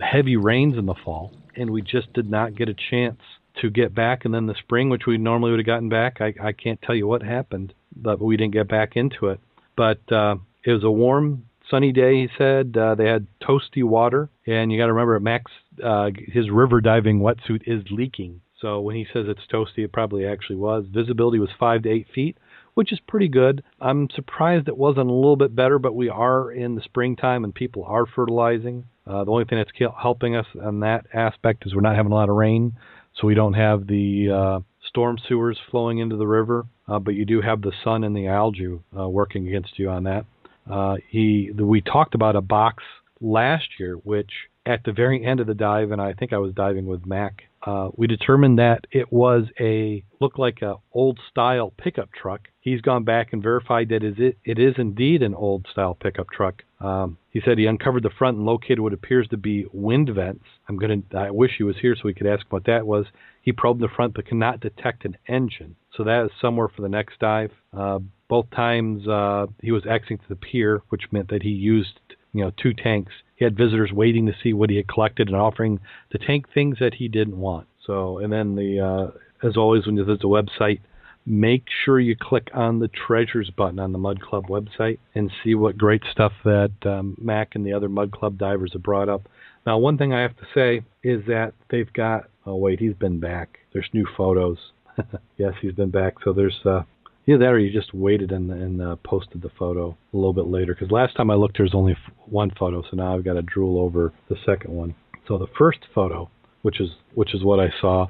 heavy 0.01 0.35
rains 0.35 0.77
in 0.77 0.85
the 0.85 0.93
fall, 0.93 1.31
and 1.55 1.69
we 1.69 1.81
just 1.81 2.11
did 2.11 2.29
not 2.29 2.55
get 2.55 2.67
a 2.67 2.73
chance 2.73 3.21
to 3.61 3.69
get 3.69 3.95
back. 3.95 4.25
And 4.25 4.33
then 4.33 4.47
the 4.47 4.55
spring, 4.55 4.89
which 4.89 5.05
we 5.05 5.17
normally 5.17 5.51
would 5.51 5.61
have 5.61 5.65
gotten 5.65 5.87
back, 5.87 6.19
I, 6.19 6.33
I 6.41 6.51
can't 6.51 6.81
tell 6.81 6.93
you 6.93 7.07
what 7.07 7.23
happened, 7.23 7.73
but 7.95 8.19
we 8.19 8.35
didn't 8.35 8.53
get 8.53 8.67
back 8.67 8.97
into 8.97 9.27
it. 9.27 9.39
But 9.75 10.11
uh, 10.11 10.35
it 10.63 10.71
was 10.71 10.83
a 10.83 10.91
warm, 10.91 11.45
sunny 11.69 11.91
day. 11.91 12.21
He 12.21 12.29
said 12.37 12.75
uh, 12.77 12.95
they 12.95 13.07
had 13.07 13.27
toasty 13.41 13.83
water, 13.83 14.29
and 14.45 14.71
you 14.71 14.77
got 14.77 14.87
to 14.87 14.93
remember, 14.93 15.19
Max, 15.19 15.51
uh, 15.83 16.11
his 16.15 16.49
river 16.49 16.81
diving 16.81 17.19
wetsuit 17.19 17.63
is 17.65 17.83
leaking. 17.89 18.41
So 18.59 18.79
when 18.79 18.95
he 18.95 19.05
says 19.11 19.25
it's 19.27 19.41
toasty, 19.51 19.83
it 19.83 19.91
probably 19.91 20.25
actually 20.25 20.55
was. 20.55 20.85
Visibility 20.89 21.39
was 21.39 21.49
five 21.59 21.83
to 21.83 21.89
eight 21.89 22.07
feet, 22.13 22.37
which 22.75 22.93
is 22.93 22.99
pretty 23.07 23.27
good. 23.27 23.63
I'm 23.81 24.09
surprised 24.15 24.67
it 24.67 24.77
wasn't 24.77 25.09
a 25.09 25.13
little 25.13 25.35
bit 25.35 25.55
better, 25.55 25.79
but 25.79 25.95
we 25.95 26.07
are 26.07 26.49
in 26.49 26.75
the 26.75 26.81
springtime 26.81 27.43
and 27.43 27.53
people 27.53 27.83
are 27.85 28.05
fertilizing. 28.05 28.85
Uh, 29.05 29.25
the 29.25 29.31
only 29.31 29.43
thing 29.43 29.57
that's 29.57 29.93
helping 30.01 30.37
us 30.37 30.45
on 30.61 30.79
that 30.79 31.05
aspect 31.13 31.65
is 31.65 31.75
we're 31.75 31.81
not 31.81 31.97
having 31.97 32.13
a 32.13 32.15
lot 32.15 32.29
of 32.29 32.35
rain, 32.35 32.73
so 33.19 33.27
we 33.27 33.35
don't 33.35 33.53
have 33.53 33.85
the 33.87 34.29
uh, 34.31 34.59
storm 34.87 35.17
sewers 35.27 35.59
flowing 35.69 35.97
into 35.97 36.15
the 36.15 36.27
river 36.27 36.65
uh, 36.87 36.99
but 36.99 37.13
you 37.13 37.25
do 37.25 37.41
have 37.41 37.61
the 37.61 37.71
sun 37.83 38.03
and 38.03 38.15
the 38.15 38.27
algae 38.27 38.79
uh, 38.97 39.07
working 39.07 39.47
against 39.47 39.79
you 39.79 39.89
on 39.89 40.03
that. 40.03 40.25
Uh, 40.69 40.95
he 41.09 41.51
we 41.51 41.81
talked 41.81 42.15
about 42.15 42.35
a 42.35 42.41
box 42.41 42.83
last 43.19 43.65
year, 43.79 43.95
which 43.95 44.31
at 44.65 44.83
the 44.85 44.91
very 44.91 45.25
end 45.25 45.39
of 45.39 45.47
the 45.47 45.53
dive, 45.53 45.91
and 45.91 46.01
I 46.01 46.13
think 46.13 46.31
I 46.31 46.37
was 46.37 46.53
diving 46.53 46.85
with 46.85 47.05
Mac. 47.05 47.43
Uh, 47.65 47.89
we 47.95 48.07
determined 48.07 48.59
that 48.59 48.85
it 48.91 49.11
was 49.11 49.45
a 49.59 50.03
looked 50.19 50.39
like 50.39 50.61
a 50.61 50.75
old 50.93 51.19
style 51.29 51.73
pickup 51.77 52.09
truck. 52.11 52.47
He's 52.59 52.81
gone 52.81 53.03
back 53.03 53.33
and 53.33 53.41
verified 53.41 53.89
that 53.89 54.03
is 54.03 54.15
it, 54.17 54.37
it 54.43 54.59
is 54.59 54.75
indeed 54.77 55.21
an 55.21 55.33
old 55.33 55.67
style 55.71 55.95
pickup 55.95 56.29
truck. 56.29 56.63
Um, 56.83 57.17
he 57.29 57.41
said 57.43 57.57
he 57.57 57.65
uncovered 57.65 58.03
the 58.03 58.09
front 58.09 58.37
and 58.37 58.45
located 58.45 58.81
what 58.81 58.93
appears 58.93 59.27
to 59.29 59.37
be 59.37 59.65
wind 59.71 60.09
vents. 60.13 60.43
I'm 60.67 60.77
gonna. 60.77 61.01
I 61.15 61.31
wish 61.31 61.51
he 61.57 61.63
was 61.63 61.77
here 61.81 61.95
so 61.95 62.01
we 62.03 62.13
could 62.13 62.27
ask 62.27 62.45
what 62.49 62.65
that 62.65 62.85
was. 62.85 63.05
He 63.41 63.53
probed 63.53 63.81
the 63.81 63.87
front 63.87 64.13
but 64.13 64.27
cannot 64.27 64.59
detect 64.59 65.05
an 65.05 65.17
engine. 65.27 65.77
So 65.95 66.03
that 66.03 66.25
is 66.25 66.31
somewhere 66.41 66.67
for 66.67 66.81
the 66.81 66.89
next 66.89 67.19
dive. 67.19 67.51
Uh, 67.71 67.99
both 68.27 68.49
times 68.51 69.07
uh, 69.07 69.47
he 69.61 69.71
was 69.71 69.85
exiting 69.87 70.17
to 70.17 70.29
the 70.29 70.35
pier, 70.35 70.81
which 70.89 71.11
meant 71.11 71.29
that 71.29 71.43
he 71.43 71.49
used 71.49 71.99
you 72.33 72.43
know 72.43 72.51
two 72.61 72.73
tanks. 72.73 73.13
He 73.35 73.45
had 73.45 73.57
visitors 73.57 73.91
waiting 73.93 74.25
to 74.25 74.33
see 74.43 74.51
what 74.51 74.69
he 74.69 74.75
had 74.75 74.89
collected 74.89 75.29
and 75.29 75.37
offering 75.37 75.79
to 76.11 76.17
tank 76.17 76.47
things 76.53 76.77
that 76.79 76.95
he 76.95 77.07
didn't 77.07 77.37
want. 77.37 77.67
So 77.85 78.17
and 78.17 78.31
then 78.31 78.55
the 78.55 78.79
uh, 78.81 79.47
as 79.47 79.55
always 79.55 79.85
when 79.85 79.95
you 79.95 80.03
visit 80.03 80.21
the 80.21 80.27
website, 80.27 80.81
make 81.25 81.65
sure 81.85 81.99
you 81.99 82.15
click 82.19 82.49
on 82.53 82.79
the 82.79 82.89
treasures 82.89 83.49
button 83.55 83.79
on 83.79 83.91
the 83.91 83.97
Mud 83.97 84.21
Club 84.21 84.47
website 84.47 84.99
and 85.15 85.31
see 85.43 85.55
what 85.55 85.77
great 85.77 86.03
stuff 86.11 86.33
that 86.43 86.71
um, 86.85 87.15
Mac 87.19 87.55
and 87.55 87.65
the 87.65 87.73
other 87.73 87.89
Mud 87.89 88.11
Club 88.11 88.37
divers 88.37 88.73
have 88.73 88.83
brought 88.83 89.09
up. 89.09 89.27
Now, 89.65 89.77
one 89.77 89.97
thing 89.97 90.13
I 90.13 90.21
have 90.21 90.35
to 90.37 90.45
say 90.53 90.81
is 91.03 91.25
that 91.27 91.53
they've 91.69 91.91
got. 91.93 92.29
Oh 92.45 92.55
wait, 92.55 92.79
he's 92.79 92.95
been 92.95 93.19
back. 93.21 93.59
There's 93.71 93.87
new 93.93 94.05
photos. 94.17 94.57
yes, 95.37 95.53
he's 95.61 95.73
been 95.73 95.91
back. 95.91 96.15
So 96.23 96.33
there's 96.33 96.59
uh, 96.65 96.81
either 97.25 97.39
that 97.39 97.53
or 97.53 97.59
you 97.59 97.71
just 97.71 97.93
waited 97.93 98.31
and, 98.31 98.51
and 98.51 98.81
uh, 98.81 98.95
posted 99.05 99.41
the 99.41 99.51
photo 99.57 99.95
a 100.13 100.17
little 100.17 100.33
bit 100.33 100.47
later. 100.47 100.73
Because 100.73 100.91
last 100.91 101.15
time 101.15 101.31
I 101.31 101.35
looked, 101.35 101.57
there 101.57 101.63
was 101.63 101.73
only 101.73 101.95
one 102.25 102.51
photo, 102.59 102.81
so 102.81 102.97
now 102.97 103.15
I've 103.15 103.23
got 103.23 103.33
to 103.33 103.41
drool 103.41 103.79
over 103.79 104.11
the 104.29 104.35
second 104.45 104.73
one. 104.73 104.95
So 105.27 105.37
the 105.37 105.47
first 105.57 105.79
photo, 105.95 106.29
which 106.63 106.81
is 106.81 106.89
which 107.13 107.33
is 107.33 107.43
what 107.43 107.59
I 107.59 107.69
saw. 107.79 108.07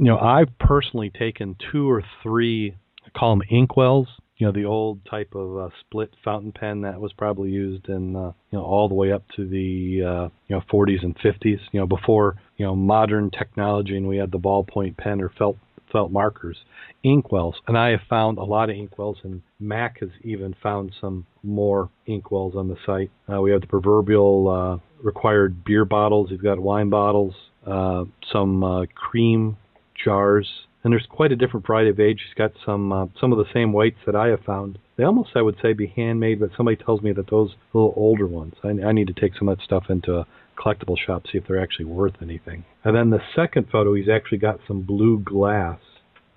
You 0.00 0.06
know, 0.06 0.18
I've 0.18 0.48
personally 0.58 1.10
taken 1.10 1.56
two 1.70 1.90
or 1.90 2.02
three, 2.22 2.74
I 3.06 3.10
call 3.10 3.36
them 3.36 3.46
inkwells. 3.52 4.06
You 4.38 4.46
know, 4.46 4.52
the 4.52 4.64
old 4.64 5.04
type 5.04 5.34
of 5.34 5.58
uh, 5.58 5.68
split 5.80 6.14
fountain 6.24 6.52
pen 6.52 6.80
that 6.80 6.98
was 6.98 7.12
probably 7.12 7.50
used 7.50 7.86
in, 7.90 8.16
uh, 8.16 8.32
you 8.50 8.58
know, 8.58 8.62
all 8.62 8.88
the 8.88 8.94
way 8.94 9.12
up 9.12 9.24
to 9.36 9.46
the, 9.46 10.02
uh, 10.02 10.28
you 10.48 10.56
know, 10.56 10.62
40s 10.72 11.02
and 11.02 11.14
50s. 11.18 11.58
You 11.72 11.80
know, 11.80 11.86
before, 11.86 12.36
you 12.56 12.64
know, 12.64 12.74
modern 12.74 13.30
technology 13.30 13.94
and 13.94 14.08
we 14.08 14.16
had 14.16 14.32
the 14.32 14.38
ballpoint 14.38 14.96
pen 14.96 15.20
or 15.20 15.28
felt 15.36 15.58
felt 15.92 16.10
markers, 16.10 16.56
inkwells, 17.04 17.56
and 17.66 17.76
I 17.76 17.90
have 17.90 18.00
found 18.08 18.38
a 18.38 18.44
lot 18.44 18.70
of 18.70 18.76
inkwells, 18.76 19.18
and 19.24 19.42
Mac 19.58 19.98
has 20.00 20.10
even 20.22 20.54
found 20.62 20.94
some 20.98 21.26
more 21.42 21.90
inkwells 22.08 22.56
on 22.56 22.68
the 22.68 22.76
site. 22.86 23.10
Uh, 23.30 23.42
we 23.42 23.50
have 23.50 23.60
the 23.60 23.66
proverbial 23.66 24.48
uh, 24.48 25.02
required 25.02 25.62
beer 25.62 25.84
bottles. 25.84 26.30
You've 26.30 26.44
got 26.44 26.58
wine 26.58 26.88
bottles, 26.88 27.34
uh, 27.66 28.04
some 28.32 28.64
uh, 28.64 28.86
cream 28.94 29.58
jars, 30.04 30.48
and 30.82 30.92
there's 30.92 31.06
quite 31.08 31.32
a 31.32 31.36
different 31.36 31.66
variety 31.66 31.90
of 31.90 32.00
age. 32.00 32.20
He's 32.26 32.34
got 32.34 32.52
some 32.64 32.92
uh, 32.92 33.06
some 33.20 33.32
of 33.32 33.38
the 33.38 33.52
same 33.52 33.72
weights 33.72 33.98
that 34.06 34.16
I 34.16 34.28
have 34.28 34.40
found. 34.44 34.78
They 34.96 35.04
almost, 35.04 35.30
I 35.34 35.42
would 35.42 35.56
say, 35.62 35.72
be 35.72 35.86
handmade, 35.86 36.40
but 36.40 36.50
somebody 36.56 36.76
tells 36.76 37.02
me 37.02 37.12
that 37.12 37.30
those 37.30 37.54
little 37.72 37.94
older 37.96 38.26
ones. 38.26 38.54
I, 38.62 38.68
I 38.68 38.92
need 38.92 39.06
to 39.08 39.20
take 39.20 39.32
some 39.38 39.48
of 39.48 39.58
that 39.58 39.64
stuff 39.64 39.84
into 39.88 40.16
a 40.16 40.26
collectible 40.58 40.96
shop, 40.98 41.24
to 41.24 41.30
see 41.30 41.38
if 41.38 41.46
they're 41.46 41.62
actually 41.62 41.86
worth 41.86 42.14
anything. 42.20 42.64
And 42.84 42.94
then 42.94 43.10
the 43.10 43.20
second 43.34 43.68
photo, 43.72 43.94
he's 43.94 44.08
actually 44.08 44.38
got 44.38 44.60
some 44.68 44.82
blue 44.82 45.18
glass. 45.20 45.78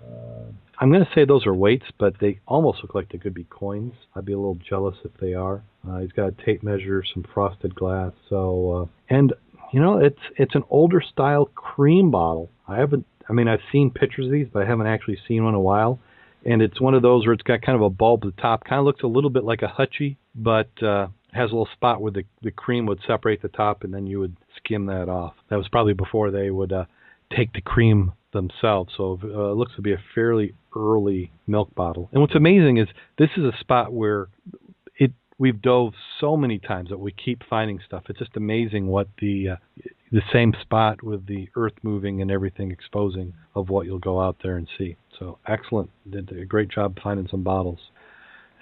Uh, 0.02 0.52
I'm 0.80 0.90
going 0.90 1.04
to 1.04 1.10
say 1.14 1.24
those 1.24 1.46
are 1.46 1.54
weights, 1.54 1.86
but 1.98 2.14
they 2.20 2.40
almost 2.46 2.78
look 2.82 2.94
like 2.94 3.10
they 3.10 3.18
could 3.18 3.34
be 3.34 3.44
coins. 3.44 3.94
I'd 4.14 4.24
be 4.24 4.32
a 4.32 4.38
little 4.38 4.58
jealous 4.68 4.96
if 5.04 5.12
they 5.20 5.34
are. 5.34 5.62
Uh, 5.88 5.98
he's 5.98 6.12
got 6.12 6.28
a 6.28 6.44
tape 6.44 6.62
measure, 6.62 7.04
some 7.12 7.24
frosted 7.32 7.74
glass. 7.74 8.12
So, 8.28 8.72
uh, 8.72 9.14
and 9.14 9.32
you 9.72 9.80
know, 9.80 9.98
it's 9.98 10.20
it's 10.36 10.54
an 10.54 10.62
older 10.70 11.00
style 11.00 11.46
cream 11.54 12.10
bottle. 12.10 12.50
I 12.66 12.76
haven't. 12.76 13.06
I 13.28 13.32
mean, 13.32 13.48
I've 13.48 13.60
seen 13.72 13.90
pictures 13.90 14.26
of 14.26 14.32
these, 14.32 14.46
but 14.52 14.62
I 14.62 14.66
haven't 14.66 14.86
actually 14.86 15.18
seen 15.26 15.44
one 15.44 15.54
in 15.54 15.56
a 15.56 15.60
while. 15.60 15.98
And 16.44 16.60
it's 16.60 16.80
one 16.80 16.94
of 16.94 17.02
those 17.02 17.24
where 17.24 17.32
it's 17.32 17.42
got 17.42 17.62
kind 17.62 17.76
of 17.76 17.82
a 17.82 17.90
bulb 17.90 18.24
at 18.24 18.36
the 18.36 18.42
top. 18.42 18.64
Kind 18.64 18.78
of 18.78 18.84
looks 18.84 19.02
a 19.02 19.06
little 19.06 19.30
bit 19.30 19.44
like 19.44 19.62
a 19.62 19.66
hutchie, 19.66 20.16
but 20.34 20.70
uh, 20.82 21.06
has 21.32 21.50
a 21.50 21.54
little 21.54 21.68
spot 21.72 22.00
where 22.02 22.12
the 22.12 22.24
the 22.42 22.50
cream 22.50 22.86
would 22.86 23.00
separate 23.06 23.40
the 23.40 23.48
top, 23.48 23.82
and 23.82 23.94
then 23.94 24.06
you 24.06 24.20
would 24.20 24.36
skim 24.56 24.86
that 24.86 25.08
off. 25.08 25.34
That 25.48 25.56
was 25.56 25.68
probably 25.68 25.94
before 25.94 26.30
they 26.30 26.50
would 26.50 26.72
uh, 26.72 26.84
take 27.34 27.52
the 27.54 27.62
cream 27.62 28.12
themselves. 28.32 28.92
So 28.96 29.18
uh, 29.22 29.52
it 29.52 29.56
looks 29.56 29.74
to 29.76 29.82
be 29.82 29.92
a 29.92 30.02
fairly 30.14 30.54
early 30.76 31.32
milk 31.46 31.74
bottle. 31.74 32.10
And 32.12 32.20
what's 32.20 32.34
amazing 32.34 32.76
is 32.78 32.88
this 33.16 33.30
is 33.36 33.44
a 33.44 33.56
spot 33.60 33.92
where 33.92 34.28
it 34.98 35.12
we've 35.38 35.62
dove 35.62 35.94
so 36.20 36.36
many 36.36 36.58
times 36.58 36.90
that 36.90 36.98
we 36.98 37.12
keep 37.12 37.42
finding 37.48 37.80
stuff. 37.86 38.04
It's 38.08 38.18
just 38.18 38.36
amazing 38.36 38.86
what 38.86 39.08
the 39.20 39.50
uh, 39.50 39.56
the 40.12 40.22
same 40.32 40.54
spot 40.60 41.02
with 41.02 41.26
the 41.26 41.48
earth 41.56 41.74
moving 41.82 42.22
and 42.22 42.30
everything 42.30 42.70
exposing 42.70 43.34
of 43.54 43.68
what 43.68 43.86
you'll 43.86 43.98
go 43.98 44.20
out 44.20 44.36
there 44.42 44.56
and 44.56 44.68
see. 44.78 44.96
So 45.18 45.38
excellent. 45.46 45.90
Did 46.08 46.30
a 46.32 46.44
great 46.44 46.68
job 46.68 46.98
finding 47.02 47.28
some 47.28 47.42
bottles. 47.42 47.80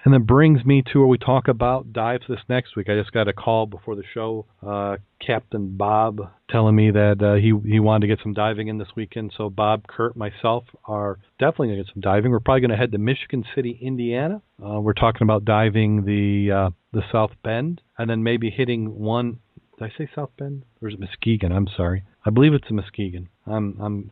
And 0.04 0.12
that 0.14 0.20
brings 0.20 0.64
me 0.64 0.82
to 0.92 0.98
where 0.98 1.06
we 1.06 1.18
talk 1.18 1.46
about 1.46 1.92
dives 1.92 2.24
this 2.28 2.40
next 2.48 2.74
week. 2.74 2.88
I 2.88 2.96
just 2.96 3.12
got 3.12 3.28
a 3.28 3.32
call 3.32 3.66
before 3.66 3.94
the 3.94 4.02
show, 4.12 4.46
uh, 4.66 4.96
Captain 5.24 5.76
Bob 5.76 6.28
telling 6.50 6.74
me 6.74 6.90
that 6.90 7.22
uh, 7.22 7.34
he 7.34 7.52
he 7.70 7.78
wanted 7.78 8.00
to 8.00 8.06
get 8.08 8.22
some 8.22 8.32
diving 8.32 8.66
in 8.66 8.78
this 8.78 8.88
weekend. 8.96 9.32
So 9.36 9.48
Bob, 9.48 9.86
Kurt, 9.86 10.16
myself 10.16 10.64
are 10.84 11.20
definitely 11.38 11.68
going 11.68 11.78
to 11.78 11.84
get 11.84 11.94
some 11.94 12.00
diving. 12.00 12.32
We're 12.32 12.40
probably 12.40 12.62
going 12.62 12.72
to 12.72 12.76
head 12.76 12.90
to 12.90 12.98
Michigan 12.98 13.44
City, 13.54 13.78
Indiana. 13.80 14.42
Uh, 14.60 14.80
we're 14.80 14.92
talking 14.92 15.22
about 15.22 15.44
diving 15.44 16.04
the 16.04 16.52
uh, 16.52 16.70
the 16.92 17.02
South 17.12 17.30
Bend, 17.44 17.80
and 17.96 18.10
then 18.10 18.24
maybe 18.24 18.50
hitting 18.50 18.98
one. 18.98 19.38
Did 19.82 19.92
I 19.92 19.98
say 19.98 20.10
South 20.14 20.30
Bend 20.38 20.62
or 20.80 20.88
is 20.88 20.94
it 20.94 21.00
Muskegon? 21.00 21.50
I'm 21.50 21.66
sorry. 21.76 22.04
I 22.24 22.30
believe 22.30 22.54
it's 22.54 22.70
a 22.70 22.72
Muskegon. 22.72 23.28
I'm 23.46 23.76
I'm 23.80 24.10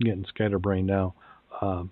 getting 0.00 0.26
scatterbrained 0.28 0.86
now. 0.86 1.14
Uh, 1.62 1.84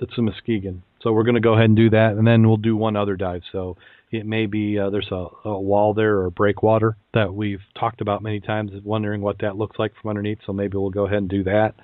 it's 0.00 0.18
a 0.18 0.22
Muskegon. 0.22 0.82
So 1.00 1.12
we're 1.12 1.22
going 1.22 1.36
to 1.36 1.40
go 1.40 1.54
ahead 1.54 1.64
and 1.64 1.76
do 1.76 1.88
that, 1.90 2.12
and 2.12 2.26
then 2.26 2.46
we'll 2.46 2.58
do 2.58 2.76
one 2.76 2.94
other 2.94 3.16
dive. 3.16 3.42
So 3.52 3.78
it 4.10 4.26
may 4.26 4.44
be 4.46 4.78
uh, 4.78 4.90
there's 4.90 5.10
a, 5.10 5.28
a 5.46 5.58
wall 5.58 5.94
there 5.94 6.18
or 6.18 6.30
breakwater 6.30 6.96
that 7.14 7.32
we've 7.32 7.62
talked 7.78 8.02
about 8.02 8.22
many 8.22 8.40
times, 8.40 8.72
wondering 8.84 9.22
what 9.22 9.38
that 9.40 9.56
looks 9.56 9.78
like 9.78 9.92
from 10.00 10.10
underneath. 10.10 10.38
So 10.44 10.52
maybe 10.52 10.76
we'll 10.76 10.90
go 10.90 11.06
ahead 11.06 11.18
and 11.18 11.28
do 11.28 11.44
that, 11.44 11.74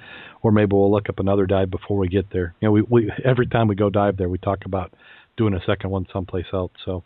or 0.42 0.52
maybe 0.52 0.74
we'll 0.74 0.92
look 0.92 1.08
up 1.08 1.18
another 1.18 1.46
dive 1.46 1.70
before 1.70 1.96
we 1.96 2.08
get 2.08 2.30
there. 2.30 2.54
You 2.60 2.68
know, 2.68 2.72
we, 2.72 2.82
we 2.82 3.12
every 3.24 3.46
time 3.46 3.68
we 3.68 3.74
go 3.74 3.88
dive 3.88 4.18
there, 4.18 4.28
we 4.28 4.38
talk 4.38 4.66
about 4.66 4.92
doing 5.38 5.54
a 5.54 5.64
second 5.64 5.90
one 5.90 6.06
someplace 6.12 6.46
else. 6.52 6.72
So 6.84 7.04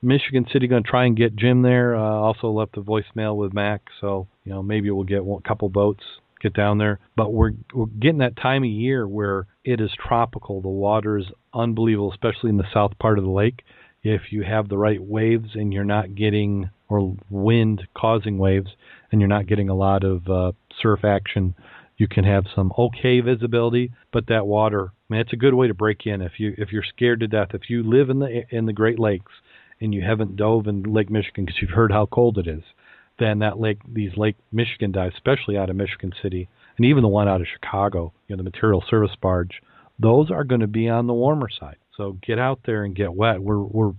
Michigan 0.00 0.46
City 0.52 0.66
going 0.68 0.82
to 0.82 0.88
try 0.88 1.06
and 1.06 1.16
get 1.16 1.36
Jim 1.36 1.62
there. 1.62 1.96
Uh, 1.96 2.00
also 2.00 2.50
left 2.50 2.76
a 2.76 2.82
voicemail 2.82 3.36
with 3.36 3.52
Mac, 3.52 3.82
so 4.00 4.28
you 4.44 4.52
know 4.52 4.62
maybe 4.62 4.90
we'll 4.90 5.04
get 5.04 5.22
a 5.22 5.40
couple 5.46 5.68
boats 5.68 6.04
get 6.40 6.54
down 6.54 6.78
there. 6.78 6.98
But 7.16 7.32
we're 7.32 7.52
we're 7.74 7.86
getting 7.86 8.18
that 8.18 8.36
time 8.36 8.62
of 8.62 8.70
year 8.70 9.06
where 9.06 9.46
it 9.64 9.80
is 9.80 9.90
tropical. 9.98 10.60
The 10.60 10.68
water 10.68 11.18
is 11.18 11.26
unbelievable, 11.52 12.12
especially 12.12 12.50
in 12.50 12.56
the 12.56 12.72
south 12.72 12.98
part 12.98 13.18
of 13.18 13.24
the 13.24 13.30
lake. 13.30 13.62
If 14.02 14.30
you 14.30 14.42
have 14.44 14.68
the 14.68 14.78
right 14.78 15.02
waves 15.02 15.50
and 15.54 15.72
you're 15.72 15.84
not 15.84 16.14
getting 16.14 16.70
or 16.88 17.16
wind 17.28 17.86
causing 17.96 18.38
waves 18.38 18.70
and 19.10 19.20
you're 19.20 19.28
not 19.28 19.46
getting 19.46 19.68
a 19.68 19.74
lot 19.74 20.04
of 20.04 20.28
uh, 20.28 20.52
surf 20.80 21.04
action, 21.04 21.54
you 21.96 22.06
can 22.08 22.24
have 22.24 22.44
some 22.54 22.72
okay 22.78 23.20
visibility. 23.20 23.92
But 24.12 24.28
that 24.28 24.46
water, 24.46 24.92
man, 25.08 25.20
it's 25.20 25.32
a 25.32 25.36
good 25.36 25.54
way 25.54 25.66
to 25.66 25.74
break 25.74 26.06
in. 26.06 26.22
If 26.22 26.38
you 26.38 26.54
if 26.56 26.72
you're 26.72 26.84
scared 26.84 27.20
to 27.20 27.26
death, 27.26 27.48
if 27.54 27.68
you 27.68 27.82
live 27.82 28.10
in 28.10 28.20
the 28.20 28.44
in 28.50 28.66
the 28.66 28.72
Great 28.72 28.98
Lakes 28.98 29.32
and 29.80 29.94
you 29.94 30.02
haven't 30.02 30.36
dove 30.36 30.66
in 30.66 30.82
Lake 30.82 31.10
Michigan 31.10 31.44
because 31.44 31.60
you've 31.60 31.70
heard 31.70 31.92
how 31.92 32.06
cold 32.06 32.38
it 32.38 32.46
is, 32.46 32.62
then 33.18 33.40
that 33.40 33.58
lake, 33.58 33.78
these 33.86 34.16
Lake 34.16 34.36
Michigan 34.52 34.92
dives, 34.92 35.14
especially 35.14 35.56
out 35.56 35.70
of 35.70 35.76
Michigan 35.76 36.12
City, 36.22 36.48
and 36.76 36.86
even 36.86 37.02
the 37.02 37.08
one 37.08 37.28
out 37.28 37.40
of 37.40 37.46
Chicago, 37.52 38.12
you 38.28 38.36
know, 38.36 38.38
the 38.38 38.50
material 38.50 38.84
service 38.88 39.16
barge, 39.20 39.60
those 39.98 40.30
are 40.30 40.44
going 40.44 40.60
to 40.60 40.66
be 40.66 40.88
on 40.88 41.06
the 41.06 41.14
warmer 41.14 41.48
side. 41.48 41.76
So 41.96 42.16
get 42.24 42.38
out 42.38 42.60
there 42.64 42.84
and 42.84 42.94
get 42.94 43.12
wet. 43.12 43.42
We're 43.42 43.58
we're 43.58 43.92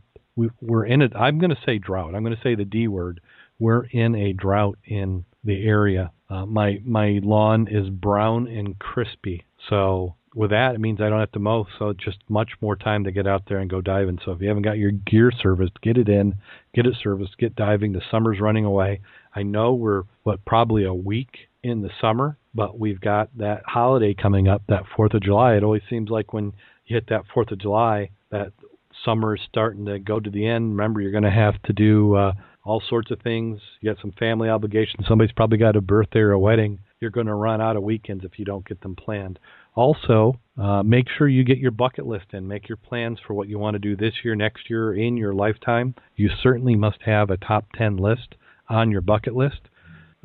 we're 0.62 0.86
in 0.86 1.02
it. 1.02 1.14
I'm 1.16 1.38
going 1.38 1.50
to 1.50 1.62
say 1.66 1.78
drought. 1.78 2.16
I'm 2.16 2.24
going 2.24 2.36
to 2.36 2.42
say 2.42 2.56
the 2.56 2.64
D 2.64 2.88
word. 2.88 3.20
We're 3.60 3.84
in 3.86 4.16
a 4.16 4.32
drought 4.32 4.78
in 4.86 5.26
the 5.44 5.66
area. 5.66 6.12
Uh, 6.30 6.46
my 6.46 6.80
my 6.86 7.20
lawn 7.22 7.68
is 7.70 7.90
brown 7.90 8.48
and 8.48 8.80
crispy. 8.80 9.44
So 9.70 10.16
with 10.40 10.52
that, 10.52 10.74
it 10.74 10.80
means 10.80 11.02
I 11.02 11.10
don't 11.10 11.20
have 11.20 11.34
to 11.34 11.40
mow, 11.40 11.68
so 11.78 11.92
just 11.92 12.20
much 12.30 12.52
more 12.62 12.78
time 12.78 13.04
to 13.04 13.12
get 13.12 13.28
out 13.28 13.44
there 13.50 13.58
and 13.58 13.70
go 13.70 13.82
diving. 13.82 14.20
So 14.24 14.32
if 14.32 14.40
you 14.40 14.48
haven't 14.48 14.64
got 14.64 14.78
your 14.78 14.92
gear 14.92 15.34
serviced, 15.38 15.82
get 15.82 15.98
it 15.98 16.08
in, 16.08 16.34
get 16.74 16.86
it 16.86 16.96
serviced, 17.04 17.38
get 17.38 17.58
diving. 17.58 17.92
The 17.92 18.02
summer's 18.10 18.40
running 18.40 18.64
away. 18.64 19.02
I 19.36 19.44
know 19.44 19.74
we're 19.74 20.04
what 20.24 20.46
probably 20.46 20.86
a 20.86 20.94
week 20.94 21.50
in 21.62 21.82
the 21.82 21.90
summer, 22.00 22.38
but 22.56 22.80
we've 22.80 23.02
got 23.02 23.38
that 23.38 23.64
holiday 23.66 24.14
coming 24.14 24.48
up, 24.48 24.62
that 24.70 24.84
Fourth 24.96 25.14
of 25.14 25.24
July. 25.24 25.56
It 25.56 25.64
always 25.66 25.82
seems 25.90 26.10
like 26.10 26.32
when 26.32 26.54
you 26.86 26.96
hit 26.96 27.10
that 27.10 27.26
Fourth 27.34 27.52
of 27.52 27.60
July, 27.60 28.10
that 28.32 28.54
summer 29.04 29.36
is 29.36 29.42
starting 29.50 29.86
to 29.88 30.00
go 30.00 30.22
to 30.22 30.30
the 30.30 30.48
end. 30.48 30.70
Remember, 30.70 31.02
you're 31.02 31.12
going 31.12 31.24
to 31.26 31.30
have 31.30 31.62
to 31.64 31.74
do 31.74 32.16
uh, 32.16 32.32
all 32.64 32.82
sorts 32.88 33.12
of 33.12 33.20
things. 33.20 33.60
You 33.82 33.94
got 33.94 34.02
some 34.02 34.14
family 34.14 34.48
obligations. 34.48 35.06
Somebody's 35.06 35.34
probably 35.34 35.58
got 35.58 35.76
a 35.76 35.82
birthday 35.82 36.20
or 36.20 36.32
a 36.32 36.40
wedding 36.40 36.80
you're 37.00 37.12
going 37.12 37.28
to 37.28 37.34
run 37.34 37.62
out 37.62 37.78
of 37.78 37.84
weekends 37.84 38.24
if 38.26 38.38
you 38.38 38.46
don't 38.46 38.68
get 38.68 38.82
them 38.82 38.96
planned. 38.96 39.40
Also, 39.76 40.38
uh, 40.62 40.84
make 40.84 41.06
sure 41.18 41.28
you 41.28 41.44
get 41.44 41.58
your 41.58 41.72
bucket 41.72 42.06
list 42.06 42.26
in. 42.34 42.48
Make 42.48 42.68
your 42.68 42.78
plans 42.78 43.20
for 43.26 43.34
what 43.34 43.48
you 43.48 43.58
want 43.58 43.76
to 43.76 43.80
do 43.80 43.96
this 43.96 44.14
year, 44.24 44.36
next 44.36 44.70
year, 44.70 44.94
in 44.94 45.16
your 45.16 45.34
lifetime. 45.34 45.96
You 46.16 46.30
certainly 46.44 46.76
must 46.76 47.02
have 47.06 47.30
a 47.30 47.38
top 47.38 47.66
10 47.76 47.98
list 47.98 48.36
on 48.68 48.92
your 48.92 49.02
bucket 49.02 49.36
list. 49.36 49.62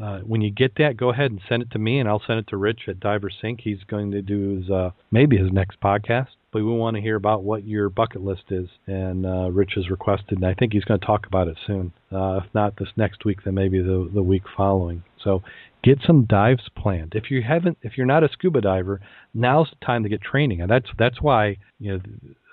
Uh, 0.02 0.18
when 0.20 0.40
you 0.40 0.50
get 0.50 0.74
that, 0.78 0.96
go 0.96 1.10
ahead 1.10 1.30
and 1.30 1.40
send 1.48 1.62
it 1.62 1.70
to 1.70 1.78
me, 1.78 2.00
and 2.00 2.08
I'll 2.08 2.22
send 2.26 2.40
it 2.40 2.48
to 2.48 2.56
Rich 2.56 2.88
at 2.88 2.98
Diver 2.98 3.30
Sync. 3.30 3.60
He's 3.60 3.84
going 3.86 4.10
to 4.10 4.22
do 4.22 4.56
his 4.56 4.70
uh, 4.70 4.90
maybe 5.12 5.36
his 5.36 5.52
next 5.52 5.80
podcast, 5.80 6.34
but 6.54 6.62
we 6.62 6.70
want 6.70 6.94
to 6.94 7.02
hear 7.02 7.16
about 7.16 7.42
what 7.42 7.66
your 7.66 7.90
bucket 7.90 8.22
list 8.22 8.44
is. 8.50 8.68
And 8.86 9.26
uh, 9.26 9.50
Rich 9.50 9.72
has 9.74 9.90
requested, 9.90 10.38
and 10.38 10.46
I 10.46 10.54
think 10.54 10.72
he's 10.72 10.84
going 10.84 11.00
to 11.00 11.04
talk 11.04 11.26
about 11.26 11.48
it 11.48 11.58
soon. 11.66 11.92
Uh, 12.12 12.36
if 12.36 12.44
not 12.54 12.76
this 12.78 12.90
next 12.96 13.24
week, 13.24 13.40
then 13.44 13.54
maybe 13.54 13.80
the 13.80 14.08
the 14.14 14.22
week 14.22 14.44
following. 14.56 15.02
So 15.22 15.42
get 15.82 15.98
some 16.06 16.26
dives 16.26 16.68
planned. 16.76 17.14
If 17.16 17.30
you 17.30 17.42
haven't, 17.42 17.78
if 17.82 17.98
you're 17.98 18.06
not 18.06 18.22
a 18.22 18.28
scuba 18.28 18.60
diver, 18.60 19.00
now's 19.34 19.68
the 19.70 19.84
time 19.84 20.04
to 20.04 20.08
get 20.08 20.22
training, 20.22 20.60
and 20.60 20.70
that's 20.70 20.88
that's 20.96 21.20
why 21.20 21.56
you 21.80 21.92
know. 21.92 22.00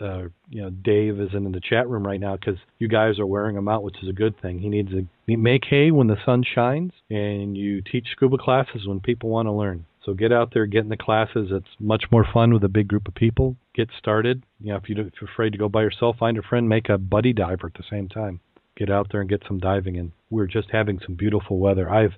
Uh, 0.02 0.30
you 0.50 0.64
know, 0.64 0.72
Dave 0.72 1.22
isn't 1.22 1.46
in 1.46 1.52
the 1.52 1.62
chat 1.62 1.88
room 1.88 2.08
right 2.08 2.20
now 2.20 2.36
because 2.36 2.58
you 2.80 2.88
guys 2.88 3.20
are 3.20 3.28
wearing 3.28 3.56
him 3.56 3.68
out, 3.68 3.84
which 3.84 4.02
is 4.02 4.10
a 4.10 4.14
good 4.14 4.34
thing. 4.42 4.58
He 4.58 4.68
needs 4.68 4.90
to 4.90 5.06
make 5.28 5.64
hay 5.70 5.92
when 5.92 6.08
the 6.08 6.18
sun 6.26 6.44
shines, 6.44 6.92
and 7.12 7.56
you 7.56 7.84
teach 7.84 8.08
scuba 8.12 8.40
classes 8.40 8.88
when 8.88 9.00
people 9.00 9.30
want 9.30 9.46
to 9.46 9.52
learn. 9.52 9.86
So 10.04 10.16
get 10.16 10.32
out 10.32 10.52
there, 10.56 10.66
get 10.66 10.84
in 10.84 10.90
the 10.90 10.98
classes. 10.98 11.50
It's 11.52 11.68
much 11.80 12.06
more 12.12 12.26
fun 12.34 12.52
with 12.52 12.64
a 12.64 12.68
big 12.68 12.88
group 12.88 13.08
of 13.08 13.14
people. 13.14 13.58
Get 13.74 13.90
started. 13.98 14.44
You 14.60 14.72
know, 14.72 14.78
if, 14.78 14.90
you 14.90 14.96
if 15.00 15.14
you're 15.22 15.30
afraid 15.30 15.52
to 15.52 15.58
go 15.58 15.70
by 15.70 15.82
yourself, 15.82 16.18
find 16.18 16.38
a 16.38 16.42
friend, 16.42 16.68
make 16.68 16.90
a 16.90 16.98
buddy 16.98 17.34
diver 17.34 17.68
at 17.68 17.74
the 17.74 17.84
same 17.90 18.10
time. 18.10 18.42
Get 18.76 18.90
out 18.90 19.08
there 19.12 19.22
and 19.22 19.30
get 19.30 19.44
some 19.48 19.60
diving 19.60 19.96
in. 19.96 20.12
We're 20.30 20.48
just 20.48 20.70
having 20.72 21.00
some 21.06 21.16
beautiful 21.16 21.58
weather. 21.60 21.90
I've 21.90 22.14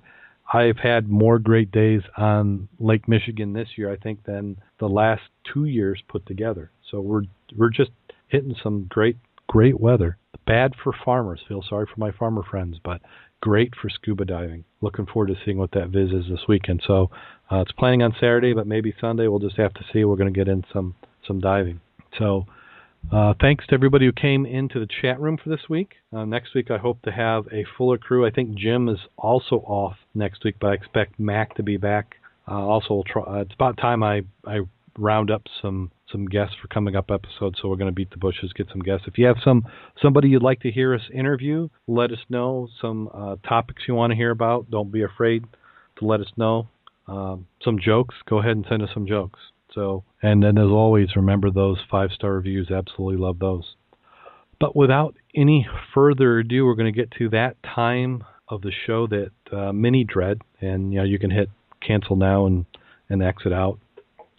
I've 0.52 0.78
had 0.78 1.08
more 1.08 1.38
great 1.38 1.72
days 1.72 2.02
on 2.16 2.68
Lake 2.78 3.08
Michigan 3.08 3.52
this 3.52 3.68
year, 3.76 3.90
I 3.90 3.96
think, 3.96 4.24
than 4.24 4.58
the 4.78 4.88
last 4.88 5.22
two 5.52 5.64
years 5.64 6.02
put 6.08 6.26
together. 6.26 6.70
So 6.90 7.00
we're 7.00 7.22
we're 7.56 7.70
just 7.70 7.90
hitting 8.28 8.54
some 8.62 8.86
great 8.88 9.16
great 9.46 9.80
weather. 9.80 10.18
Bad 10.46 10.74
for 10.82 10.92
farmers. 11.04 11.40
Feel 11.48 11.64
sorry 11.68 11.86
for 11.86 11.98
my 11.98 12.10
farmer 12.12 12.42
friends, 12.42 12.78
but 12.84 13.00
great 13.40 13.74
for 13.80 13.88
scuba 13.88 14.24
diving. 14.24 14.64
Looking 14.80 15.06
forward 15.06 15.28
to 15.28 15.36
seeing 15.44 15.58
what 15.58 15.72
that 15.72 15.88
viz 15.88 16.10
is 16.10 16.28
this 16.28 16.46
weekend. 16.48 16.82
So 16.86 17.10
uh, 17.50 17.60
it's 17.60 17.72
planning 17.72 18.02
on 18.02 18.12
Saturday, 18.14 18.52
but 18.52 18.66
maybe 18.66 18.94
Sunday. 19.00 19.28
We'll 19.28 19.38
just 19.38 19.56
have 19.56 19.74
to 19.74 19.84
see. 19.92 20.04
We're 20.04 20.16
going 20.16 20.32
to 20.32 20.38
get 20.38 20.48
in 20.48 20.64
some 20.72 20.94
some 21.26 21.40
diving. 21.40 21.80
So 22.18 22.46
uh, 23.12 23.34
thanks 23.40 23.66
to 23.66 23.74
everybody 23.74 24.06
who 24.06 24.12
came 24.12 24.46
into 24.46 24.80
the 24.80 24.88
chat 25.00 25.20
room 25.20 25.38
for 25.42 25.50
this 25.50 25.68
week. 25.68 25.94
Uh, 26.12 26.24
next 26.24 26.54
week, 26.54 26.70
I 26.70 26.78
hope 26.78 27.02
to 27.02 27.12
have 27.12 27.46
a 27.52 27.64
fuller 27.76 27.98
crew. 27.98 28.26
I 28.26 28.30
think 28.30 28.56
Jim 28.56 28.88
is 28.88 28.98
also 29.16 29.56
off 29.56 29.96
next 30.14 30.44
week, 30.44 30.56
but 30.60 30.68
I 30.68 30.74
expect 30.74 31.18
Mac 31.18 31.54
to 31.56 31.62
be 31.62 31.76
back. 31.76 32.16
Uh, 32.48 32.54
also, 32.54 33.02
try, 33.06 33.22
uh, 33.22 33.40
it's 33.40 33.54
about 33.54 33.76
time 33.76 34.02
I, 34.02 34.22
I 34.46 34.60
round 34.98 35.30
up 35.30 35.42
some 35.60 35.90
some 36.10 36.26
guests 36.26 36.54
for 36.60 36.68
coming 36.68 36.94
up 36.94 37.10
episodes. 37.10 37.58
So 37.60 37.68
we're 37.68 37.76
going 37.76 37.90
to 37.90 37.94
beat 37.94 38.10
the 38.10 38.18
bushes, 38.18 38.52
get 38.52 38.68
some 38.70 38.82
guests. 38.82 39.06
If 39.08 39.18
you 39.18 39.26
have 39.26 39.38
some 39.42 39.64
somebody 40.00 40.28
you'd 40.28 40.42
like 40.42 40.60
to 40.60 40.70
hear 40.70 40.94
us 40.94 41.00
interview, 41.12 41.68
let 41.86 42.12
us 42.12 42.18
know. 42.28 42.68
Some 42.80 43.08
uh, 43.12 43.36
topics 43.46 43.82
you 43.88 43.94
want 43.94 44.12
to 44.12 44.16
hear 44.16 44.30
about, 44.30 44.70
don't 44.70 44.92
be 44.92 45.02
afraid 45.02 45.44
to 45.98 46.04
let 46.04 46.20
us 46.20 46.30
know. 46.36 46.68
Um, 47.06 47.46
some 47.62 47.78
jokes, 47.78 48.14
go 48.28 48.38
ahead 48.38 48.52
and 48.52 48.66
send 48.68 48.82
us 48.82 48.90
some 48.94 49.06
jokes. 49.06 49.40
So, 49.74 50.04
and 50.22 50.42
then 50.42 50.56
as 50.58 50.68
always, 50.68 51.16
remember 51.16 51.50
those 51.50 51.78
five 51.90 52.10
star 52.12 52.34
reviews. 52.34 52.70
Absolutely 52.70 53.16
love 53.16 53.38
those. 53.38 53.74
But 54.60 54.76
without 54.76 55.16
any 55.34 55.66
further 55.92 56.38
ado, 56.38 56.64
we're 56.64 56.74
going 56.74 56.92
to 56.92 56.98
get 56.98 57.10
to 57.18 57.28
that 57.30 57.56
time 57.62 58.24
of 58.48 58.62
the 58.62 58.72
show 58.86 59.06
that 59.08 59.30
uh, 59.52 59.72
many 59.72 60.04
dread, 60.04 60.40
and 60.60 60.92
you 60.92 60.98
know 60.98 61.04
you 61.04 61.18
can 61.18 61.30
hit 61.30 61.50
cancel 61.84 62.16
now 62.16 62.46
and 62.46 62.64
and 63.08 63.22
exit 63.22 63.52
out, 63.52 63.78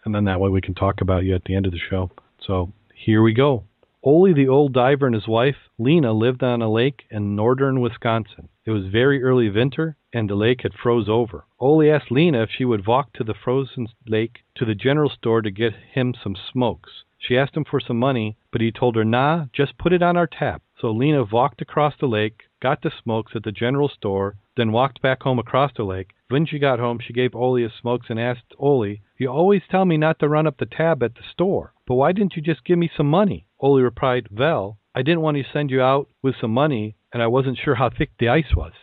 and 0.06 0.16
then 0.16 0.26
that 0.26 0.40
way 0.40 0.50
we 0.50 0.62
can 0.62 0.74
talk 0.74 1.02
about 1.02 1.24
you 1.24 1.36
at 1.36 1.44
the 1.46 1.56
end 1.56 1.66
of 1.66 1.72
the 1.72 1.80
show. 1.90 2.10
So 2.46 2.72
here 2.94 3.22
we 3.22 3.34
go. 3.34 3.64
Ole 4.08 4.36
the 4.36 4.48
old 4.48 4.72
diver 4.72 5.08
and 5.08 5.16
his 5.16 5.28
wife, 5.28 5.68
Lena, 5.80 6.14
lived 6.14 6.44
on 6.44 6.62
a 6.62 6.72
lake 6.72 7.08
in 7.10 7.36
northern 7.36 7.82
Wisconsin. 7.82 8.50
It 8.64 8.70
was 8.70 8.86
very 8.86 9.24
early 9.24 9.50
winter, 9.50 9.98
and 10.14 10.30
the 10.30 10.36
lake 10.36 10.62
had 10.62 10.76
froze 10.76 11.10
over. 11.10 11.48
Ole 11.60 11.90
asked 11.92 12.12
Lena 12.12 12.44
if 12.44 12.52
she 12.52 12.66
would 12.66 12.86
walk 12.86 13.14
to 13.14 13.24
the 13.24 13.34
frozen 13.34 13.88
lake 14.06 14.44
to 14.58 14.66
the 14.66 14.76
general 14.76 15.10
store 15.10 15.42
to 15.42 15.50
get 15.50 15.74
him 15.74 16.14
some 16.14 16.36
smokes. 16.36 17.04
She 17.18 17.36
asked 17.36 17.58
him 17.58 17.64
for 17.64 17.80
some 17.80 17.98
money, 17.98 18.38
but 18.52 18.62
he 18.62 18.72
told 18.72 18.96
her, 18.96 19.04
nah, 19.04 19.46
just 19.52 19.76
put 19.80 19.92
it 19.92 20.04
on 20.04 20.16
our 20.16 20.28
tap. 20.28 20.62
So 20.80 20.92
Lena 20.92 21.24
walked 21.24 21.64
across 21.64 21.96
the 22.00 22.06
lake, 22.06 22.44
got 22.62 22.84
the 22.84 22.92
smokes 22.92 23.32
at 23.36 23.42
the 23.42 23.52
general 23.52 23.90
store, 23.90 24.36
then 24.56 24.72
walked 24.72 25.02
back 25.02 25.24
home 25.24 25.40
across 25.40 25.72
the 25.76 25.84
lake. 25.84 26.12
When 26.28 26.46
she 26.46 26.60
got 26.60 26.78
home, 26.78 27.00
she 27.00 27.12
gave 27.12 27.34
Ole 27.34 27.56
his 27.56 27.74
smokes 27.82 28.12
and 28.12 28.20
asked 28.20 28.54
Ole, 28.60 28.98
You 29.18 29.30
always 29.30 29.64
tell 29.68 29.86
me 29.86 29.98
not 29.98 30.20
to 30.20 30.30
run 30.30 30.46
up 30.46 30.58
the 30.58 30.68
tab 30.68 31.02
at 31.02 31.16
the 31.16 31.24
store, 31.32 31.74
but 31.88 31.96
why 31.96 32.12
didn't 32.12 32.36
you 32.36 32.44
just 32.44 32.64
give 32.66 32.78
me 32.78 32.92
some 32.96 33.10
money? 33.10 33.45
Ole 33.60 33.82
replied, 33.82 34.28
Well, 34.32 34.78
I 34.94 35.02
didn't 35.02 35.22
want 35.22 35.38
to 35.38 35.44
send 35.54 35.72
you 35.72 35.82
out 35.82 36.10
with 36.22 36.36
some 36.42 36.52
money, 36.52 36.96
and 37.14 37.22
I 37.24 37.28
wasn't 37.28 37.58
sure 37.64 37.76
how 37.76 37.90
thick 37.90 38.12
the 38.20 38.30
ice 38.30 38.56
was. 38.56 38.74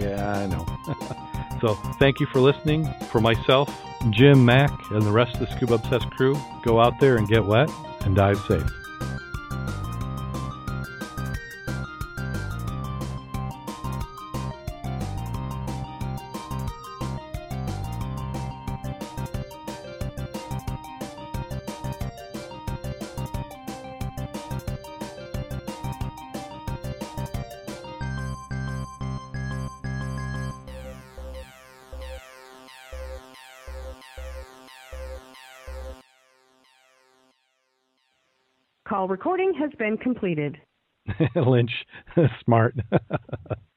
Yeah, 0.00 0.32
I 0.32 0.46
know. 0.46 1.58
so 1.60 1.74
thank 1.98 2.20
you 2.20 2.26
for 2.26 2.40
listening. 2.40 2.88
For 3.10 3.20
myself, 3.20 3.68
Jim, 4.10 4.44
Mac, 4.44 4.70
and 4.90 5.02
the 5.02 5.12
rest 5.12 5.34
of 5.34 5.40
the 5.40 5.56
Scuba 5.56 5.74
Obsessed 5.74 6.10
crew, 6.10 6.36
go 6.62 6.80
out 6.80 7.00
there 7.00 7.16
and 7.16 7.26
get 7.26 7.44
wet 7.44 7.70
and 8.02 8.14
dive 8.14 8.38
safe. 8.46 8.83
Recording 39.14 39.54
has 39.54 39.70
been 39.78 39.96
completed. 39.96 40.58
Lynch, 41.36 41.70
smart. 42.44 42.74